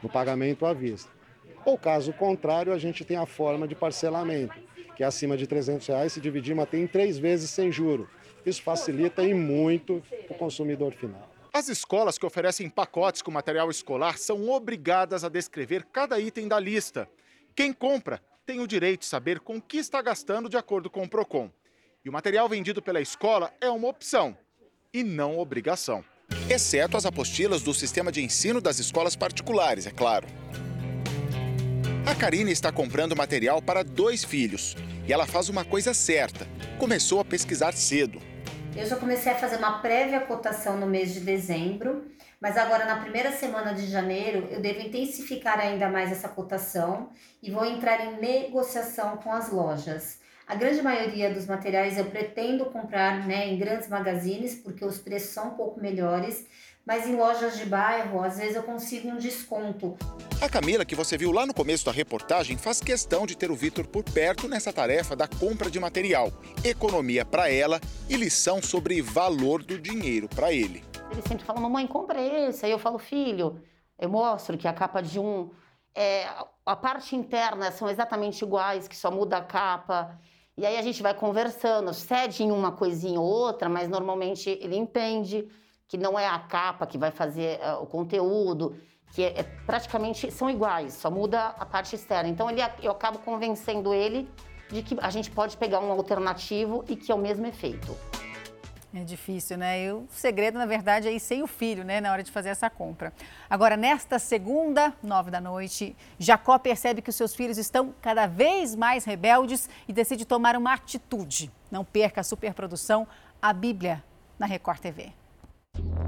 [0.00, 1.10] no pagamento à vista.
[1.64, 4.54] Ou caso contrário, a gente tem a forma de parcelamento,
[4.96, 8.08] que é acima de 300 reais, se dividir até em três vezes sem juro.
[8.44, 11.30] Isso facilita e muito o consumidor final.
[11.52, 16.58] As escolas que oferecem pacotes com material escolar são obrigadas a descrever cada item da
[16.58, 17.08] lista.
[17.54, 21.08] Quem compra tem o direito de saber com que está gastando de acordo com o
[21.08, 21.50] PROCON.
[22.04, 24.36] E o material vendido pela escola é uma opção
[24.92, 26.04] e não obrigação.
[26.48, 30.26] Exceto as apostilas do sistema de ensino das escolas particulares, é claro.
[32.06, 34.76] A Karine está comprando material para dois filhos
[35.08, 36.46] e ela faz uma coisa certa:
[36.78, 38.22] começou a pesquisar cedo.
[38.76, 42.04] Eu já comecei a fazer uma prévia cotação no mês de dezembro,
[42.40, 47.10] mas agora na primeira semana de janeiro eu devo intensificar ainda mais essa cotação
[47.42, 50.20] e vou entrar em negociação com as lojas.
[50.46, 55.30] A grande maioria dos materiais eu pretendo comprar né, em grandes magazines, porque os preços
[55.30, 56.46] são um pouco melhores,
[56.86, 59.96] mas em lojas de bairro, às vezes eu consigo um desconto.
[60.38, 63.56] A Camila, que você viu lá no começo da reportagem, faz questão de ter o
[63.56, 66.30] Vitor por perto nessa tarefa da compra de material.
[66.62, 70.84] Economia para ela e lição sobre valor do dinheiro para ele.
[71.10, 72.66] Ele sempre fala, mamãe, compra esse.
[72.66, 73.62] Aí eu falo, filho,
[73.98, 75.50] eu mostro que a capa de um.
[75.94, 76.26] É,
[76.66, 80.18] a parte interna são exatamente iguais, que só muda a capa.
[80.58, 84.76] E aí a gente vai conversando, cede em uma coisinha ou outra, mas normalmente ele
[84.76, 85.48] entende
[85.88, 88.76] que não é a capa que vai fazer uh, o conteúdo,
[89.12, 92.28] que é, é, praticamente são iguais, só muda a parte externa.
[92.28, 94.28] Então ele, eu acabo convencendo ele
[94.70, 97.96] de que a gente pode pegar um alternativo e que é o mesmo efeito.
[98.94, 99.84] É difícil, né?
[99.84, 102.00] E o segredo, na verdade, é ir sem o filho, né?
[102.00, 103.12] Na hora de fazer essa compra.
[103.48, 108.74] Agora, nesta segunda, nove da noite, Jacó percebe que os seus filhos estão cada vez
[108.74, 111.50] mais rebeldes e decide tomar uma atitude.
[111.70, 113.06] Não perca a superprodução
[113.40, 114.02] A Bíblia
[114.38, 115.12] na Record TV.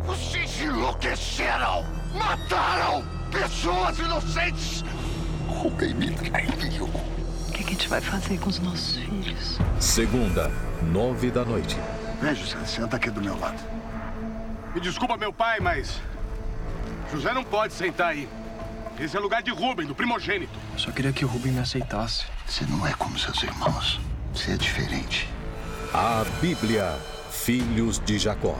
[0.04, 1.84] Vocês enlouqueceram!
[2.14, 4.84] Mataram pessoas inocentes!
[5.48, 6.84] Alguém me traiu.
[6.84, 9.58] O que a gente vai fazer com os nossos filhos?
[9.80, 10.50] Segunda,
[10.82, 11.76] nove da noite.
[12.20, 13.58] Vem, José, senta aqui do meu lado.
[14.74, 16.00] Me desculpa, meu pai, mas.
[17.12, 18.28] José não pode sentar aí.
[19.00, 20.58] Esse é lugar de Rubem, do primogênito.
[20.72, 22.24] Eu só queria que o Rubem me aceitasse.
[22.46, 24.00] Você não é como seus irmãos.
[24.34, 25.28] Você é diferente.
[25.94, 26.98] A Bíblia,
[27.30, 28.58] Filhos de Jacó.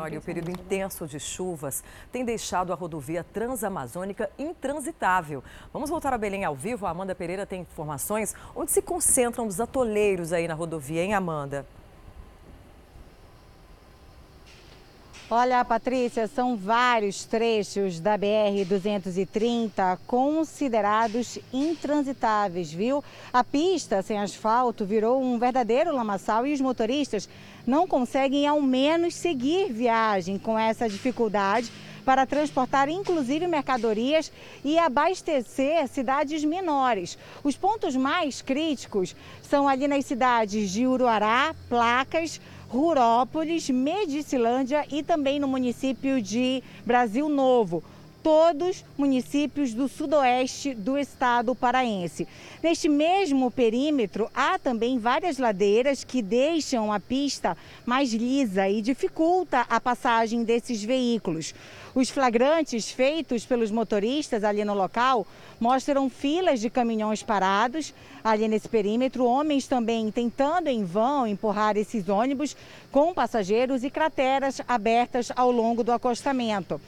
[0.00, 5.44] Olha, o período intenso de chuvas tem deixado a rodovia transamazônica intransitável.
[5.74, 6.86] Vamos voltar a Belém ao vivo.
[6.86, 11.66] A Amanda Pereira tem informações onde se concentram os atoleiros aí na rodovia, hein, Amanda?
[15.32, 23.04] Olha, Patrícia, são vários trechos da BR-230 considerados intransitáveis, viu?
[23.32, 27.28] A pista sem asfalto virou um verdadeiro lamaçal e os motoristas
[27.70, 31.70] não conseguem ao menos seguir viagem com essa dificuldade
[32.04, 34.32] para transportar inclusive mercadorias
[34.64, 37.16] e abastecer cidades menores.
[37.44, 45.38] Os pontos mais críticos são ali nas cidades de Uruará, Placas, Rurópolis, Medicilândia e também
[45.38, 47.84] no município de Brasil Novo
[48.22, 52.26] todos municípios do sudoeste do estado paraense.
[52.62, 57.56] Neste mesmo perímetro, há também várias ladeiras que deixam a pista
[57.86, 61.54] mais lisa e dificulta a passagem desses veículos.
[61.94, 65.26] Os flagrantes feitos pelos motoristas ali no local
[65.58, 67.92] mostram filas de caminhões parados
[68.22, 72.56] ali nesse perímetro, homens também tentando em vão empurrar esses ônibus
[72.92, 76.80] com passageiros e crateras abertas ao longo do acostamento.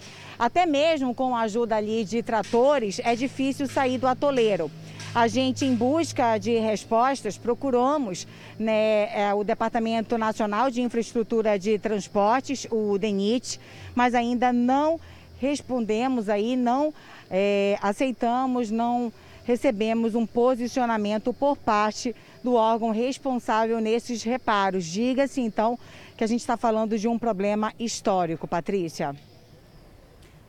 [0.42, 4.68] Até mesmo com a ajuda ali de tratores, é difícil sair do atoleiro.
[5.14, 8.26] A gente, em busca de respostas, procuramos
[8.58, 13.60] né, é, o Departamento Nacional de Infraestrutura de Transportes, o DENIT,
[13.94, 14.98] mas ainda não
[15.38, 16.92] respondemos aí, não
[17.30, 19.12] é, aceitamos, não
[19.44, 24.86] recebemos um posicionamento por parte do órgão responsável nesses reparos.
[24.86, 25.78] Diga-se então
[26.16, 29.14] que a gente está falando de um problema histórico, Patrícia.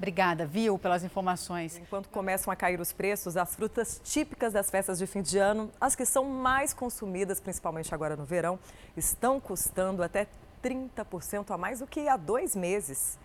[0.03, 1.77] Obrigada, viu, pelas informações.
[1.77, 5.71] Enquanto começam a cair os preços, as frutas típicas das festas de fim de ano,
[5.79, 8.59] as que são mais consumidas, principalmente agora no verão,
[8.97, 10.27] estão custando até
[10.61, 13.17] 30% a mais do que há dois meses.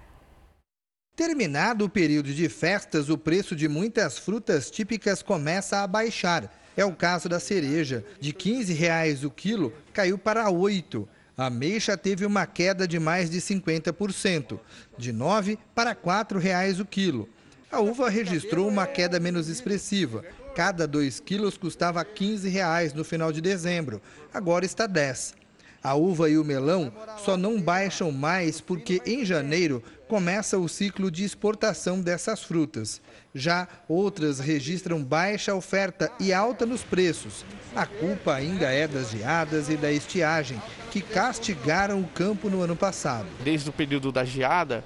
[1.16, 6.48] Terminado o período de festas, o preço de muitas frutas típicas começa a baixar.
[6.76, 8.04] É o caso da cereja.
[8.20, 11.08] De 15 reais o quilo, caiu para R$ 8.
[11.38, 14.58] A ameixa teve uma queda de mais de 50%,
[14.98, 17.28] de R$ 9 para R$ 4,00 o quilo.
[17.70, 20.24] A uva registrou uma queda menos expressiva.
[20.56, 24.02] Cada 2 quilos custava 15 reais no final de dezembro,
[24.34, 25.34] agora está 10.
[25.80, 26.92] A uva e o melão
[27.24, 33.00] só não baixam mais porque em janeiro começa o ciclo de exportação dessas frutas.
[33.38, 37.44] Já outras registram baixa oferta e alta nos preços.
[37.74, 40.60] A culpa ainda é das geadas e da estiagem,
[40.90, 43.26] que castigaram o campo no ano passado.
[43.44, 44.82] Desde o período da geada,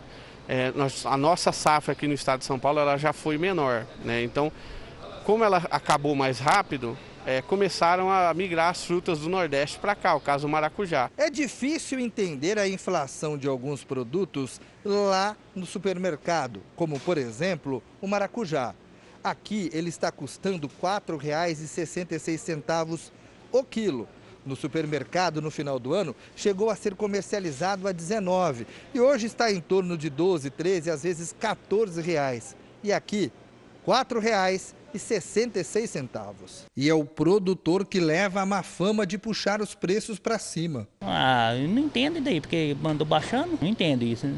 [0.46, 3.86] é, nós, a nossa safra aqui no estado de São Paulo ela já foi menor.
[4.04, 4.22] Né?
[4.22, 4.52] Então,
[5.24, 10.12] como ela acabou mais rápido, é, começaram a migrar as frutas do Nordeste para cá,
[10.14, 11.08] o caso maracujá.
[11.16, 18.08] É difícil entender a inflação de alguns produtos lá no supermercado, como por exemplo o
[18.08, 18.74] maracujá.
[19.22, 23.12] Aqui ele está custando R$ 4,66
[23.52, 24.08] o quilo.
[24.44, 29.52] No supermercado, no final do ano, chegou a ser comercializado a 19 e hoje está
[29.52, 32.56] em torno de 12, 13, às vezes 14 reais.
[32.82, 33.30] E aqui,
[33.86, 36.64] R$ 4,00 1,66.
[36.76, 40.88] E é o produtor que leva a má fama de puxar os preços para cima.
[41.00, 43.58] Ah, eu não entendo daí, porque mandou baixando.
[43.60, 44.28] Não entendo isso.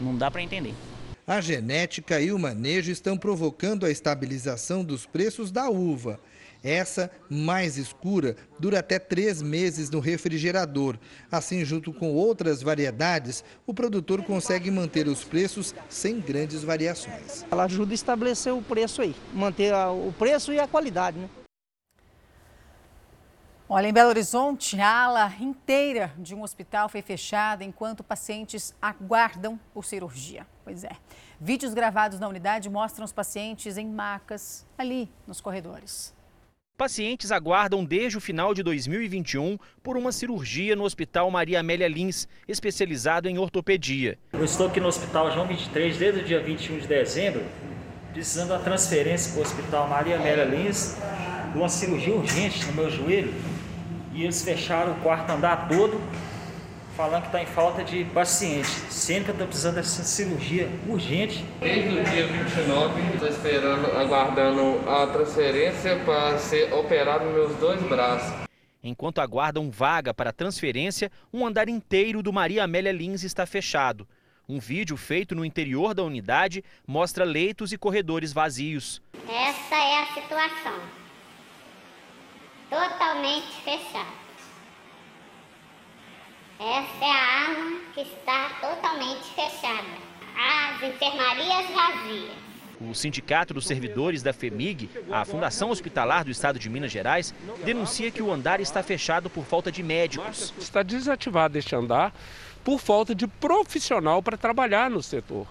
[0.00, 0.74] Não dá para entender.
[1.26, 6.20] A genética e o manejo estão provocando a estabilização dos preços da uva.
[6.64, 10.96] Essa, mais escura, dura até três meses no refrigerador.
[11.30, 17.44] Assim, junto com outras variedades, o produtor consegue manter os preços sem grandes variações.
[17.50, 21.28] Ela ajuda a estabelecer o preço aí, manter o preço e a qualidade, né?
[23.68, 29.58] Olha, em Belo Horizonte, a ala inteira de um hospital foi fechada enquanto pacientes aguardam
[29.74, 30.46] por cirurgia.
[30.62, 30.92] Pois é.
[31.40, 36.13] Vídeos gravados na unidade mostram os pacientes em macas ali nos corredores.
[36.76, 42.26] Pacientes aguardam desde o final de 2021 por uma cirurgia no Hospital Maria Amélia Lins,
[42.48, 44.18] especializado em ortopedia.
[44.32, 47.44] Eu estou aqui no Hospital João 23 desde o dia 21 de dezembro,
[48.12, 50.96] precisando da transferência para o Hospital Maria Amélia Lins,
[51.52, 53.32] de uma cirurgia urgente no meu joelho.
[54.12, 56.00] E eles fecharam o quarto andar todo
[56.96, 61.44] falando que está em falta de paciente, sendo que eu estou precisando dessa cirurgia urgente.
[61.60, 67.82] Desde o dia 29, estou esperando, aguardando a transferência para ser operado nos meus dois
[67.82, 68.32] braços.
[68.82, 74.06] Enquanto aguardam vaga para transferência, um andar inteiro do Maria Amélia Lins está fechado.
[74.46, 79.00] Um vídeo feito no interior da unidade mostra leitos e corredores vazios.
[79.26, 80.78] Essa é a situação.
[82.68, 84.23] Totalmente fechado.
[86.58, 89.88] Essa é a ala que está totalmente fechada.
[90.36, 92.32] As enfermarias vazias.
[92.80, 98.10] O Sindicato dos Servidores da FEMIG, a Fundação Hospitalar do Estado de Minas Gerais, denuncia
[98.10, 100.54] que o andar está fechado por falta de médicos.
[100.58, 102.14] Está desativado este andar
[102.62, 105.46] por falta de profissional para trabalhar no setor.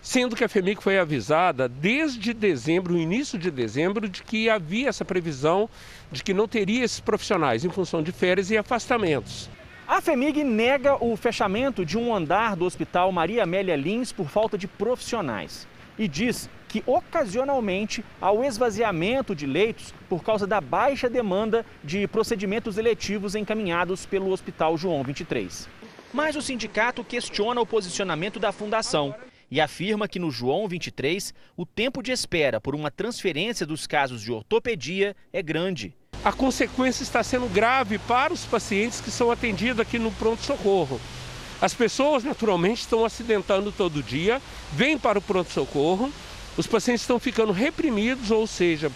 [0.00, 4.88] Sendo que a FEMIG foi avisada desde dezembro, o início de dezembro, de que havia
[4.88, 5.68] essa previsão
[6.10, 9.50] de que não teria esses profissionais em função de férias e afastamentos.
[9.86, 14.56] A FEMIG nega o fechamento de um andar do Hospital Maria Amélia Lins por falta
[14.56, 21.08] de profissionais e diz que ocasionalmente há o esvaziamento de leitos por causa da baixa
[21.08, 25.68] demanda de procedimentos eletivos encaminhados pelo Hospital João 23.
[26.14, 29.14] Mas o sindicato questiona o posicionamento da fundação
[29.50, 34.22] e afirma que no João 23 o tempo de espera por uma transferência dos casos
[34.22, 35.94] de ortopedia é grande
[36.24, 40.98] a consequência está sendo grave para os pacientes que são atendidos aqui no pronto-socorro.
[41.60, 44.40] As pessoas, naturalmente, estão acidentando todo dia,
[44.72, 46.10] vêm para o pronto-socorro,
[46.56, 48.90] os pacientes estão ficando reprimidos, ou seja,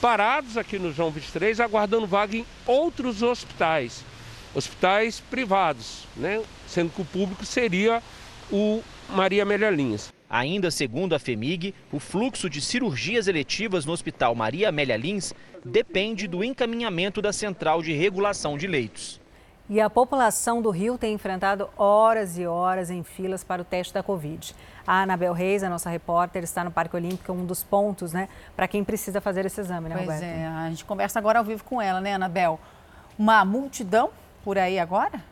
[0.00, 4.04] parados aqui no João 23, aguardando vaga em outros hospitais,
[4.52, 6.42] hospitais privados, né?
[6.66, 8.02] sendo que o público seria
[8.50, 10.12] o Maria Amélia Lins.
[10.28, 15.32] Ainda segundo a FEMIG, o fluxo de cirurgias eletivas no Hospital Maria Amélia Lins
[15.64, 19.20] depende do encaminhamento da Central de Regulação de Leitos.
[19.68, 23.94] E a população do Rio tem enfrentado horas e horas em filas para o teste
[23.94, 24.54] da Covid.
[24.86, 28.66] A Anabel Reis, a nossa repórter, está no Parque Olímpico, um dos pontos, né, para
[28.66, 30.24] quem precisa fazer esse exame, né, pois Roberto?
[30.24, 32.58] é, a gente conversa agora ao vivo com ela, né, Anabel?
[33.18, 34.10] Uma multidão
[34.44, 35.22] por aí agora?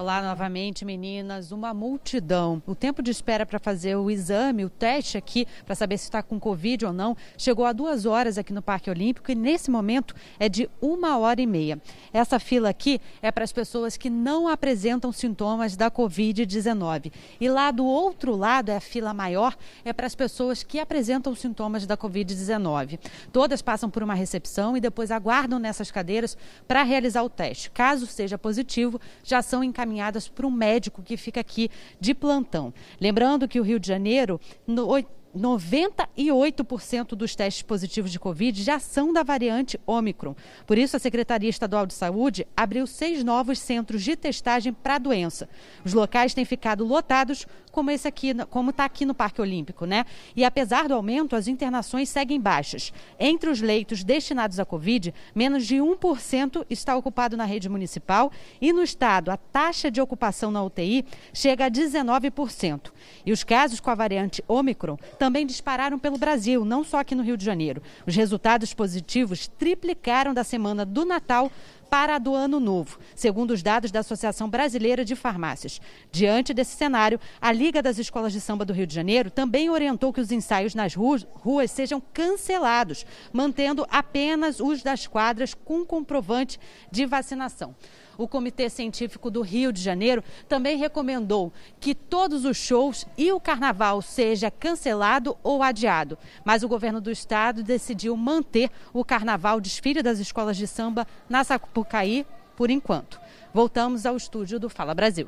[0.00, 1.52] Olá novamente, meninas.
[1.52, 2.62] Uma multidão.
[2.66, 6.22] O tempo de espera para fazer o exame, o teste aqui, para saber se está
[6.22, 10.14] com Covid ou não, chegou a duas horas aqui no Parque Olímpico e nesse momento
[10.38, 11.78] é de uma hora e meia.
[12.14, 17.12] Essa fila aqui é para as pessoas que não apresentam sintomas da Covid-19.
[17.38, 19.54] E lá do outro lado, é a fila maior,
[19.84, 22.98] é para as pessoas que apresentam sintomas da Covid-19.
[23.30, 27.70] Todas passam por uma recepção e depois aguardam nessas cadeiras para realizar o teste.
[27.70, 31.68] Caso seja positivo, já são encaminhados encaminhadas para um médico que fica aqui
[32.00, 32.72] de plantão.
[33.00, 34.86] Lembrando que o Rio de Janeiro, no,
[35.36, 40.34] 98% dos testes positivos de Covid já são da variante Omicron.
[40.66, 44.98] Por isso, a Secretaria Estadual de Saúde abriu seis novos centros de testagem para a
[44.98, 45.48] doença.
[45.84, 50.04] Os locais têm ficado lotados, como esse aqui, como está aqui no Parque Olímpico, né?
[50.34, 52.92] E apesar do aumento, as internações seguem baixas.
[53.18, 58.72] Entre os leitos destinados à Covid, menos de 1% está ocupado na rede municipal e
[58.72, 62.90] no estado a taxa de ocupação na UTI chega a 19%.
[63.24, 67.22] E os casos com a variante Omicron também dispararam pelo Brasil, não só aqui no
[67.22, 67.82] Rio de Janeiro.
[68.06, 71.52] Os resultados positivos triplicaram da semana do Natal
[71.90, 75.78] para a do ano novo, segundo os dados da Associação Brasileira de Farmácias.
[76.10, 80.10] Diante desse cenário, a Liga das Escolas de Samba do Rio de Janeiro também orientou
[80.10, 86.58] que os ensaios nas ruas, ruas sejam cancelados, mantendo apenas os das quadras com comprovante
[86.90, 87.74] de vacinação.
[88.20, 93.40] O Comitê Científico do Rio de Janeiro também recomendou que todos os shows e o
[93.40, 96.18] carnaval seja cancelado ou adiado.
[96.44, 101.42] Mas o governo do estado decidiu manter o carnaval desfile das escolas de samba na
[101.42, 103.18] Sapucaí por enquanto.
[103.54, 105.26] Voltamos ao estúdio do Fala Brasil.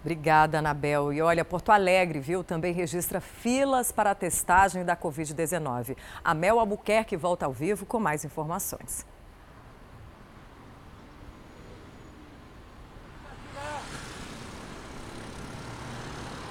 [0.00, 1.12] Obrigada, Anabel.
[1.12, 5.98] E olha, Porto Alegre, viu, também registra filas para a testagem da Covid-19.
[6.24, 9.04] A Mel Albuquerque volta ao vivo com mais informações.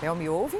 [0.02, 0.58] Mel, me ouve?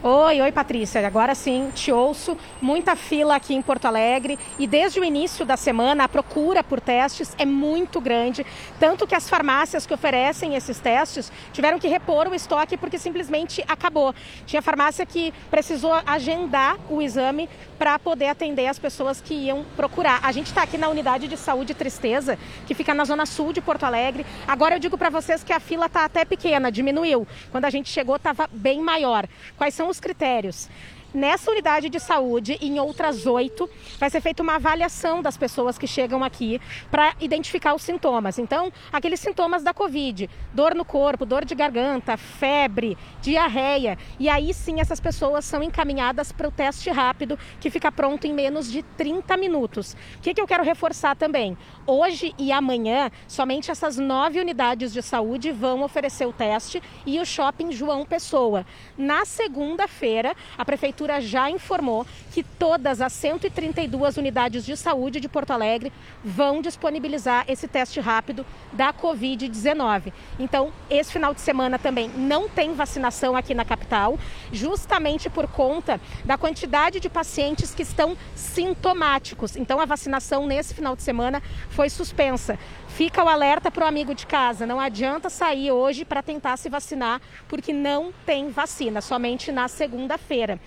[0.00, 2.38] Oi, oi Patrícia, agora sim te ouço.
[2.62, 6.80] Muita fila aqui em Porto Alegre e desde o início da semana a procura por
[6.80, 8.46] testes é muito grande,
[8.78, 13.64] tanto que as farmácias que oferecem esses testes tiveram que repor o estoque porque simplesmente
[13.66, 14.14] acabou.
[14.46, 20.20] Tinha farmácia que precisou agendar o exame para poder atender as pessoas que iam procurar.
[20.22, 22.38] A gente está aqui na unidade de saúde Tristeza,
[22.68, 24.24] que fica na zona sul de Porto Alegre.
[24.46, 27.26] Agora eu digo para vocês que a fila está até pequena, diminuiu.
[27.50, 29.26] Quando a gente chegou estava bem maior.
[29.56, 30.68] Quais são os critérios?
[31.12, 33.68] Nessa unidade de saúde e em outras oito,
[33.98, 36.60] vai ser feita uma avaliação das pessoas que chegam aqui
[36.90, 38.38] para identificar os sintomas.
[38.38, 43.96] Então, aqueles sintomas da Covid, dor no corpo, dor de garganta, febre, diarreia.
[44.18, 48.34] E aí sim essas pessoas são encaminhadas para o teste rápido, que fica pronto em
[48.34, 49.96] menos de 30 minutos.
[50.16, 51.56] O que, que eu quero reforçar também?
[51.86, 57.24] Hoje e amanhã, somente essas nove unidades de saúde vão oferecer o teste e o
[57.24, 58.66] shopping João Pessoa.
[58.96, 65.28] Na segunda-feira, a Prefeitura Prefeitura já informou que todas as 132 unidades de saúde de
[65.28, 65.92] Porto Alegre
[66.24, 70.12] vão disponibilizar esse teste rápido da Covid-19.
[70.40, 74.18] Então, esse final de semana também não tem vacinação aqui na capital,
[74.52, 79.56] justamente por conta da quantidade de pacientes que estão sintomáticos.
[79.56, 82.58] Então, a vacinação nesse final de semana foi suspensa.
[82.88, 86.68] Fica o alerta para o amigo de casa: não adianta sair hoje para tentar se
[86.68, 90.58] vacinar, porque não tem vacina, somente na segunda-feira.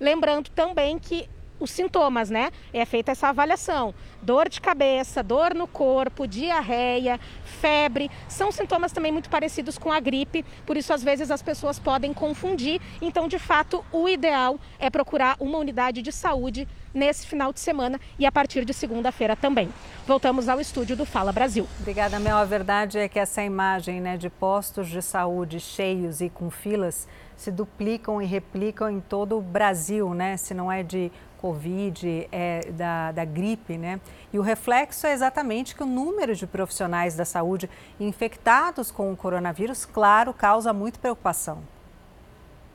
[0.00, 1.28] Lembrando também que
[1.60, 2.50] os sintomas, né?
[2.72, 3.94] É feita essa avaliação.
[4.22, 10.00] Dor de cabeça, dor no corpo, diarreia, febre, são sintomas também muito parecidos com a
[10.00, 12.80] gripe, por isso às vezes as pessoas podem confundir.
[13.00, 18.00] Então, de fato, o ideal é procurar uma unidade de saúde nesse final de semana
[18.18, 19.68] e a partir de segunda-feira também.
[20.06, 21.68] Voltamos ao estúdio do Fala Brasil.
[21.78, 22.36] Obrigada, Mel.
[22.36, 27.06] A verdade é que essa imagem né, de postos de saúde cheios e com filas
[27.40, 30.36] se duplicam e replicam em todo o Brasil, né?
[30.36, 33.98] Se não é de Covid, é da, da gripe, né?
[34.30, 39.16] E o reflexo é exatamente que o número de profissionais da saúde infectados com o
[39.16, 41.62] coronavírus, claro, causa muita preocupação.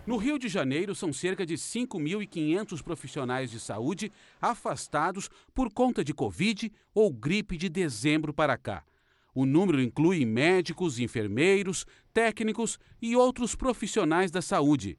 [0.03, 4.11] No Rio de Janeiro, são cerca de 5.500 profissionais de saúde
[4.41, 8.83] afastados por conta de Covid ou gripe de dezembro para cá.
[9.35, 11.85] O número inclui médicos, enfermeiros,
[12.15, 14.97] técnicos e outros profissionais da saúde.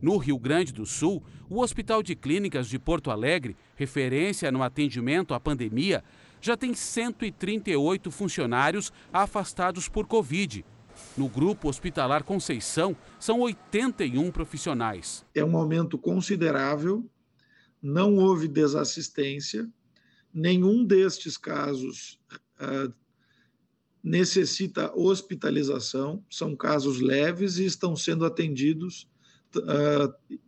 [0.00, 1.20] No Rio Grande do Sul,
[1.50, 6.04] o Hospital de Clínicas de Porto Alegre, referência no atendimento à pandemia,
[6.40, 10.64] já tem 138 funcionários afastados por Covid.
[11.16, 15.26] No grupo hospitalar Conceição, são 81 profissionais.
[15.34, 17.04] É um aumento considerável,
[17.82, 19.68] não houve desassistência,
[20.32, 22.20] nenhum destes casos
[22.60, 22.94] uh,
[24.04, 29.08] necessita hospitalização, são casos leves e estão sendo atendidos
[29.56, 30.38] uh,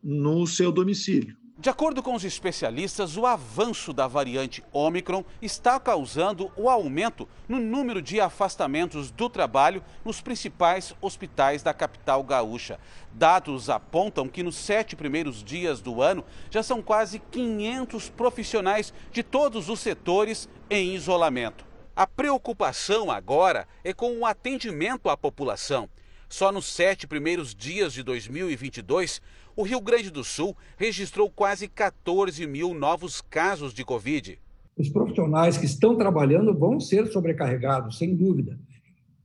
[0.00, 1.36] no seu domicílio.
[1.58, 7.58] De acordo com os especialistas, o avanço da variante Omicron está causando o aumento no
[7.58, 12.80] número de afastamentos do trabalho nos principais hospitais da capital gaúcha.
[13.12, 19.22] Dados apontam que nos sete primeiros dias do ano já são quase 500 profissionais de
[19.22, 21.69] todos os setores em isolamento.
[22.00, 25.86] A preocupação agora é com o atendimento à população.
[26.30, 29.20] Só nos sete primeiros dias de 2022,
[29.54, 34.38] o Rio Grande do Sul registrou quase 14 mil novos casos de Covid.
[34.78, 38.58] Os profissionais que estão trabalhando vão ser sobrecarregados, sem dúvida,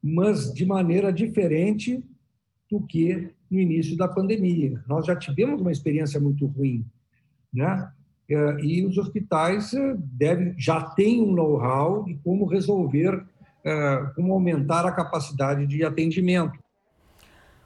[0.03, 2.03] mas de maneira diferente
[2.69, 4.84] do que no início da pandemia.
[4.85, 6.85] Nós já tivemos uma experiência muito ruim,
[7.53, 7.89] né?
[8.30, 13.23] É, e os hospitais é, devem, já têm um know-how de como resolver,
[13.64, 16.57] é, como aumentar a capacidade de atendimento.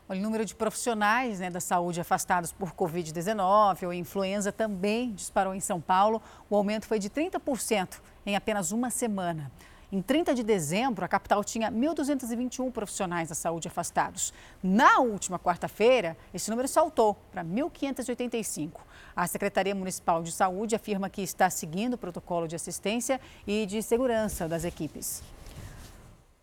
[0.07, 5.59] O número de profissionais né, da saúde afastados por Covid-19 ou influenza também disparou em
[5.59, 6.19] São Paulo.
[6.49, 9.51] O aumento foi de 30% em apenas uma semana.
[9.91, 14.31] Em 30 de dezembro, a capital tinha 1.221 profissionais da saúde afastados.
[14.61, 18.81] Na última quarta-feira, esse número saltou para 1.585.
[19.15, 23.81] A Secretaria Municipal de Saúde afirma que está seguindo o protocolo de assistência e de
[23.81, 25.23] segurança das equipes.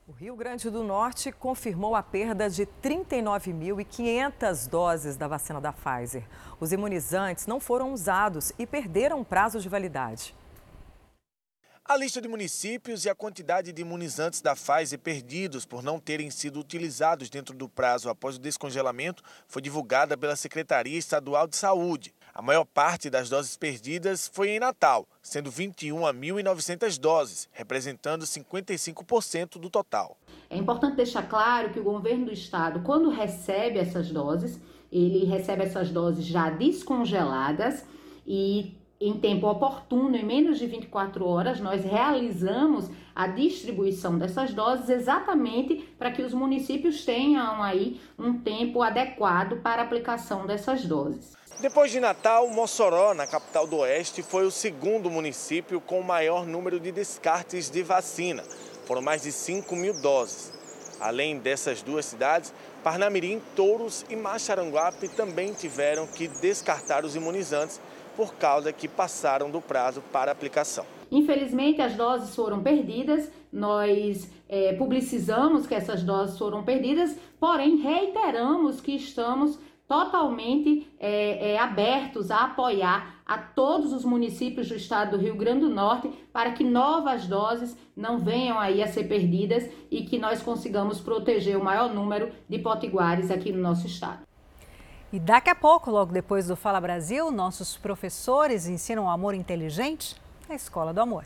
[0.08, 6.24] O Rio Grande do Norte confirmou a perda de 39.500 doses da vacina da Pfizer.
[6.58, 10.34] Os imunizantes não foram usados e perderam prazo de validade.
[11.88, 16.30] A lista de municípios e a quantidade de imunizantes da Pfizer perdidos por não terem
[16.30, 22.12] sido utilizados dentro do prazo após o descongelamento foi divulgada pela Secretaria Estadual de Saúde.
[22.34, 29.70] A maior parte das doses perdidas foi em Natal, sendo 21.900 doses, representando 55% do
[29.70, 30.18] total.
[30.50, 34.60] É importante deixar claro que o governo do estado, quando recebe essas doses,
[34.90, 37.84] ele recebe essas doses já descongeladas
[38.26, 44.88] e em tempo oportuno, em menos de 24 horas, nós realizamos a distribuição dessas doses
[44.88, 51.36] exatamente para que os municípios tenham aí um tempo adequado para a aplicação dessas doses.
[51.60, 56.46] Depois de Natal, Mossoró, na capital do Oeste, foi o segundo município com o maior
[56.46, 58.42] número de descartes de vacina.
[58.86, 60.52] Foram mais de 5 mil doses.
[61.00, 62.52] Além dessas duas cidades,
[62.82, 67.80] Parnamirim, Touros e Macharanguape também tiveram que descartar os imunizantes
[68.16, 70.84] por causa que passaram do prazo para aplicação.
[71.10, 78.80] Infelizmente, as doses foram perdidas, nós é, publicizamos que essas doses foram perdidas, porém reiteramos
[78.80, 85.22] que estamos totalmente é, é, abertos a apoiar a todos os municípios do estado do
[85.22, 90.02] Rio Grande do Norte para que novas doses não venham aí a ser perdidas e
[90.02, 94.25] que nós consigamos proteger o maior número de potiguares aqui no nosso estado.
[95.12, 100.16] E daqui a pouco, logo depois do Fala Brasil, nossos professores ensinam o amor inteligente
[100.48, 101.24] na Escola do Amor.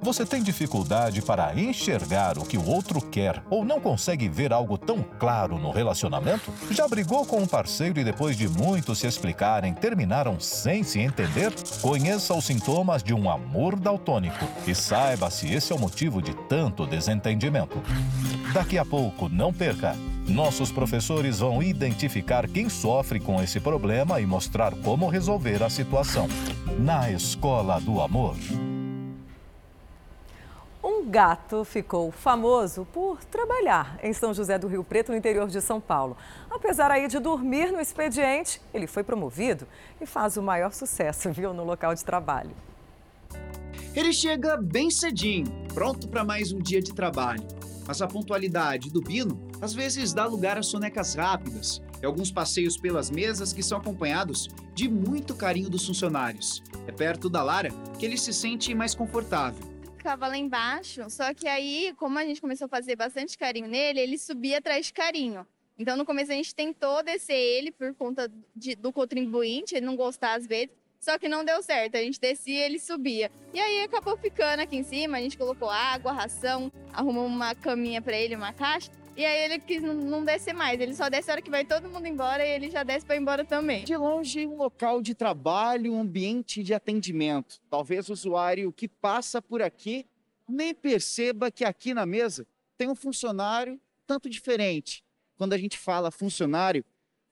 [0.00, 4.76] Você tem dificuldade para enxergar o que o outro quer ou não consegue ver algo
[4.76, 6.52] tão claro no relacionamento?
[6.70, 11.52] Já brigou com um parceiro e depois de muito se explicarem, terminaram sem se entender?
[11.80, 16.34] Conheça os sintomas de um amor daltônico e saiba se esse é o motivo de
[16.48, 17.82] tanto desentendimento.
[18.52, 19.94] Daqui a pouco, não perca!
[20.28, 26.26] Nossos professores vão identificar quem sofre com esse problema e mostrar como resolver a situação.
[26.78, 28.34] Na Escola do Amor.
[30.82, 35.60] Um gato ficou famoso por trabalhar em São José do Rio Preto, no interior de
[35.60, 36.16] São Paulo.
[36.50, 39.68] Apesar aí de dormir no expediente, ele foi promovido
[40.00, 42.52] e faz o maior sucesso, viu, no local de trabalho.
[43.94, 47.46] Ele chega bem cedinho, pronto para mais um dia de trabalho.
[47.86, 52.76] Mas a pontualidade do Bino às vezes dá lugar a sonecas rápidas e alguns passeios
[52.76, 56.60] pelas mesas que são acompanhados de muito carinho dos funcionários.
[56.88, 61.48] É perto da Lara que ele se sente mais confortável ficava lá embaixo, só que
[61.48, 65.46] aí, como a gente começou a fazer bastante carinho nele, ele subia atrás de carinho.
[65.78, 69.96] Então, no começo, a gente tentou descer ele por conta de, do contribuinte, ele não
[69.96, 70.74] gostar às vezes,
[71.04, 71.96] só que não deu certo.
[71.96, 73.30] A gente descia ele subia.
[73.52, 78.00] E aí acabou ficando aqui em cima, a gente colocou água, ração, arrumou uma caminha
[78.00, 78.90] para ele, uma caixa.
[79.16, 81.88] E aí ele quis não descer mais, ele só desce a hora que vai todo
[81.88, 83.84] mundo embora e ele já desce para embora também.
[83.84, 87.60] De longe, um local de trabalho, um ambiente de atendimento.
[87.70, 90.04] Talvez o usuário que passa por aqui
[90.48, 92.44] nem perceba que aqui na mesa
[92.76, 95.04] tem um funcionário tanto diferente.
[95.36, 96.84] Quando a gente fala funcionário,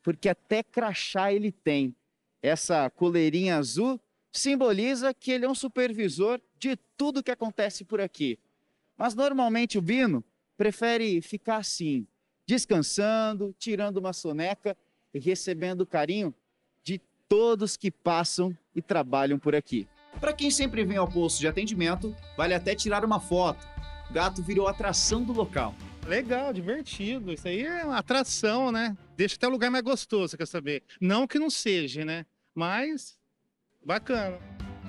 [0.03, 1.95] porque até crachá ele tem.
[2.43, 4.01] Essa coleirinha azul
[4.33, 8.39] simboliza que ele é um supervisor de tudo que acontece por aqui.
[8.97, 10.25] Mas normalmente o Bino
[10.57, 12.07] prefere ficar assim,
[12.47, 14.77] descansando, tirando uma soneca
[15.15, 16.35] e recebendo o carinho
[16.83, 19.87] de todos que passam e trabalham por aqui.
[20.21, 23.67] Para quem sempre vem ao posto de atendimento, vale até tirar uma foto.
[24.11, 25.75] O gato virou atração do local.
[26.07, 27.33] Legal, divertido.
[27.33, 28.97] Isso aí é uma atração, né?
[29.17, 30.83] Deixa até o lugar mais gostoso, quer saber?
[31.01, 32.27] Não que não seja, né?
[32.55, 33.17] Mas
[33.85, 34.39] bacana.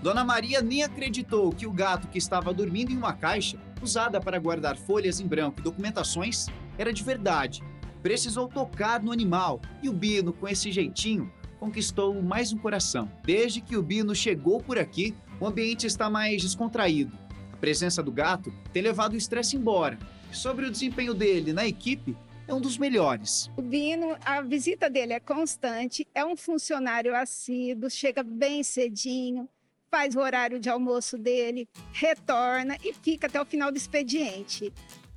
[0.02, 4.38] Dona Maria nem acreditou que o gato que estava dormindo em uma caixa, usada para
[4.38, 7.64] guardar folhas em branco e documentações, era de verdade.
[8.02, 13.10] Precisou tocar no animal e o Bino, com esse jeitinho, conquistou mais um coração.
[13.24, 17.18] Desde que o Bino chegou por aqui, o ambiente está mais descontraído.
[17.54, 19.98] A presença do gato tem levado o estresse embora.
[20.34, 23.50] Sobre o desempenho dele na equipe, é um dos melhores.
[23.58, 29.48] O Bino, a visita dele é constante, é um funcionário assíduo, chega bem cedinho,
[29.90, 34.74] faz o horário de almoço dele, retorna e fica até o final do expediente.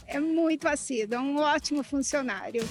[0.06, 2.62] É muito assíduo, é um ótimo funcionário.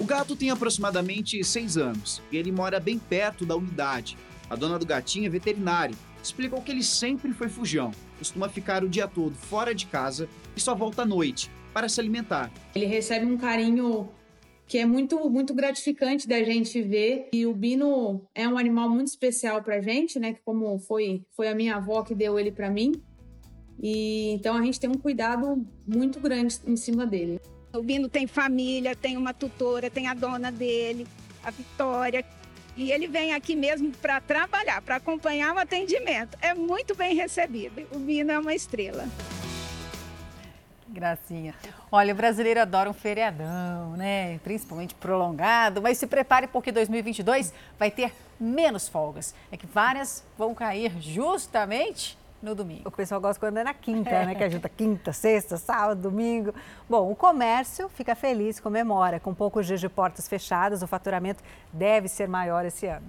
[0.00, 4.16] O gato tem aproximadamente seis anos e ele mora bem perto da unidade.
[4.48, 8.88] A dona do gatinho é veterinária explicou que ele sempre foi fujão, costuma ficar o
[8.88, 12.50] dia todo fora de casa e só volta à noite para se alimentar.
[12.74, 14.08] Ele recebe um carinho
[14.66, 19.08] que é muito muito gratificante da gente ver e o Bino é um animal muito
[19.08, 22.70] especial pra gente, né, que como foi foi a minha avó que deu ele para
[22.70, 22.92] mim.
[23.80, 27.40] E então a gente tem um cuidado muito grande em cima dele.
[27.72, 31.06] O Bino tem família, tem uma tutora, tem a dona dele,
[31.44, 32.24] a Vitória,
[32.76, 36.38] e ele vem aqui mesmo para trabalhar, para acompanhar o atendimento.
[36.40, 37.86] É muito bem recebido.
[37.92, 39.08] O Bino é uma estrela.
[40.98, 41.54] Gracinha.
[41.92, 44.38] Olha, o brasileiro adora um feriadão, né?
[44.38, 49.32] Principalmente prolongado, mas se prepare porque 2022 vai ter menos folgas.
[49.52, 52.88] É que várias vão cair justamente no domingo.
[52.88, 54.26] O pessoal gosta quando é na quinta, é.
[54.26, 54.34] né?
[54.34, 56.52] Que a junta quinta, sexta, sábado, domingo.
[56.88, 59.20] Bom, o comércio fica feliz, comemora.
[59.20, 61.42] Com poucos dias de portas fechadas, o faturamento
[61.72, 63.06] deve ser maior esse ano.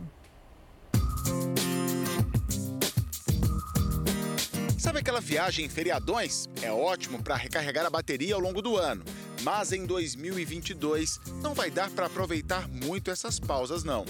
[4.80, 6.48] Sabe aquela viagem em feriadões?
[6.62, 9.04] É ótimo para recarregar a bateria ao longo do ano.
[9.44, 14.06] Mas em 2022 não vai dar para aproveitar muito essas pausas, não.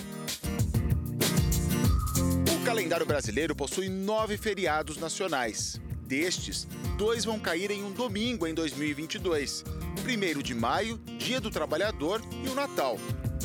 [2.53, 5.81] O calendário brasileiro possui nove feriados nacionais.
[6.05, 6.67] Destes,
[6.99, 9.63] dois vão cair em um domingo em 2022.
[10.05, 12.99] 1 de maio, Dia do Trabalhador e o Natal.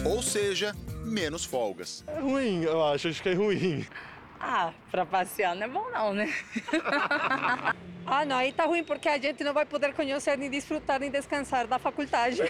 [0.05, 2.05] Ou seja, menos folgas.
[2.07, 3.87] É ruim, eu acho, acho que é ruim.
[4.47, 6.31] Ah, pra passear não é bom não, né?
[8.05, 11.11] ah, não, aí tá ruim porque a gente não vai poder conhecer, nem desfrutar, nem
[11.11, 12.43] descansar da faculdade.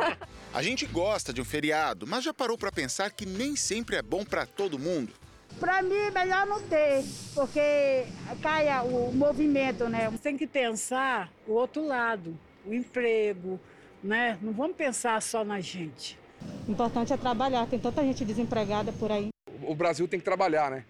[0.54, 4.00] a gente gosta de um feriado, mas já parou para pensar que nem sempre é
[4.00, 5.12] bom para todo mundo?
[5.60, 7.04] Para mim, melhor não ter,
[7.34, 8.06] porque
[8.40, 10.10] caia o movimento, né?
[10.22, 13.60] Tem que pensar o outro lado, o emprego,
[14.02, 14.38] né?
[14.40, 16.18] Não vamos pensar só na gente.
[16.66, 19.28] O importante é trabalhar, tem tanta gente desempregada por aí.
[19.62, 20.86] O Brasil tem que trabalhar, né?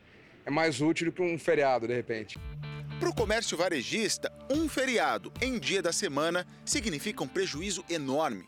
[0.47, 2.39] É mais útil do que um feriado, de repente.
[3.01, 8.45] Para o comércio varejista, um feriado em dia da semana significa um prejuízo enorme.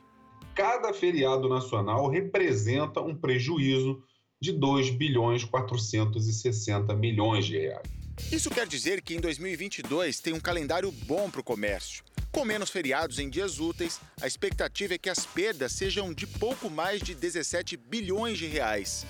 [0.54, 4.02] Cada feriado nacional representa um prejuízo
[4.40, 8.05] de 2 bilhões 460 milhões de reais.
[8.32, 12.02] Isso quer dizer que em 2022 tem um calendário bom para o comércio.
[12.32, 16.68] Com menos feriados em dias úteis, a expectativa é que as perdas sejam de pouco
[16.68, 19.06] mais de 17 bilhões de reais.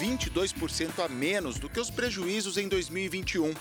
[0.00, 3.54] 22% a menos do que os prejuízos em 2021.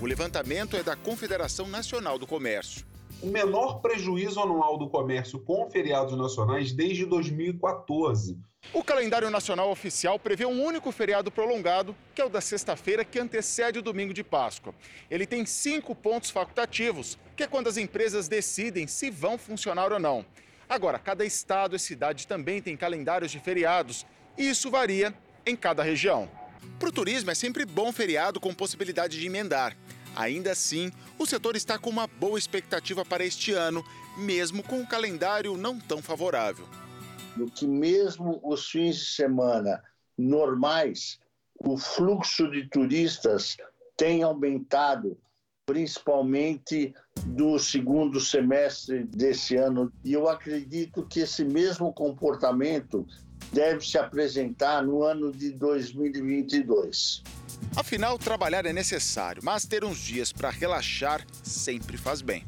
[0.00, 2.91] O levantamento é da Confederação Nacional do Comércio.
[3.22, 8.38] O menor prejuízo anual do comércio com feriados nacionais desde 2014
[8.72, 13.18] o calendário nacional oficial prevê um único feriado prolongado, que é o da sexta-feira, que
[13.18, 14.72] antecede o domingo de Páscoa.
[15.10, 19.98] Ele tem cinco pontos facultativos, que é quando as empresas decidem se vão funcionar ou
[19.98, 20.24] não.
[20.68, 24.06] Agora, cada estado e cidade também tem calendários de feriados,
[24.38, 25.12] e isso varia
[25.44, 26.30] em cada região.
[26.78, 29.76] Para o turismo, é sempre bom feriado com possibilidade de emendar.
[30.14, 33.84] Ainda assim, o setor está com uma boa expectativa para este ano,
[34.16, 36.66] mesmo com um calendário não tão favorável
[37.36, 39.82] do que mesmo os fins de semana
[40.16, 41.18] normais,
[41.58, 43.56] o fluxo de turistas
[43.96, 45.18] tem aumentado,
[45.64, 46.94] principalmente
[47.24, 49.92] do segundo semestre desse ano.
[50.04, 53.06] E eu acredito que esse mesmo comportamento
[53.52, 57.22] deve se apresentar no ano de 2022.
[57.76, 62.44] Afinal, trabalhar é necessário, mas ter uns dias para relaxar sempre faz bem.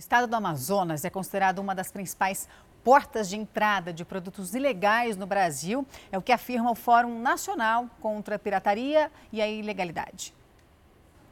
[0.00, 2.48] estado do Amazonas é considerado uma das principais
[2.82, 5.86] portas de entrada de produtos ilegais no Brasil.
[6.10, 10.34] É o que afirma o Fórum Nacional contra a Pirataria e a Ilegalidade.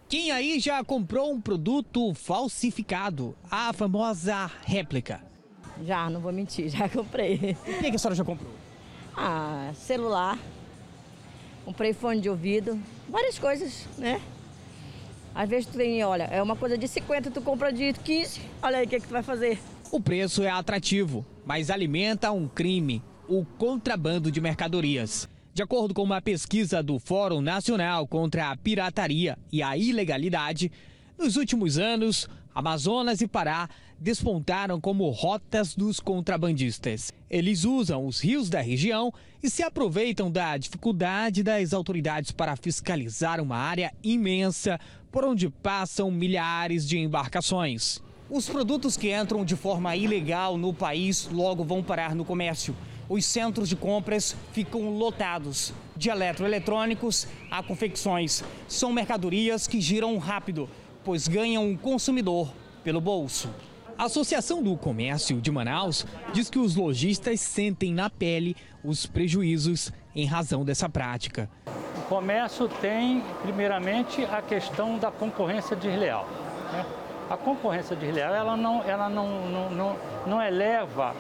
[0.09, 3.35] Quem aí já comprou um produto falsificado?
[3.51, 5.28] A famosa réplica.
[5.85, 7.57] Já, não vou mentir, já comprei.
[7.67, 8.51] O que, que a senhora já comprou?
[9.17, 10.39] Ah, celular.
[11.65, 14.23] Comprei fone de ouvido, várias coisas, né?
[15.35, 18.79] Às vezes tu tem, olha, é uma coisa de 50, tu compra de 15, olha
[18.79, 19.59] aí o que, é que tu vai fazer.
[19.91, 25.29] O preço é atrativo, mas alimenta um crime, o contrabando de mercadorias.
[25.55, 30.73] De acordo com uma pesquisa do Fórum Nacional contra a Pirataria e a Ilegalidade,
[31.19, 33.69] nos últimos anos, Amazonas e Pará
[34.01, 37.13] despontaram como rotas dos contrabandistas.
[37.29, 39.13] Eles usam os rios da região
[39.43, 44.79] e se aproveitam da dificuldade das autoridades para fiscalizar uma área imensa
[45.11, 48.01] por onde passam milhares de embarcações.
[48.31, 52.77] Os produtos que entram de forma ilegal no país logo vão parar no comércio.
[53.09, 58.45] Os centros de compras ficam lotados, de eletroeletrônicos a confecções.
[58.69, 60.69] São mercadorias que giram rápido,
[61.03, 62.53] pois ganham o consumidor
[62.85, 63.49] pelo bolso.
[63.99, 69.93] A Associação do Comércio de Manaus diz que os lojistas sentem na pele os prejuízos
[70.15, 71.51] em razão dessa prática.
[72.09, 76.29] comércio tem, primeiramente, a questão da concorrência desleal.
[76.73, 76.87] Né?
[77.29, 81.13] A concorrência desleal ela não, ela não, não, não, não eleva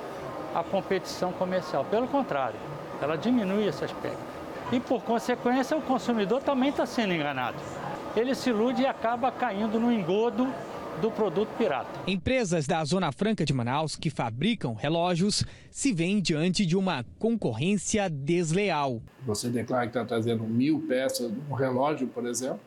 [0.54, 2.60] a competição comercial, pelo contrário,
[3.02, 4.22] ela diminui esse aspecto.
[4.70, 7.56] E, por consequência, o consumidor também está sendo enganado.
[8.14, 10.46] Ele se ilude e acaba caindo no engodo
[11.00, 11.88] do produto pirata.
[12.06, 18.08] Empresas da Zona Franca de Manaus que fabricam relógios se veem diante de uma concorrência
[18.10, 19.00] desleal.
[19.24, 22.60] Você declara que está trazendo mil peças de um relógio, por exemplo,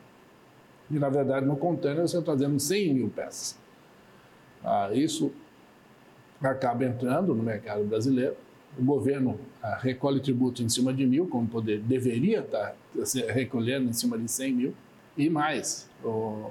[0.90, 3.58] e na verdade no container você está trazendo 100 mil peças.
[4.64, 5.32] Ah, isso
[6.40, 8.36] acaba entrando no mercado brasileiro.
[8.78, 13.90] O governo ah, recolhe tributo em cima de mil, como poder, deveria estar tá recolhendo
[13.90, 14.74] em cima de 100 mil,
[15.16, 15.90] e mais.
[16.02, 16.50] O,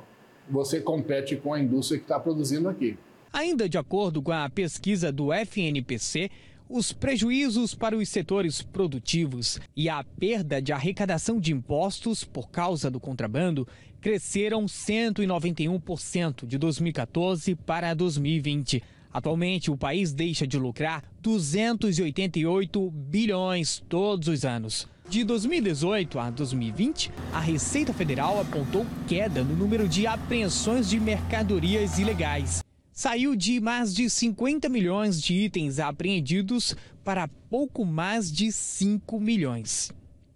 [0.51, 2.97] você compete com a indústria que está produzindo aqui.
[3.31, 6.29] Ainda de acordo com a pesquisa do FNPC,
[6.67, 12.89] os prejuízos para os setores produtivos e a perda de arrecadação de impostos por causa
[12.89, 13.67] do contrabando
[13.99, 18.81] cresceram 191% de 2014 para 2020.
[19.13, 24.87] Atualmente, o país deixa de lucrar 288 bilhões todos os anos.
[25.11, 31.99] De 2018 a 2020, a Receita Federal apontou queda no número de apreensões de mercadorias
[31.99, 32.63] ilegais.
[32.93, 39.91] Saiu de mais de 50 milhões de itens apreendidos para pouco mais de 5 milhões.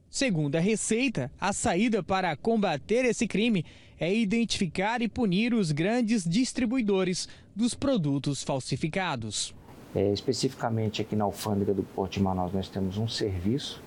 [0.10, 3.64] Segundo a Receita, a saída para combater esse crime
[3.98, 9.56] é identificar e punir os grandes distribuidores dos produtos falsificados.
[9.96, 13.82] É, especificamente aqui na alfândega do Porto de Manaus, nós temos um serviço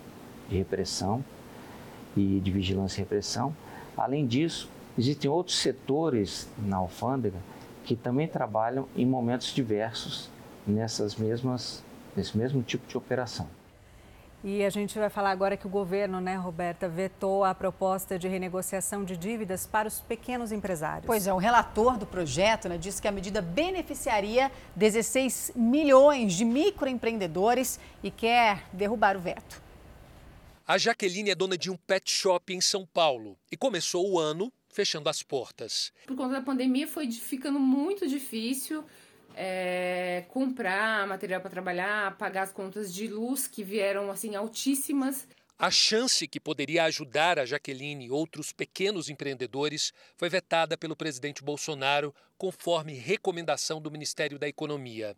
[0.49, 1.25] de repressão
[2.17, 3.55] e de vigilância e repressão.
[3.97, 7.39] Além disso, existem outros setores na alfândega
[7.85, 10.31] que também trabalham em momentos diversos
[10.67, 11.83] nessas mesmas,
[12.15, 13.49] nesse mesmo tipo de operação.
[14.45, 18.29] E a gente vai falar agora que o governo, né, Roberta, vetou a proposta de
[18.29, 21.07] renegociação de dívidas para os pequenos empresários.
[21.07, 26.45] Pois é, o relator do projeto né, disse que a medida beneficiaria 16 milhões de
[26.45, 29.61] microempreendedores e quer derrubar o veto.
[30.69, 34.53] A Jaqueline é dona de um pet shop em São Paulo e começou o ano
[34.69, 35.91] fechando as portas.
[36.07, 38.85] Por conta da pandemia foi ficando muito difícil
[39.35, 45.27] é, comprar material para trabalhar, pagar as contas de luz que vieram assim altíssimas.
[45.61, 51.43] A chance que poderia ajudar a Jaqueline e outros pequenos empreendedores foi vetada pelo presidente
[51.43, 55.17] Bolsonaro, conforme recomendação do Ministério da Economia.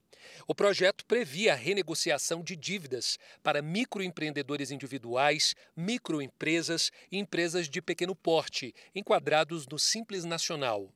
[0.49, 8.15] O projeto previa a renegociação de dívidas para microempreendedores individuais, microempresas e empresas de pequeno
[8.15, 10.91] porte, enquadrados no Simples Nacional.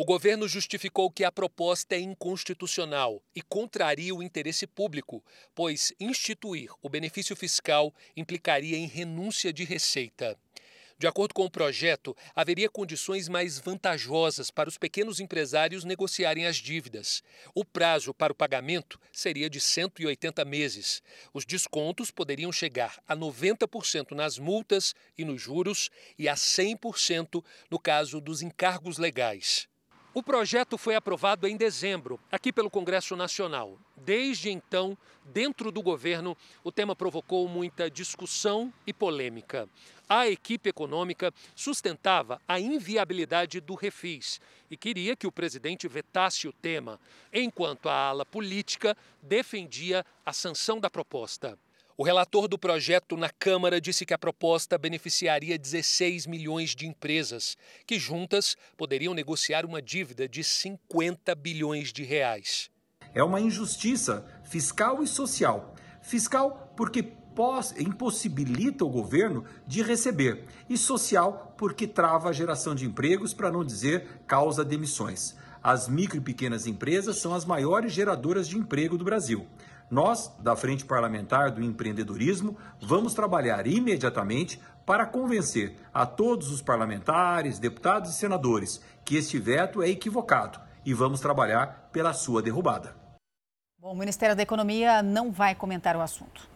[0.00, 5.24] O governo justificou que a proposta é inconstitucional e contraria o interesse público,
[5.56, 10.38] pois instituir o benefício fiscal implicaria em renúncia de receita.
[10.96, 16.58] De acordo com o projeto, haveria condições mais vantajosas para os pequenos empresários negociarem as
[16.58, 17.20] dívidas.
[17.52, 21.02] O prazo para o pagamento seria de 180 meses.
[21.34, 27.80] Os descontos poderiam chegar a 90% nas multas e nos juros e a 100% no
[27.80, 29.66] caso dos encargos legais.
[30.18, 33.78] O projeto foi aprovado em dezembro, aqui pelo Congresso Nacional.
[33.96, 39.68] Desde então, dentro do governo, o tema provocou muita discussão e polêmica.
[40.08, 46.52] A equipe econômica sustentava a inviabilidade do refis e queria que o presidente vetasse o
[46.52, 46.98] tema,
[47.32, 51.56] enquanto a ala política defendia a sanção da proposta.
[52.00, 57.56] O relator do projeto na Câmara disse que a proposta beneficiaria 16 milhões de empresas,
[57.84, 62.70] que juntas poderiam negociar uma dívida de 50 bilhões de reais.
[63.12, 65.74] É uma injustiça fiscal e social.
[66.00, 67.04] Fiscal porque
[67.80, 73.64] impossibilita o governo de receber, e social porque trava a geração de empregos, para não
[73.64, 75.36] dizer causa demissões.
[75.60, 79.48] As micro e pequenas empresas são as maiores geradoras de emprego do Brasil.
[79.90, 87.58] Nós, da Frente Parlamentar do Empreendedorismo, vamos trabalhar imediatamente para convencer a todos os parlamentares,
[87.58, 92.94] deputados e senadores que este veto é equivocado e vamos trabalhar pela sua derrubada.
[93.78, 96.46] Bom, o Ministério da Economia não vai comentar o assunto.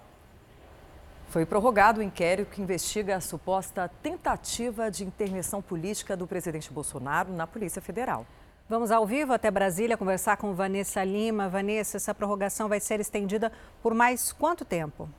[1.28, 7.32] Foi prorrogado o inquérito que investiga a suposta tentativa de intervenção política do presidente Bolsonaro
[7.32, 8.26] na Polícia Federal.
[8.73, 11.47] Vamos ao vivo até Brasília conversar com Vanessa Lima.
[11.47, 15.11] Vanessa, essa prorrogação vai ser estendida por mais quanto tempo?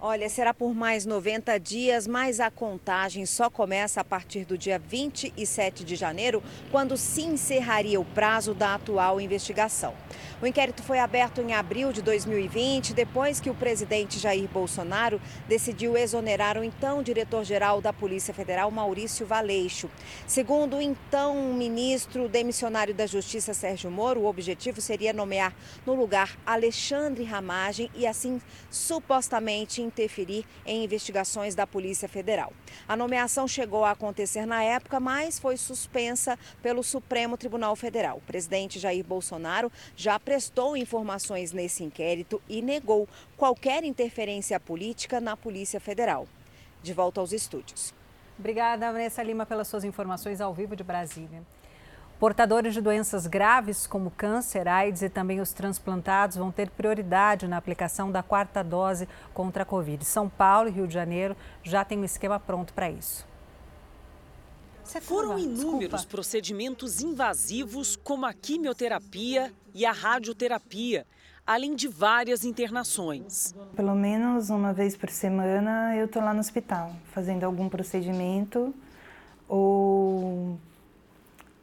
[0.00, 4.78] Olha, será por mais 90 dias, mas a contagem só começa a partir do dia
[4.78, 9.92] 27 de janeiro, quando se encerraria o prazo da atual investigação.
[10.40, 15.96] O inquérito foi aberto em abril de 2020, depois que o presidente Jair Bolsonaro decidiu
[15.96, 19.90] exonerar o então diretor-geral da Polícia Federal, Maurício Valeixo.
[20.28, 25.52] Segundo o então ministro demissionário da Justiça, Sérgio Moro, o objetivo seria nomear
[25.84, 32.52] no lugar Alexandre Ramagem e assim supostamente interferir em investigações da Polícia Federal.
[32.86, 38.18] A nomeação chegou a acontecer na época, mas foi suspensa pelo Supremo Tribunal Federal.
[38.18, 45.36] O presidente Jair Bolsonaro já prestou informações nesse inquérito e negou qualquer interferência política na
[45.36, 46.28] Polícia Federal.
[46.82, 47.92] De volta aos estúdios.
[48.38, 51.42] Obrigada, Vanessa Lima, pelas suas informações ao vivo de Brasília.
[52.18, 57.56] Portadores de doenças graves como câncer, AIDS e também os transplantados vão ter prioridade na
[57.56, 60.04] aplicação da quarta dose contra a Covid.
[60.04, 63.24] São Paulo e Rio de Janeiro já têm um esquema pronto para isso.
[65.02, 66.06] Foram inúmeros Desculpa.
[66.08, 71.06] procedimentos invasivos, como a quimioterapia e a radioterapia,
[71.46, 73.54] além de várias internações.
[73.76, 78.74] Pelo menos uma vez por semana eu estou lá no hospital, fazendo algum procedimento
[79.46, 80.58] ou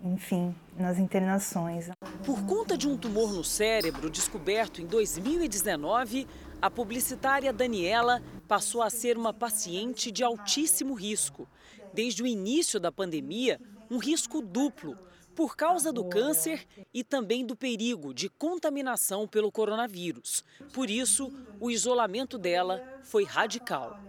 [0.05, 1.89] enfim, nas internações.
[2.23, 6.27] Por conta de um tumor no cérebro descoberto em 2019,
[6.61, 11.47] a publicitária Daniela passou a ser uma paciente de altíssimo risco.
[11.91, 13.59] Desde o início da pandemia,
[13.89, 14.97] um risco duplo,
[15.35, 20.45] por causa do câncer e também do perigo de contaminação pelo coronavírus.
[20.71, 23.99] Por isso, o isolamento dela foi radical.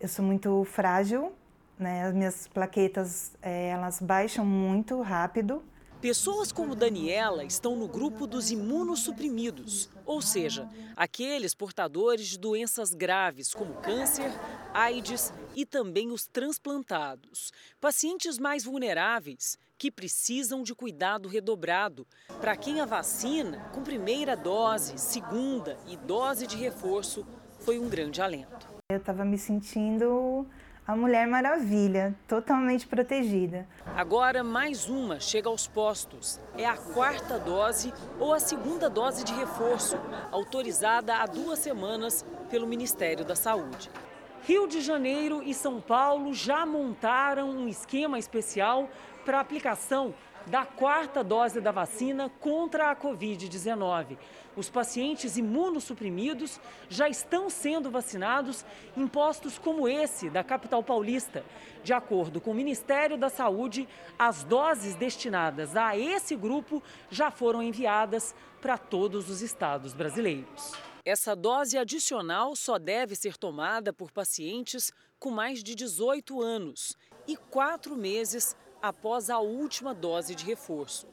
[0.00, 1.32] Eu sou muito frágil,
[1.78, 2.04] né?
[2.06, 5.62] As minhas plaquetas, é, elas baixam muito rápido.
[6.00, 13.52] Pessoas como Daniela estão no grupo dos imunossuprimidos, ou seja, aqueles portadores de doenças graves
[13.52, 14.30] como câncer,
[14.72, 17.52] AIDS e também os transplantados.
[17.80, 22.06] Pacientes mais vulneráveis que precisam de cuidado redobrado.
[22.40, 27.26] Para quem a vacina, com primeira dose, segunda e dose de reforço,
[27.58, 28.68] foi um grande alento.
[28.88, 30.46] Eu estava me sentindo
[30.88, 33.68] a Mulher Maravilha, totalmente protegida.
[33.94, 36.40] Agora, mais uma chega aos postos.
[36.56, 39.98] É a quarta dose ou a segunda dose de reforço,
[40.32, 43.90] autorizada há duas semanas pelo Ministério da Saúde.
[44.44, 48.88] Rio de Janeiro e São Paulo já montaram um esquema especial
[49.26, 50.14] para aplicação
[50.46, 54.16] da quarta dose da vacina contra a Covid-19.
[54.58, 56.58] Os pacientes imunossuprimidos
[56.88, 58.66] já estão sendo vacinados
[58.96, 61.44] em postos como esse da capital paulista.
[61.84, 67.62] De acordo com o Ministério da Saúde, as doses destinadas a esse grupo já foram
[67.62, 70.72] enviadas para todos os estados brasileiros.
[71.04, 76.96] Essa dose adicional só deve ser tomada por pacientes com mais de 18 anos
[77.28, 81.06] e quatro meses após a última dose de reforço.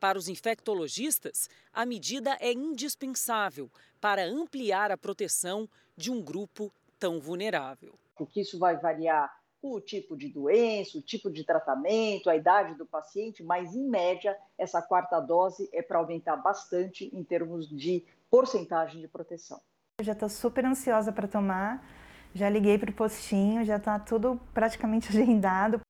[0.00, 3.70] Para os infectologistas, a medida é indispensável
[4.00, 7.92] para ampliar a proteção de um grupo tão vulnerável.
[8.16, 9.30] Porque isso vai variar
[9.62, 14.34] o tipo de doença, o tipo de tratamento, a idade do paciente, mas em média
[14.56, 19.60] essa quarta dose é para aumentar bastante em termos de porcentagem de proteção.
[19.98, 21.86] Eu já estou super ansiosa para tomar,
[22.34, 25.82] já liguei para o postinho, já está tudo praticamente agendado.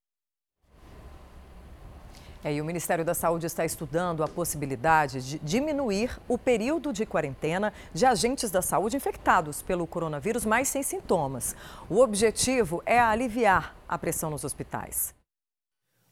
[2.43, 7.05] É, e o Ministério da Saúde está estudando a possibilidade de diminuir o período de
[7.05, 11.55] quarentena de agentes da saúde infectados pelo coronavírus, mas sem sintomas.
[11.89, 15.20] O objetivo é aliviar a pressão nos hospitais.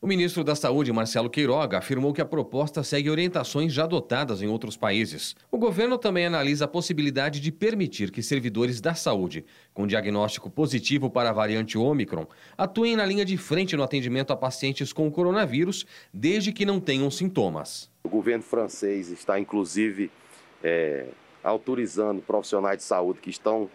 [0.01, 4.47] O ministro da Saúde, Marcelo Queiroga, afirmou que a proposta segue orientações já adotadas em
[4.47, 5.35] outros países.
[5.51, 9.45] O governo também analisa a possibilidade de permitir que servidores da saúde
[9.75, 12.27] com diagnóstico positivo para a variante Ômicron
[12.57, 15.85] atuem na linha de frente no atendimento a pacientes com coronavírus,
[16.15, 17.91] desde que não tenham sintomas.
[18.05, 20.13] O governo francês está, inclusive,
[20.63, 21.09] é,
[21.43, 23.69] autorizando profissionais de saúde que estão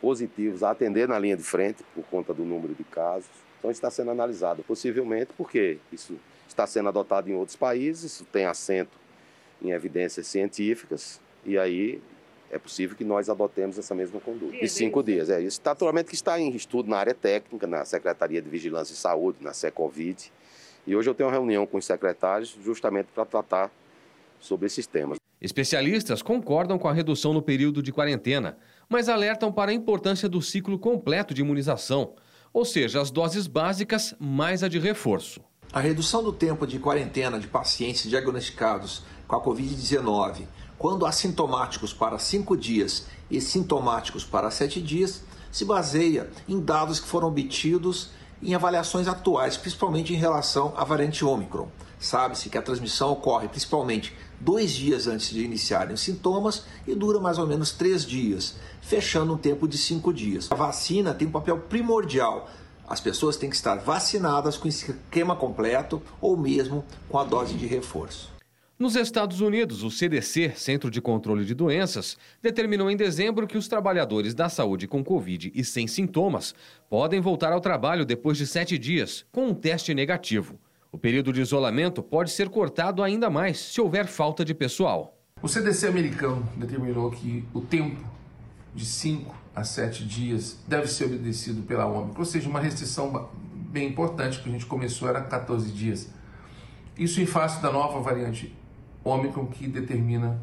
[0.00, 3.47] positivos a atender na linha de frente por conta do número de casos.
[3.58, 6.16] Então está sendo analisado, possivelmente porque isso
[6.46, 8.96] está sendo adotado em outros países, isso tem assento
[9.60, 12.00] em evidências científicas, e aí
[12.50, 14.52] é possível que nós adotemos essa mesma conduta.
[14.52, 15.16] Dia, cinco dia.
[15.16, 15.60] dias, é isso.
[15.64, 19.52] Naturalmente que está em estudo na área técnica, na Secretaria de Vigilância e Saúde, na
[19.52, 20.32] Secovid,
[20.86, 23.70] e hoje eu tenho uma reunião com os secretários justamente para tratar
[24.40, 25.18] sobre esses temas.
[25.40, 28.56] Especialistas concordam com a redução no período de quarentena,
[28.88, 32.14] mas alertam para a importância do ciclo completo de imunização
[32.52, 35.40] ou seja, as doses básicas mais a de reforço.
[35.72, 40.46] A redução do tempo de quarentena de pacientes diagnosticados com a Covid-19,
[40.78, 47.06] quando assintomáticos para 5 dias e sintomáticos para 7 dias, se baseia em dados que
[47.06, 48.10] foram obtidos
[48.42, 51.68] em avaliações atuais, principalmente em relação à variante Ômicron.
[51.98, 57.20] Sabe-se que a transmissão ocorre principalmente dois dias antes de iniciarem os sintomas e dura
[57.20, 60.48] mais ou menos três dias, fechando um tempo de cinco dias.
[60.50, 62.48] A vacina tem um papel primordial.
[62.88, 67.66] As pessoas têm que estar vacinadas com esquema completo ou mesmo com a dose de
[67.66, 68.38] reforço.
[68.78, 73.66] Nos Estados Unidos, o CDC, Centro de Controle de Doenças, determinou em dezembro que os
[73.66, 76.54] trabalhadores da saúde com Covid e sem sintomas
[76.88, 80.60] podem voltar ao trabalho depois de sete dias, com um teste negativo.
[80.90, 85.18] O período de isolamento pode ser cortado ainda mais se houver falta de pessoal.
[85.42, 88.02] O CDC americano determinou que o tempo
[88.74, 93.88] de 5 a 7 dias deve ser obedecido pela Ômicron, ou seja, uma restrição bem
[93.88, 96.08] importante que a gente começou era 14 dias.
[96.96, 98.56] Isso em face da nova variante
[99.04, 100.40] Ômicron que determina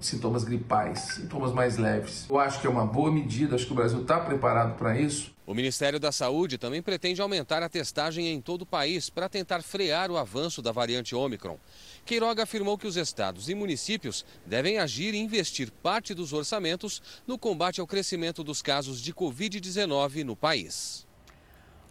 [0.00, 2.26] sintomas gripais, sintomas mais leves.
[2.30, 5.32] Eu acho que é uma boa medida, acho que o Brasil está preparado para isso.
[5.44, 9.60] O Ministério da Saúde também pretende aumentar a testagem em todo o país para tentar
[9.60, 11.58] frear o avanço da variante Ômicron.
[12.06, 17.36] Queiroga afirmou que os estados e municípios devem agir e investir parte dos orçamentos no
[17.36, 21.04] combate ao crescimento dos casos de Covid-19 no país.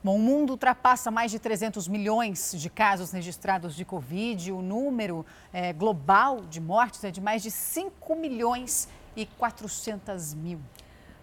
[0.02, 4.52] Bom, o mundo ultrapassa mais de 300 milhões de casos registrados de Covid.
[4.54, 10.62] O número é, global de mortes é de mais de 5 milhões e 400 mil.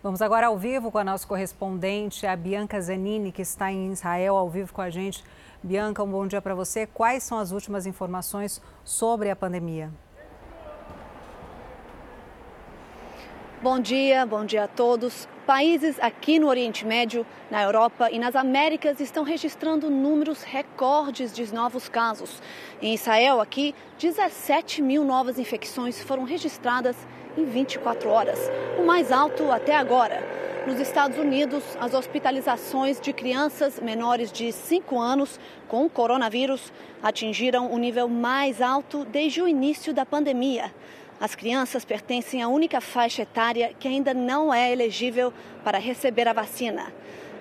[0.01, 4.37] Vamos agora ao vivo com a nossa correspondente, a Bianca Zanini, que está em Israel,
[4.37, 5.25] ao vivo com a gente.
[5.61, 6.87] Bianca, um bom dia para você.
[6.87, 9.91] Quais são as últimas informações sobre a pandemia?
[13.61, 15.29] Bom dia, bom dia a todos.
[15.45, 21.53] Países aqui no Oriente Médio, na Europa e nas Américas estão registrando números recordes de
[21.53, 22.41] novos casos.
[22.81, 26.97] Em Israel, aqui, 17 mil novas infecções foram registradas
[27.39, 28.39] em 24 horas,
[28.77, 30.27] o mais alto até agora.
[30.67, 35.39] Nos Estados Unidos, as hospitalizações de crianças menores de 5 anos
[35.69, 40.75] com coronavírus atingiram o nível mais alto desde o início da pandemia.
[41.21, 45.33] As crianças pertencem à única faixa etária que ainda não é elegível
[45.65, 46.93] para receber a vacina.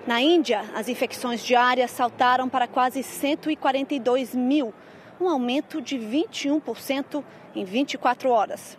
[0.06, 4.72] Na Índia, as infecções diárias saltaram para quase 142 mil,
[5.20, 7.22] um aumento de 21%
[7.54, 8.78] em 24 horas.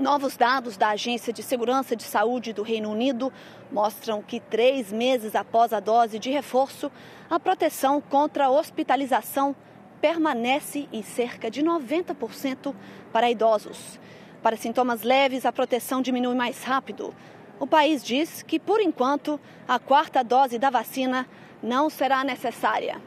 [0.00, 3.30] Novos dados da Agência de Segurança de Saúde do Reino Unido
[3.70, 6.90] mostram que três meses após a dose de reforço,
[7.28, 9.54] a proteção contra a hospitalização
[10.00, 12.74] permanece em cerca de 90%
[13.12, 14.00] para idosos.
[14.42, 17.14] Para sintomas leves, a proteção diminui mais rápido.
[17.60, 19.38] O país diz que, por enquanto,
[19.68, 21.28] a quarta dose da vacina
[21.62, 22.98] não será necessária.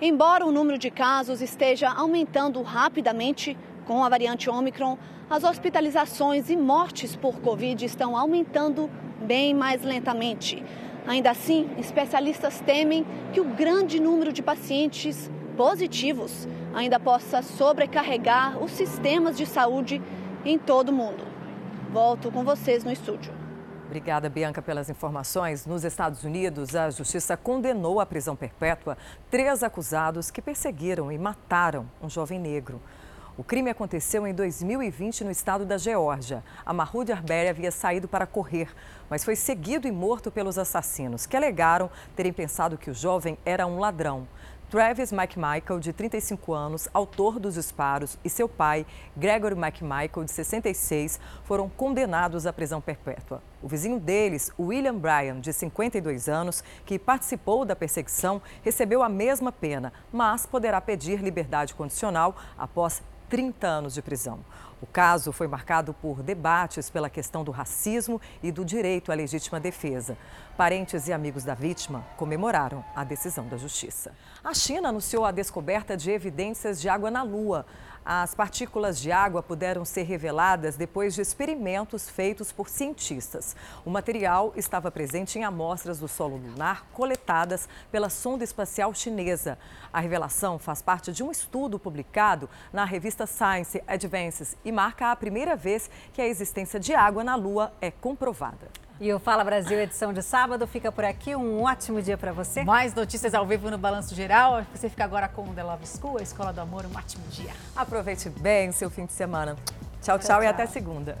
[0.00, 3.56] Embora o número de casos esteja aumentando rapidamente
[3.86, 4.98] com a variante Omicron,
[5.32, 8.90] as hospitalizações e mortes por Covid estão aumentando
[9.22, 10.62] bem mais lentamente.
[11.06, 18.72] Ainda assim, especialistas temem que o grande número de pacientes positivos ainda possa sobrecarregar os
[18.72, 20.02] sistemas de saúde
[20.44, 21.24] em todo o mundo.
[21.90, 23.32] Volto com vocês no estúdio.
[23.86, 25.64] Obrigada, Bianca, pelas informações.
[25.64, 28.98] Nos Estados Unidos, a justiça condenou à prisão perpétua
[29.30, 32.82] três acusados que perseguiram e mataram um jovem negro.
[33.34, 36.44] O crime aconteceu em 2020 no estado da Geórgia.
[36.66, 38.68] A Mahmoud Arbery havia saído para correr,
[39.08, 43.66] mas foi seguido e morto pelos assassinos, que alegaram terem pensado que o jovem era
[43.66, 44.28] um ladrão.
[44.68, 48.86] Travis McMichael, de 35 anos, autor dos disparos, e seu pai,
[49.16, 53.42] Gregory McMichael, de 66, foram condenados à prisão perpétua.
[53.62, 59.52] O vizinho deles, William Bryan, de 52 anos, que participou da perseguição, recebeu a mesma
[59.52, 63.02] pena, mas poderá pedir liberdade condicional após
[63.32, 64.40] 30 anos de prisão.
[64.82, 69.58] O caso foi marcado por debates pela questão do racismo e do direito à legítima
[69.58, 70.18] defesa.
[70.56, 74.12] Parentes e amigos da vítima comemoraram a decisão da justiça.
[74.44, 77.64] A China anunciou a descoberta de evidências de água na Lua.
[78.04, 83.56] As partículas de água puderam ser reveladas depois de experimentos feitos por cientistas.
[83.82, 89.58] O material estava presente em amostras do solo lunar coletadas pela sonda espacial chinesa.
[89.90, 95.16] A revelação faz parte de um estudo publicado na revista Science Advances e marca a
[95.16, 98.68] primeira vez que a existência de água na Lua é comprovada.
[99.02, 101.34] E o Fala Brasil, edição de sábado, fica por aqui.
[101.34, 102.62] Um ótimo dia para você.
[102.62, 104.64] Mais notícias ao vivo no Balanço Geral.
[104.72, 106.86] Você fica agora com o The Love School, a Escola do Amor.
[106.86, 107.50] Um ótimo dia.
[107.74, 109.56] Aproveite bem seu fim de semana.
[110.00, 110.42] Tchau, tchau, tchau, tchau.
[110.44, 111.18] e até segunda.